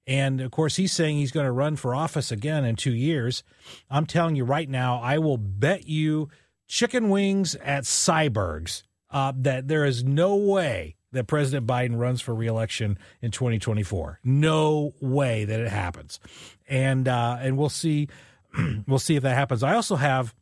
And 0.06 0.40
of 0.40 0.50
course, 0.50 0.76
he's 0.76 0.92
saying 0.92 1.16
he's 1.16 1.32
going 1.32 1.46
to 1.46 1.52
run 1.52 1.76
for 1.76 1.94
office 1.94 2.30
again 2.30 2.64
in 2.64 2.76
two 2.76 2.94
years. 2.94 3.42
I'm 3.90 4.06
telling 4.06 4.36
you 4.36 4.44
right 4.44 4.68
now, 4.68 5.00
I 5.00 5.18
will 5.18 5.38
bet 5.38 5.88
you 5.88 6.28
chicken 6.66 7.08
wings 7.08 7.54
at 7.56 7.84
Syberg's 7.84 8.84
uh, 9.10 9.32
that 9.36 9.68
there 9.68 9.84
is 9.84 10.04
no 10.04 10.34
way 10.34 10.96
that 11.12 11.26
President 11.26 11.66
Biden 11.66 11.96
runs 11.98 12.20
for 12.20 12.34
reelection 12.34 12.98
in 13.22 13.30
2024. 13.30 14.20
No 14.24 14.92
way 15.00 15.44
that 15.44 15.60
it 15.60 15.68
happens. 15.68 16.20
And 16.68 17.08
uh, 17.08 17.38
and 17.40 17.56
we'll 17.56 17.68
see 17.68 18.08
we'll 18.86 18.98
see 18.98 19.16
if 19.16 19.22
that 19.22 19.34
happens. 19.34 19.62
I 19.62 19.74
also 19.74 19.96
have 19.96 20.34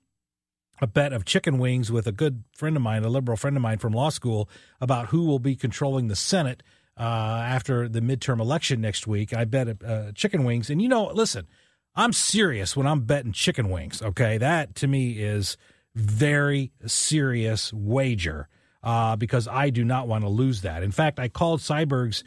a 0.81 0.87
bet 0.87 1.12
of 1.12 1.25
chicken 1.25 1.59
wings 1.59 1.92
with 1.92 2.09
a 2.09 2.12
good 2.12 2.42
friend 2.57 2.75
of 2.75 2.83
mine, 2.83 3.05
a 3.05 3.09
liberal 3.09 3.37
friend 3.37 3.57
of 3.57 3.62
mine 3.62 3.79
from 3.79 3.92
law 3.92 4.09
school, 4.09 4.48
about 4.81 5.09
who 5.09 5.25
will 5.25 5.38
be 5.38 5.55
controlling 5.55 6.09
the 6.09 6.16
Senate 6.16 6.62
uh, 6.98 7.02
after 7.02 7.88
the 7.88 8.00
midterm 8.00 8.40
election 8.40 8.81
next 8.81 9.07
week. 9.07 9.35
I 9.35 9.44
bet 9.44 9.83
uh, 9.85 10.12
chicken 10.12 10.44
wings. 10.44 10.70
And 10.70 10.81
you 10.81 10.88
know, 10.88 11.07
listen, 11.07 11.46
I'm 11.94 12.12
serious 12.12 12.76
when 12.76 12.87
I'm 12.87 13.00
betting 13.02 13.33
chicken 13.33 13.70
wings. 13.70 14.02
Okay, 14.02 14.38
that 14.38 14.74
to 14.76 14.87
me 14.87 15.12
is 15.12 15.57
very 15.94 16.72
serious 16.87 17.72
wager 17.72 18.48
uh, 18.83 19.16
because 19.16 19.46
I 19.46 19.70
do 19.70 19.85
not 19.85 20.09
want 20.09 20.24
to 20.24 20.28
lose 20.28 20.62
that. 20.62 20.83
In 20.83 20.90
fact, 20.90 21.18
I 21.18 21.28
called 21.28 21.61
Syberg's 21.61 22.24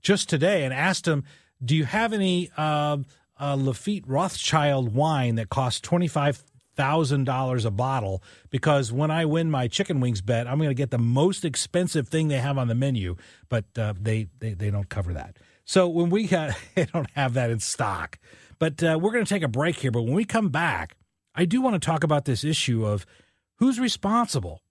just 0.00 0.28
today 0.28 0.64
and 0.64 0.72
asked 0.72 1.06
him, 1.06 1.24
"Do 1.64 1.76
you 1.76 1.84
have 1.84 2.12
any 2.12 2.50
uh, 2.56 2.98
uh, 3.38 3.56
Lafite 3.56 4.04
Rothschild 4.06 4.94
wine 4.94 5.36
that 5.36 5.48
costs 5.48 5.80
twenty 5.80 6.08
five 6.08 6.42
thousand 6.78 7.24
dollars 7.24 7.64
a 7.64 7.70
bottle 7.72 8.22
because 8.50 8.92
when 8.92 9.10
I 9.10 9.24
win 9.24 9.50
my 9.50 9.66
chicken 9.66 9.98
wings 9.98 10.20
bet, 10.22 10.46
I'm 10.46 10.58
going 10.58 10.70
to 10.70 10.74
get 10.74 10.90
the 10.92 10.98
most 10.98 11.44
expensive 11.44 12.06
thing 12.08 12.28
they 12.28 12.38
have 12.38 12.56
on 12.56 12.68
the 12.68 12.74
menu, 12.74 13.16
but 13.48 13.64
uh, 13.76 13.94
they, 14.00 14.28
they 14.38 14.54
they 14.54 14.70
don't 14.70 14.88
cover 14.88 15.12
that. 15.14 15.36
So 15.64 15.88
when 15.88 16.08
we 16.08 16.28
got, 16.28 16.56
they 16.76 16.84
don't 16.86 17.10
have 17.10 17.34
that 17.34 17.50
in 17.50 17.58
stock. 17.58 18.18
But 18.60 18.82
uh, 18.82 18.98
we're 19.00 19.10
going 19.10 19.24
to 19.24 19.28
take 19.28 19.42
a 19.42 19.48
break 19.48 19.76
here. 19.76 19.90
But 19.90 20.02
when 20.02 20.14
we 20.14 20.24
come 20.24 20.50
back, 20.50 20.96
I 21.34 21.44
do 21.44 21.60
want 21.60 21.74
to 21.74 21.84
talk 21.84 22.04
about 22.04 22.24
this 22.24 22.44
issue 22.44 22.86
of 22.86 23.04
who's 23.56 23.80
responsible. 23.80 24.62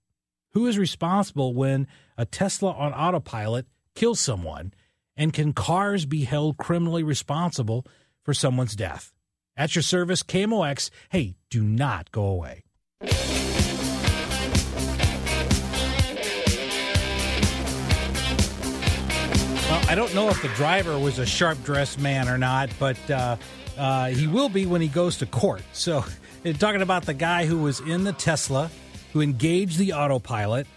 Who 0.52 0.66
is 0.66 0.78
responsible 0.78 1.54
when 1.54 1.86
a 2.16 2.24
Tesla 2.24 2.72
on 2.72 2.94
autopilot 2.94 3.66
kills 3.94 4.18
someone, 4.18 4.72
and 5.14 5.32
can 5.32 5.52
cars 5.52 6.06
be 6.06 6.24
held 6.24 6.56
criminally 6.56 7.02
responsible 7.02 7.86
for 8.22 8.32
someone's 8.32 8.74
death? 8.74 9.12
At 9.58 9.74
your 9.74 9.82
service, 9.82 10.22
KMOX. 10.22 10.88
Hey, 11.10 11.34
do 11.50 11.64
not 11.64 12.12
go 12.12 12.26
away. 12.26 12.62
Well, 13.00 13.10
I 19.88 19.96
don't 19.96 20.14
know 20.14 20.28
if 20.28 20.40
the 20.40 20.48
driver 20.54 20.96
was 20.96 21.18
a 21.18 21.26
sharp 21.26 21.60
dressed 21.64 21.98
man 21.98 22.28
or 22.28 22.38
not, 22.38 22.70
but 22.78 23.10
uh, 23.10 23.36
uh, 23.76 24.06
he 24.10 24.28
will 24.28 24.48
be 24.48 24.64
when 24.64 24.80
he 24.80 24.86
goes 24.86 25.18
to 25.18 25.26
court. 25.26 25.62
So, 25.72 26.04
talking 26.60 26.80
about 26.80 27.04
the 27.04 27.14
guy 27.14 27.44
who 27.44 27.58
was 27.58 27.80
in 27.80 28.04
the 28.04 28.12
Tesla, 28.12 28.70
who 29.12 29.20
engaged 29.20 29.76
the 29.76 29.92
autopilot. 29.92 30.68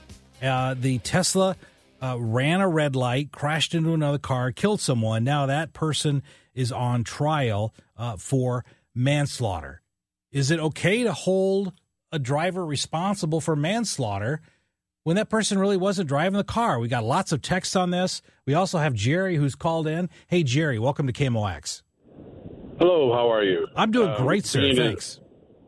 Uh, 0.42 0.74
the 0.76 0.98
Tesla 0.98 1.56
uh, 2.02 2.18
ran 2.20 2.62
a 2.62 2.68
red 2.68 2.96
light, 2.96 3.32
crashed 3.32 3.76
into 3.76 3.94
another 3.94 4.18
car, 4.18 4.52
killed 4.52 4.82
someone. 4.82 5.24
Now 5.24 5.46
that 5.46 5.72
person 5.72 6.24
is 6.54 6.72
on 6.72 7.04
trial 7.04 7.74
uh, 7.98 8.18
for 8.18 8.66
manslaughter. 8.96 9.82
Is 10.32 10.52
it 10.52 10.60
okay 10.60 11.04
to 11.04 11.14
hold 11.14 11.74
a 12.12 12.20
driver 12.20 12.66
responsible 12.66 13.42
for 13.42 13.56
manslaughter 13.56 14.42
when 15.04 15.16
that 15.16 15.30
person 15.30 15.58
really 15.60 15.78
wasn't 15.78 16.08
driving 16.08 16.38
the 16.38 16.44
car? 16.44 16.80
We 16.80 16.88
got 16.88 17.04
lots 17.04 17.32
of 17.32 17.42
texts 17.42 17.76
on 17.76 17.92
this. 17.92 18.22
We 18.46 18.54
also 18.54 18.78
have 18.80 18.94
Jerry 18.94 19.36
who's 19.36 19.56
called 19.56 19.88
in. 19.88 20.10
Hey, 20.28 20.44
Jerry, 20.44 20.80
welcome 20.80 21.08
to 21.08 21.14
KMOX. 21.14 21.82
Hello, 22.80 23.14
how 23.14 23.32
are 23.32 23.44
you? 23.44 23.68
I'm 23.76 23.92
doing 23.92 24.10
Um, 24.10 24.24
great, 24.24 24.46
sir. 24.46 24.62
being 24.62 24.72
in- 24.72 24.84
Thanks. 24.84 25.20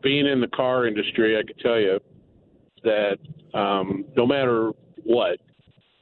being 0.02 0.26
in 0.26 0.40
the 0.40 0.48
car 0.48 0.86
industry, 0.86 1.36
I 1.38 1.42
can 1.42 1.56
tell 1.58 1.78
you 1.80 2.00
that 2.82 3.18
um, 3.54 4.04
no 4.16 4.26
matter 4.26 4.72
what, 5.04 5.38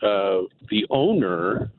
uh, 0.02 0.42
the 0.70 0.86
owner 0.90 1.70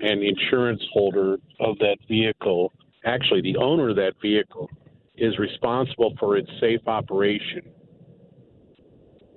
and 0.00 0.22
the 0.22 0.28
insurance 0.28 0.82
holder 0.92 1.34
of 1.60 1.78
that 1.78 1.98
vehicle, 2.08 2.72
actually, 3.04 3.42
the 3.42 3.56
owner 3.58 3.90
of 3.90 3.96
that 3.96 4.14
vehicle, 4.22 4.68
is 5.18 5.38
responsible 5.38 6.14
for 6.18 6.36
its 6.36 6.50
safe 6.60 6.86
operation. 6.86 7.62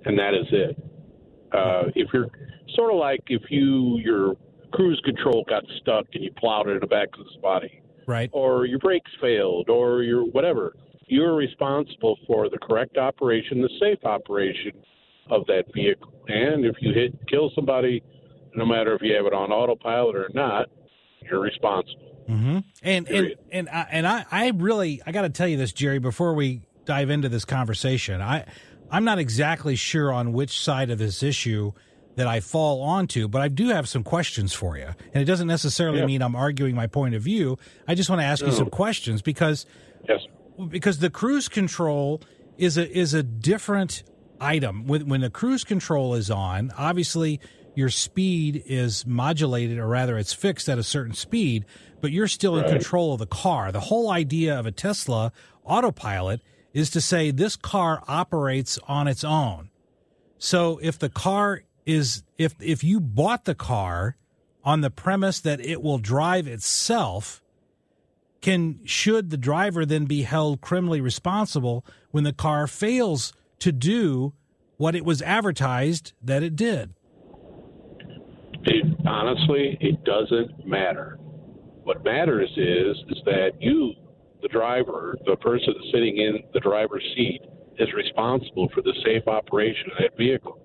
And 0.04 0.18
that 0.18 0.34
is 0.34 0.46
it. 0.50 0.76
Uh, 1.52 1.84
if 1.94 2.08
you're 2.12 2.28
sort 2.74 2.92
of 2.92 2.98
like 2.98 3.20
if 3.26 3.42
you 3.50 3.98
your 3.98 4.34
cruise 4.72 5.00
control 5.04 5.44
got 5.48 5.62
stuck 5.80 6.06
and 6.14 6.24
you 6.24 6.30
plowed 6.38 6.68
it 6.68 6.72
in 6.72 6.80
the 6.80 6.86
back 6.86 7.08
of 7.18 7.24
the 7.24 7.40
body, 7.40 7.82
Right. 8.06 8.30
or 8.32 8.64
your 8.66 8.78
brakes 8.78 9.10
failed, 9.20 9.68
or 9.68 10.02
your 10.02 10.24
whatever, 10.24 10.74
you're 11.06 11.36
responsible 11.36 12.18
for 12.26 12.48
the 12.48 12.58
correct 12.58 12.96
operation, 12.96 13.60
the 13.60 13.68
safe 13.78 14.04
operation 14.04 14.72
of 15.30 15.46
that 15.46 15.64
vehicle. 15.74 16.12
And 16.28 16.64
if 16.64 16.76
you 16.80 16.92
hit 16.94 17.14
kill 17.28 17.50
somebody, 17.54 18.02
no 18.54 18.64
matter 18.64 18.94
if 18.94 19.02
you 19.02 19.14
have 19.14 19.26
it 19.26 19.32
on 19.34 19.52
autopilot 19.52 20.16
or 20.16 20.30
not, 20.34 20.68
you're 21.20 21.40
responsible. 21.40 22.11
Mm-hmm. 22.28 22.46
And 22.48 22.64
and 22.82 23.06
Period. 23.06 23.38
and 23.50 23.68
I, 23.68 23.86
and 23.90 24.06
I, 24.06 24.24
I 24.30 24.48
really 24.54 25.00
I 25.06 25.12
got 25.12 25.22
to 25.22 25.30
tell 25.30 25.48
you 25.48 25.56
this, 25.56 25.72
Jerry, 25.72 25.98
before 25.98 26.34
we 26.34 26.62
dive 26.84 27.10
into 27.10 27.28
this 27.28 27.44
conversation. 27.44 28.20
I 28.20 28.44
I'm 28.90 29.04
not 29.04 29.18
exactly 29.18 29.74
sure 29.76 30.12
on 30.12 30.32
which 30.32 30.60
side 30.60 30.90
of 30.90 30.98
this 30.98 31.22
issue 31.22 31.72
that 32.16 32.26
I 32.26 32.40
fall 32.40 32.82
onto, 32.82 33.26
but 33.26 33.40
I 33.40 33.48
do 33.48 33.68
have 33.68 33.88
some 33.88 34.04
questions 34.04 34.52
for 34.52 34.76
you. 34.76 34.88
And 35.14 35.22
it 35.22 35.24
doesn't 35.24 35.46
necessarily 35.48 36.00
Yeah. 36.00 36.06
mean 36.06 36.22
I'm 36.22 36.36
arguing 36.36 36.74
my 36.74 36.86
point 36.86 37.14
of 37.14 37.22
view. 37.22 37.56
I 37.88 37.94
just 37.94 38.10
want 38.10 38.20
to 38.20 38.26
ask 38.26 38.44
you 38.44 38.52
some 38.52 38.68
questions 38.68 39.22
because 39.22 39.64
Yes. 40.08 40.20
because 40.68 40.98
the 40.98 41.08
cruise 41.10 41.48
control 41.48 42.20
is 42.58 42.76
a 42.76 42.86
is 42.90 43.14
a 43.14 43.22
different 43.22 44.02
item. 44.40 44.86
When 44.86 45.08
when 45.08 45.20
the 45.22 45.30
cruise 45.30 45.64
control 45.64 46.14
is 46.14 46.30
on, 46.30 46.70
obviously 46.76 47.40
your 47.74 47.88
speed 47.88 48.62
is 48.66 49.06
modulated, 49.06 49.78
or 49.78 49.86
rather, 49.86 50.18
it's 50.18 50.34
fixed 50.34 50.68
at 50.68 50.76
a 50.78 50.82
certain 50.82 51.14
speed, 51.14 51.64
but 52.02 52.10
you're 52.12 52.28
still 52.28 52.56
in 52.56 52.64
Right. 52.64 52.72
control 52.72 53.14
of 53.14 53.20
the 53.20 53.26
car. 53.26 53.72
The 53.72 53.80
whole 53.80 54.10
idea 54.10 54.58
of 54.58 54.66
a 54.66 54.72
Tesla 54.72 55.32
autopilot 55.64 56.42
is 56.74 56.90
to 56.90 57.00
say 57.00 57.30
this 57.30 57.56
car 57.56 58.02
operates 58.08 58.78
on 58.88 59.06
its 59.08 59.24
own. 59.24 59.70
So 60.36 60.78
if 60.82 60.98
the 60.98 61.08
car 61.08 61.62
is 61.86 62.24
if 62.36 62.54
if 62.60 62.84
you 62.84 63.00
bought 63.00 63.44
the 63.44 63.54
car 63.54 64.16
on 64.64 64.80
the 64.80 64.90
premise 64.90 65.40
that 65.40 65.60
it 65.60 65.82
will 65.82 65.98
drive 65.98 66.46
itself, 66.46 67.40
can 68.40 68.80
should 68.84 69.30
the 69.30 69.36
driver 69.36 69.86
then 69.86 70.04
be 70.06 70.22
held 70.22 70.60
criminally 70.60 71.00
responsible 71.00 71.84
when 72.10 72.24
the 72.24 72.32
car 72.32 72.66
fails 72.66 73.32
to 73.60 73.70
do 73.70 74.32
what 74.76 74.96
it 74.96 75.04
was 75.04 75.22
advertised 75.22 76.12
that 76.22 76.42
it 76.42 76.56
did? 76.56 76.94
It, 78.64 78.86
honestly, 79.06 79.76
it 79.80 80.02
doesn't 80.04 80.66
matter. 80.66 81.18
What 81.84 82.04
matters 82.04 82.50
is 82.56 82.96
is 83.08 83.22
that 83.24 83.50
you, 83.60 83.92
the 84.40 84.48
driver, 84.48 85.16
the 85.26 85.36
person 85.36 85.74
sitting 85.92 86.18
in 86.18 86.40
the 86.52 86.60
driver's 86.60 87.04
seat, 87.16 87.40
is 87.78 87.88
responsible 87.94 88.68
for 88.74 88.82
the 88.82 88.94
safe 89.04 89.26
operation 89.26 89.90
of 89.92 89.98
that 90.00 90.16
vehicle. 90.16 90.60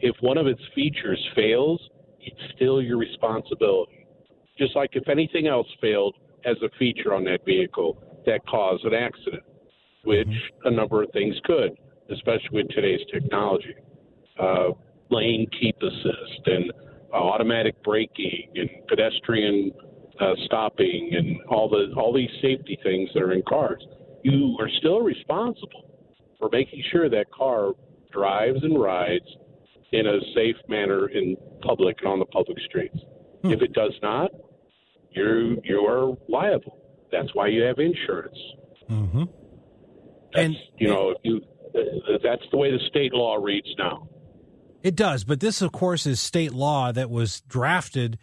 If 0.00 0.16
one 0.20 0.38
of 0.38 0.46
its 0.46 0.60
features 0.74 1.18
fails, 1.34 1.80
it's 2.20 2.54
still 2.54 2.80
your 2.80 2.96
responsibility. 2.96 4.06
Just 4.58 4.76
like 4.76 4.90
if 4.92 5.08
anything 5.08 5.46
else 5.46 5.66
failed 5.80 6.14
as 6.44 6.56
a 6.62 6.68
feature 6.78 7.14
on 7.14 7.24
that 7.24 7.44
vehicle 7.44 8.02
that 8.26 8.46
caused 8.46 8.84
an 8.84 8.94
accident, 8.94 9.42
which 10.04 10.28
a 10.64 10.70
number 10.70 11.02
of 11.02 11.10
things 11.12 11.34
could, 11.44 11.76
especially 12.10 12.48
with 12.52 12.68
today's 12.68 13.00
technology. 13.12 13.74
Uh, 14.38 14.70
lane 15.10 15.46
keep 15.60 15.76
assist 15.82 16.46
and 16.46 16.72
automatic 17.12 17.74
braking 17.82 18.48
and 18.54 18.68
pedestrian 18.88 19.70
uh, 20.20 20.34
stopping 20.46 21.10
and 21.12 21.40
all 21.48 21.68
the 21.68 21.92
all 21.96 22.12
these 22.12 22.30
safety 22.40 22.78
things 22.82 23.10
that 23.14 23.22
are 23.22 23.32
in 23.32 23.42
cars. 23.48 23.84
You 24.22 24.56
are 24.60 24.68
still 24.78 25.00
responsible 25.00 25.98
for 26.38 26.48
making 26.50 26.82
sure 26.92 27.08
that 27.10 27.30
car 27.30 27.72
drives 28.12 28.62
and 28.62 28.80
rides 28.80 29.26
in 29.92 30.06
a 30.06 30.18
safe 30.34 30.56
manner 30.68 31.08
in 31.08 31.36
public 31.62 31.98
and 32.00 32.08
on 32.08 32.18
the 32.18 32.26
public 32.26 32.58
streets. 32.68 32.96
If 33.44 33.60
it 33.60 33.74
does 33.74 33.92
not, 34.02 34.30
you 35.10 35.60
you 35.64 35.80
are 35.80 36.16
liable. 36.28 36.78
That's 37.12 37.34
why 37.34 37.48
you 37.48 37.62
have 37.62 37.78
insurance. 37.78 38.38
Mm-hmm. 38.90 39.24
That's, 40.32 40.54
you 40.78 40.88
know, 40.88 41.10
if 41.10 41.18
you 41.22 41.40
that's 42.22 42.42
the 42.50 42.56
way 42.56 42.70
the 42.70 42.78
state 42.88 43.12
law 43.12 43.36
reads 43.36 43.68
now. 43.78 44.08
It 44.82 44.96
does, 44.96 45.24
but 45.24 45.40
this, 45.40 45.62
of 45.62 45.72
course, 45.72 46.06
is 46.06 46.20
state 46.20 46.52
law 46.52 46.92
that 46.92 47.10
was 47.10 47.40
drafted. 47.42 48.18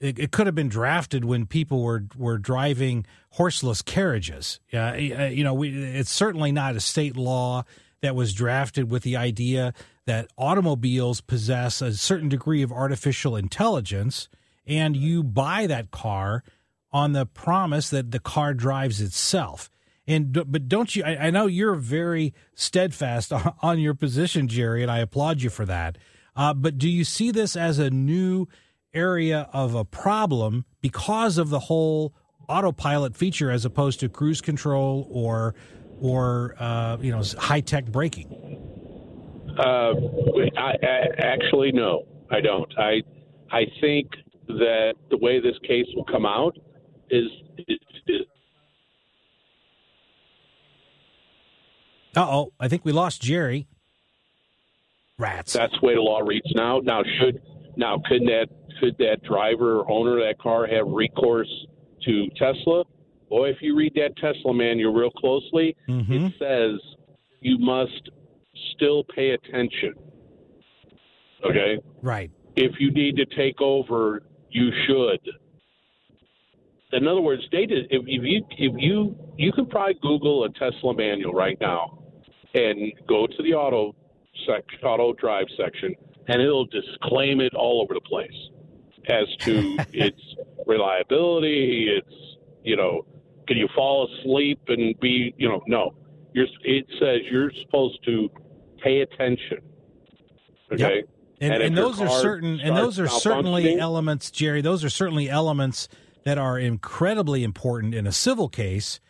It, 0.00 0.18
it 0.18 0.30
could 0.30 0.46
have 0.46 0.54
been 0.54 0.68
drafted 0.68 1.24
when 1.24 1.46
people 1.46 1.82
were 1.82 2.04
were 2.16 2.38
driving 2.38 3.04
horseless 3.30 3.82
carriages. 3.82 4.60
Uh, 4.72 4.94
you 4.94 5.42
know, 5.42 5.54
we, 5.54 5.70
it's 5.70 6.12
certainly 6.12 6.52
not 6.52 6.76
a 6.76 6.80
state 6.80 7.16
law 7.16 7.64
that 8.00 8.14
was 8.14 8.32
drafted 8.32 8.90
with 8.90 9.02
the 9.02 9.16
idea 9.16 9.74
that 10.06 10.28
automobiles 10.38 11.20
possess 11.20 11.82
a 11.82 11.92
certain 11.94 12.28
degree 12.28 12.62
of 12.62 12.72
artificial 12.72 13.36
intelligence, 13.36 14.28
and 14.66 14.96
you 14.96 15.22
buy 15.22 15.66
that 15.66 15.90
car 15.90 16.44
on 16.92 17.12
the 17.12 17.26
promise 17.26 17.90
that 17.90 18.10
the 18.10 18.20
car 18.20 18.54
drives 18.54 19.00
itself. 19.00 19.70
And 20.06 20.32
but 20.32 20.68
don't 20.68 20.94
you? 20.96 21.04
I, 21.04 21.26
I 21.26 21.30
know 21.30 21.46
you're 21.46 21.74
very 21.74 22.32
steadfast 22.54 23.32
on, 23.32 23.54
on 23.62 23.78
your 23.78 23.94
position, 23.94 24.48
Jerry, 24.48 24.82
and 24.82 24.90
I 24.90 25.00
applaud 25.00 25.42
you 25.42 25.50
for 25.50 25.66
that. 25.66 25.98
Uh, 26.34 26.54
but 26.54 26.78
do 26.78 26.88
you 26.88 27.04
see 27.04 27.30
this 27.30 27.56
as 27.56 27.78
a 27.78 27.90
new 27.90 28.46
area 28.98 29.48
of 29.52 29.74
a 29.74 29.84
problem 29.84 30.64
because 30.80 31.38
of 31.38 31.50
the 31.50 31.60
whole 31.60 32.12
autopilot 32.48 33.16
feature, 33.16 33.50
as 33.50 33.64
opposed 33.64 34.00
to 34.00 34.08
cruise 34.08 34.40
control 34.40 35.08
or 35.10 35.54
or 36.00 36.54
uh, 36.58 36.96
you 37.00 37.12
know 37.12 37.22
high 37.38 37.60
tech 37.60 37.86
braking? 37.86 38.28
Uh, 39.58 39.94
I, 40.56 40.74
I 40.82 41.06
actually 41.18 41.72
no, 41.72 42.04
I 42.30 42.40
don't. 42.40 42.72
I 42.78 43.02
I 43.50 43.64
think 43.80 44.10
that 44.48 44.94
the 45.10 45.16
way 45.18 45.40
this 45.40 45.56
case 45.66 45.86
will 45.94 46.04
come 46.04 46.24
out 46.24 46.56
is, 47.10 47.26
is, 47.58 47.78
is 48.06 48.20
Uh 52.16 52.26
oh, 52.28 52.52
I 52.58 52.68
think 52.68 52.84
we 52.84 52.92
lost 52.92 53.22
Jerry. 53.22 53.68
Rats. 55.18 55.52
that's 55.52 55.72
the 55.80 55.86
way 55.86 55.94
the 55.94 56.00
law 56.00 56.20
reads 56.20 56.46
now. 56.54 56.78
Now 56.78 57.02
should 57.20 57.40
now 57.76 58.00
could 58.08 58.22
that 58.22 58.48
could 58.80 58.96
that 58.98 59.22
driver 59.22 59.80
or 59.80 59.90
owner 59.90 60.18
of 60.18 60.24
that 60.24 60.38
car 60.40 60.66
have 60.66 60.86
recourse 60.86 61.50
to 62.04 62.28
Tesla? 62.36 62.84
Boy, 63.28 63.50
if 63.50 63.56
you 63.60 63.76
read 63.76 63.92
that 63.96 64.16
Tesla 64.16 64.54
manual 64.54 64.92
real 64.94 65.10
closely, 65.10 65.76
Mm-hmm. 65.88 66.12
it 66.12 66.32
says 66.38 66.80
you 67.40 67.58
must 67.58 68.10
still 68.74 69.04
pay 69.14 69.30
attention. 69.30 69.94
Okay? 71.44 71.78
Right. 72.02 72.30
If 72.56 72.72
you 72.80 72.90
need 72.90 73.16
to 73.16 73.26
take 73.36 73.60
over, 73.60 74.22
you 74.50 74.70
should. 74.86 75.20
In 76.92 77.06
other 77.06 77.20
words, 77.20 77.42
they 77.52 77.66
did, 77.66 77.84
if, 77.90 78.02
if 78.06 78.22
you 78.24 78.44
if 78.56 78.72
you 78.78 79.14
you 79.36 79.52
can 79.52 79.66
probably 79.66 79.94
Google 80.00 80.44
a 80.44 80.48
Tesla 80.50 80.94
manual 80.94 81.34
right 81.34 81.58
now 81.60 82.02
and 82.54 82.92
go 83.06 83.26
to 83.26 83.42
the 83.42 83.52
auto 83.52 83.94
sec, 84.46 84.64
auto 84.82 85.12
drive 85.12 85.46
section, 85.62 85.94
and 86.28 86.40
it'll 86.40 86.64
disclaim 86.66 87.40
it 87.40 87.54
all 87.54 87.82
over 87.82 87.92
the 87.92 88.00
place 88.00 88.32
as 89.08 89.26
to 89.40 89.78
its 89.92 90.20
reliability. 90.66 91.88
It's 91.96 92.36
you 92.64 92.76
know, 92.76 93.06
can 93.46 93.56
you 93.56 93.68
fall 93.74 94.08
asleep 94.20 94.60
and 94.68 94.98
be 95.00 95.34
you 95.38 95.48
know 95.48 95.62
no. 95.66 95.94
You're, 96.34 96.46
it 96.62 96.86
says 97.00 97.20
you're 97.30 97.50
supposed 97.62 98.04
to 98.04 98.30
pay 98.82 99.00
attention. 99.00 99.58
Okay. 100.72 101.02
And, 101.40 101.54
And 101.54 101.62
and 101.62 101.76
those 101.76 102.00
are 102.00 102.08
certain, 102.08 102.60
and 102.60 102.76
those 102.76 102.98
are 102.98 103.08
certainly 103.08 103.78
elements, 103.78 104.30
Jerry. 104.30 104.60
Those 104.60 104.84
are 104.84 104.90
certainly 104.90 105.30
elements 105.30 105.88
that 106.24 106.36
are 106.36 106.58
incredibly 106.58 107.44
important 107.44 107.94
in 107.94 108.06
a 108.06 108.12
civil 108.12 108.48
case. 108.48 109.00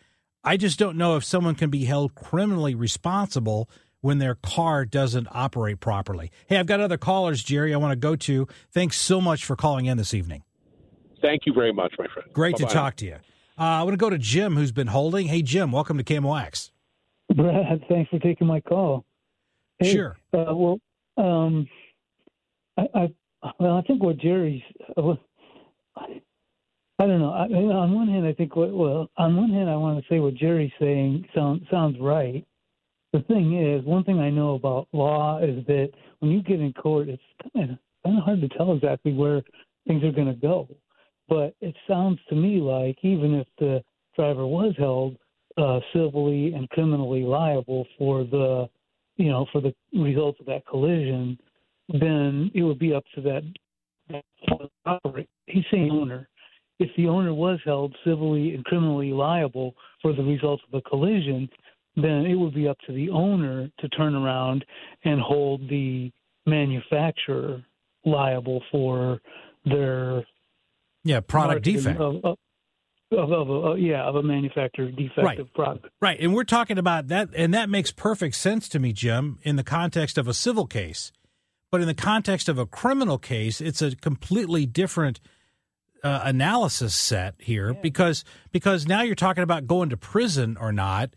I 0.43 0.55
just 0.55 0.79
don't 0.79 0.97
know 0.97 1.17
if 1.17 1.23
someone 1.23 1.55
can 1.55 1.69
be 1.69 1.85
held 1.85 2.15
criminally 2.15 2.75
responsible 2.75 3.69
when 4.01 4.17
their 4.19 4.35
car 4.35 4.85
doesn't 4.85 5.27
operate 5.31 5.79
properly. 5.79 6.31
Hey, 6.47 6.57
I've 6.57 6.65
got 6.65 6.79
other 6.79 6.97
callers, 6.97 7.43
Jerry. 7.43 7.73
I 7.73 7.77
want 7.77 7.91
to 7.91 7.95
go 7.97 8.15
to. 8.15 8.47
Thanks 8.71 8.97
so 8.97 9.19
much 9.19 9.45
for 9.45 9.55
calling 9.55 9.85
in 9.85 9.97
this 9.97 10.13
evening. 10.13 10.43
Thank 11.21 11.45
you 11.45 11.53
very 11.53 11.73
much, 11.73 11.93
my 11.99 12.07
friend. 12.13 12.29
Great 12.33 12.55
to 12.57 12.63
Bye-bye. 12.63 12.73
talk 12.73 12.95
to 12.97 13.05
you. 13.05 13.15
Uh, 13.57 13.63
I 13.63 13.83
want 13.83 13.93
to 13.93 13.97
go 13.97 14.09
to 14.09 14.17
Jim, 14.17 14.55
who's 14.55 14.71
been 14.71 14.87
holding. 14.87 15.27
Hey, 15.27 15.41
Jim, 15.41 15.71
welcome 15.71 15.97
to 15.97 16.03
KMOX. 16.03 16.71
Brad, 17.35 17.83
thanks 17.89 18.09
for 18.09 18.19
taking 18.19 18.47
my 18.47 18.61
call. 18.61 19.03
Hey, 19.79 19.91
Sure. 19.93 20.17
Uh, 20.33 20.55
well, 20.55 20.79
um, 21.17 21.67
I, 22.77 22.83
I 22.95 23.09
well, 23.59 23.77
I 23.77 23.81
think 23.83 24.01
what 24.01 24.17
Jerry's 24.17 24.61
uh, 24.97 25.13
I 25.97 27.07
don't 27.07 27.19
know. 27.19 27.31
I 27.31 27.45
on 27.45 27.93
one 27.93 28.07
hand, 28.07 28.25
I 28.25 28.33
think 28.33 28.55
what 28.55 28.71
well, 28.73 29.09
on 29.17 29.35
one 29.37 29.49
hand, 29.51 29.69
I 29.69 29.75
want 29.75 30.03
to 30.03 30.13
say 30.13 30.19
what 30.19 30.35
Jerry's 30.35 30.71
saying 30.79 31.25
sounds 31.35 31.61
sounds 31.71 31.97
right. 31.99 32.45
The 33.11 33.21
thing 33.21 33.57
is, 33.57 33.83
one 33.85 34.03
thing 34.03 34.19
I 34.19 34.29
know 34.29 34.53
about 34.53 34.87
law 34.93 35.39
is 35.39 35.65
that 35.65 35.89
when 36.19 36.31
you 36.31 36.43
get 36.43 36.59
in 36.59 36.73
court, 36.73 37.09
it's 37.09 37.21
kind 37.53 37.71
of 37.71 37.77
kind 38.03 38.17
of 38.17 38.23
hard 38.23 38.41
to 38.41 38.49
tell 38.49 38.73
exactly 38.73 39.13
where 39.13 39.41
things 39.87 40.03
are 40.03 40.11
going 40.11 40.27
to 40.27 40.33
go. 40.33 40.67
But 41.27 41.55
it 41.61 41.75
sounds 41.87 42.19
to 42.29 42.35
me 42.35 42.59
like 42.59 42.97
even 43.03 43.33
if 43.35 43.47
the 43.57 43.83
driver 44.15 44.45
was 44.45 44.73
held 44.77 45.17
uh, 45.57 45.79
civilly 45.93 46.53
and 46.53 46.69
criminally 46.69 47.21
liable 47.21 47.85
for 47.97 48.23
the, 48.23 48.69
you 49.17 49.29
know, 49.29 49.45
for 49.51 49.61
the 49.61 49.73
results 49.93 50.39
of 50.39 50.45
that 50.47 50.65
collision, 50.67 51.37
then 51.89 52.51
it 52.53 52.63
would 52.63 52.79
be 52.79 52.93
up 52.93 53.03
to 53.15 53.21
that. 53.21 53.43
He's 55.47 55.65
saying 55.71 55.89
owner. 55.91 56.27
If 56.79 56.89
the 56.95 57.07
owner 57.07 57.33
was 57.33 57.59
held 57.65 57.95
civilly 58.05 58.55
and 58.55 58.63
criminally 58.63 59.11
liable 59.11 59.75
for 60.01 60.13
the 60.13 60.23
results 60.23 60.63
of 60.65 60.71
the 60.71 60.89
collision, 60.89 61.49
then 62.03 62.25
it 62.25 62.35
would 62.35 62.53
be 62.53 62.67
up 62.67 62.77
to 62.87 62.93
the 62.93 63.09
owner 63.09 63.69
to 63.79 63.89
turn 63.89 64.15
around 64.15 64.65
and 65.03 65.19
hold 65.19 65.61
the 65.69 66.11
manufacturer 66.45 67.63
liable 68.05 68.63
for 68.71 69.19
their 69.65 70.23
yeah 71.03 71.19
product 71.19 71.63
defect 71.63 71.99
of, 71.99 72.15
of, 72.23 72.37
of, 73.11 73.31
of 73.31 73.77
a, 73.77 73.79
yeah 73.79 74.03
of 74.03 74.15
a 74.15 74.23
manufacturer 74.23 74.89
defective 74.91 75.47
right. 75.47 75.53
product 75.53 75.87
right 76.01 76.19
and 76.19 76.33
we're 76.33 76.43
talking 76.43 76.77
about 76.77 77.07
that 77.07 77.29
and 77.35 77.53
that 77.53 77.69
makes 77.69 77.91
perfect 77.91 78.35
sense 78.35 78.69
to 78.69 78.79
me 78.79 78.93
jim 78.93 79.37
in 79.43 79.57
the 79.57 79.63
context 79.63 80.17
of 80.17 80.27
a 80.27 80.33
civil 80.33 80.65
case 80.65 81.11
but 81.71 81.81
in 81.81 81.87
the 81.87 81.93
context 81.93 82.47
of 82.47 82.57
a 82.57 82.65
criminal 82.65 83.17
case 83.17 83.59
it's 83.59 83.81
a 83.81 83.95
completely 83.97 84.65
different 84.65 85.19
uh, 86.03 86.21
analysis 86.23 86.95
set 86.95 87.35
here 87.39 87.73
yeah. 87.73 87.79
because 87.81 88.23
because 88.51 88.87
now 88.87 89.01
you're 89.01 89.15
talking 89.15 89.43
about 89.43 89.67
going 89.67 89.89
to 89.89 89.97
prison 89.97 90.57
or 90.59 90.71
not 90.71 91.09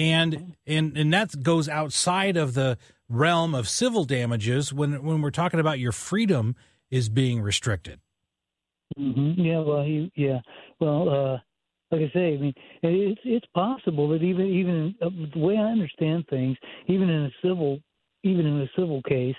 and 0.00 0.56
and 0.66 0.96
and 0.96 1.12
that 1.12 1.42
goes 1.42 1.68
outside 1.68 2.36
of 2.38 2.54
the 2.54 2.78
realm 3.08 3.54
of 3.54 3.68
civil 3.68 4.04
damages 4.04 4.72
when 4.72 5.02
when 5.02 5.20
we're 5.20 5.30
talking 5.30 5.60
about 5.60 5.78
your 5.78 5.92
freedom 5.92 6.56
is 6.90 7.08
being 7.10 7.42
restricted. 7.42 8.00
Mm-hmm. 8.98 9.40
Yeah, 9.40 9.60
well, 9.60 9.84
he, 9.84 10.10
yeah, 10.16 10.40
well, 10.80 11.08
uh, 11.08 11.38
like 11.92 12.08
I 12.08 12.12
say, 12.14 12.34
I 12.34 12.38
mean, 12.38 12.54
it's 12.82 13.20
it's 13.24 13.46
possible 13.54 14.08
that 14.08 14.22
even 14.22 14.46
even 14.46 14.94
uh, 15.02 15.10
the 15.34 15.38
way 15.38 15.58
I 15.58 15.70
understand 15.70 16.24
things, 16.30 16.56
even 16.86 17.10
in 17.10 17.26
a 17.26 17.30
civil, 17.42 17.78
even 18.22 18.46
in 18.46 18.60
a 18.62 18.70
civil 18.76 19.02
case, 19.02 19.36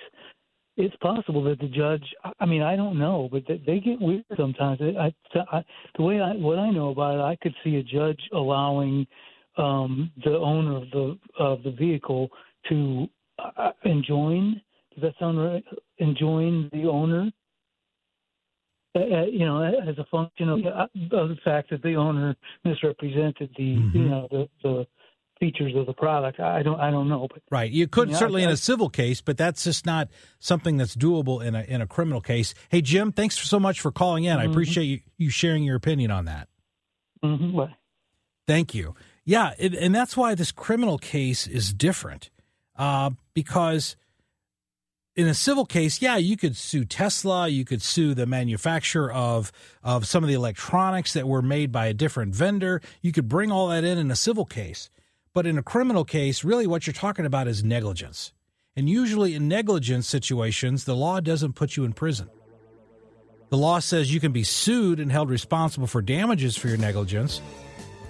it's 0.77 0.95
possible 0.97 1.43
that 1.45 1.59
the 1.59 1.67
judge. 1.69 2.03
I 2.39 2.45
mean, 2.45 2.61
I 2.61 2.75
don't 2.75 2.99
know, 2.99 3.29
but 3.31 3.43
they 3.47 3.79
get 3.79 3.99
weird 3.99 4.25
sometimes. 4.37 4.79
I, 4.81 5.11
I, 5.51 5.63
the 5.97 6.03
way 6.03 6.21
I 6.21 6.33
what 6.33 6.59
I 6.59 6.69
know 6.69 6.89
about 6.91 7.15
it, 7.15 7.21
I 7.21 7.35
could 7.41 7.55
see 7.63 7.77
a 7.77 7.83
judge 7.83 8.21
allowing 8.31 9.07
um, 9.57 10.11
the 10.23 10.37
owner 10.37 10.77
of 10.77 10.89
the 10.91 11.17
of 11.39 11.63
the 11.63 11.71
vehicle 11.71 12.29
to 12.69 13.07
uh, 13.39 13.71
enjoin. 13.85 14.61
Does 14.93 15.03
that 15.03 15.13
sound 15.19 15.39
right? 15.39 15.63
Enjoin 15.99 16.69
the 16.73 16.85
owner 16.87 17.31
uh, 18.93 18.99
uh, 18.99 19.25
you 19.25 19.45
know, 19.45 19.63
as 19.63 19.97
a 19.97 20.05
function 20.11 20.49
of, 20.49 20.59
uh, 20.65 20.87
of 21.15 21.29
the 21.29 21.37
fact 21.45 21.69
that 21.69 21.81
the 21.81 21.95
owner 21.95 22.35
misrepresented 22.65 23.49
the, 23.57 23.77
mm-hmm. 23.77 23.97
you 23.97 24.09
know, 24.09 24.27
the, 24.29 24.49
the 24.63 24.87
features 25.39 25.73
of 25.77 25.85
the 25.85 25.93
product. 25.93 26.41
I 26.41 26.61
don't, 26.61 26.77
I 26.77 26.91
don't 26.91 27.07
know, 27.07 27.29
but 27.31 27.41
right, 27.49 27.71
you 27.71 27.87
could 27.87 28.13
certainly 28.13 28.41
I, 28.41 28.47
in 28.47 28.51
a 28.51 28.57
civil 28.57 28.89
case, 28.89 29.21
but 29.21 29.37
that's 29.37 29.63
just 29.63 29.85
not 29.85 30.09
something 30.39 30.75
that's 30.75 30.93
doable 30.93 31.43
in 31.43 31.55
a 31.55 31.61
in 31.61 31.81
a 31.81 31.87
criminal 31.87 32.19
case. 32.19 32.53
Hey, 32.67 32.81
Jim, 32.81 33.13
thanks 33.13 33.39
so 33.39 33.61
much 33.61 33.79
for 33.79 33.93
calling 33.93 34.25
in. 34.25 34.37
Mm-hmm. 34.37 34.49
I 34.49 34.51
appreciate 34.51 34.83
you, 34.83 34.99
you 35.17 35.29
sharing 35.29 35.63
your 35.63 35.77
opinion 35.77 36.11
on 36.11 36.25
that. 36.25 36.49
Mm-hmm. 37.23 37.71
Thank 38.45 38.75
you. 38.75 38.93
Yeah, 39.23 39.53
it, 39.57 39.75
and 39.75 39.93
that's 39.93 40.17
why 40.17 40.35
this 40.35 40.51
criminal 40.51 40.97
case 40.97 41.47
is 41.47 41.73
different, 41.73 42.29
uh, 42.75 43.11
because 43.33 43.95
in 45.15 45.27
a 45.27 45.33
civil 45.33 45.65
case, 45.65 46.01
yeah, 46.01 46.17
you 46.17 46.37
could 46.37 46.55
sue 46.55 46.85
Tesla, 46.85 47.47
you 47.47 47.65
could 47.65 47.81
sue 47.81 48.13
the 48.13 48.25
manufacturer 48.25 49.11
of 49.11 49.51
of 49.83 50.07
some 50.07 50.23
of 50.23 50.27
the 50.27 50.33
electronics 50.33 51.13
that 51.13 51.27
were 51.27 51.41
made 51.41 51.71
by 51.71 51.87
a 51.87 51.93
different 51.93 52.33
vendor. 52.33 52.81
You 53.01 53.11
could 53.11 53.27
bring 53.27 53.51
all 53.51 53.67
that 53.67 53.83
in 53.83 53.97
in 53.97 54.09
a 54.09 54.15
civil 54.15 54.45
case. 54.45 54.89
But 55.33 55.45
in 55.47 55.57
a 55.57 55.63
criminal 55.63 56.03
case, 56.03 56.43
really 56.43 56.67
what 56.67 56.85
you're 56.85 56.93
talking 56.93 57.25
about 57.25 57.47
is 57.47 57.63
negligence. 57.63 58.33
And 58.75 58.89
usually 58.89 59.35
in 59.35 59.47
negligence 59.47 60.07
situations, 60.07 60.83
the 60.83 60.95
law 60.95 61.19
doesn't 61.19 61.53
put 61.53 61.77
you 61.77 61.83
in 61.85 61.93
prison. 61.93 62.29
The 63.49 63.57
law 63.57 63.79
says 63.79 64.13
you 64.13 64.21
can 64.21 64.31
be 64.31 64.43
sued 64.43 64.99
and 64.99 65.11
held 65.11 65.29
responsible 65.29 65.87
for 65.87 66.01
damages 66.01 66.55
for 66.55 66.69
your 66.69 66.77
negligence, 66.77 67.41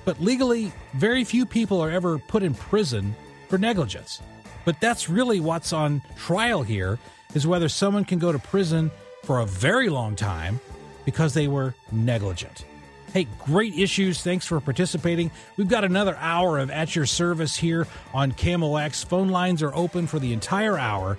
but 0.06 0.20
legally, 0.22 0.72
very 0.93 1.24
few 1.24 1.45
people 1.45 1.82
are 1.82 1.91
ever 1.91 2.18
put 2.18 2.43
in 2.43 2.54
prison 2.54 3.16
for 3.49 3.58
negligence. 3.58 4.22
But 4.66 4.80
that's 4.80 5.10
really 5.10 5.39
what's 5.39 5.74
on 5.74 6.02
trial 6.18 6.64
here 6.64 6.99
is 7.34 7.47
whether 7.47 7.70
someone 7.70 8.06
can 8.06 8.20
go 8.20 8.32
to 8.32 8.39
prison 8.39 8.91
for 9.24 9.39
a 9.39 9.45
very 9.45 9.89
long 9.89 10.16
time 10.16 10.60
because 11.06 11.34
they 11.34 11.47
were 11.47 11.74
negligent. 11.91 12.66
Hey, 13.14 13.28
great 13.45 13.78
issues. 13.78 14.22
Thanks 14.22 14.45
for 14.45 14.60
participating. 14.62 15.32
We've 15.58 15.68
got 15.68 15.84
another 15.84 16.16
hour 16.18 16.60
of 16.60 16.72
At 16.72 16.95
Your 16.95 17.06
Service 17.06 17.58
here 17.58 17.88
on 18.14 18.32
KMOX. 18.32 19.04
Phone 19.06 19.30
lines 19.30 19.62
are 19.62 19.76
open 19.76 20.08
for 20.08 20.18
the 20.18 20.32
entire 20.32 20.78
hour. 20.78 21.18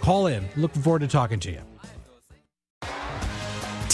Call 0.00 0.26
in. 0.26 0.48
Looking 0.56 0.82
forward 0.82 1.00
to 1.00 1.08
talking 1.08 1.38
to 1.40 1.52
you. 1.52 1.69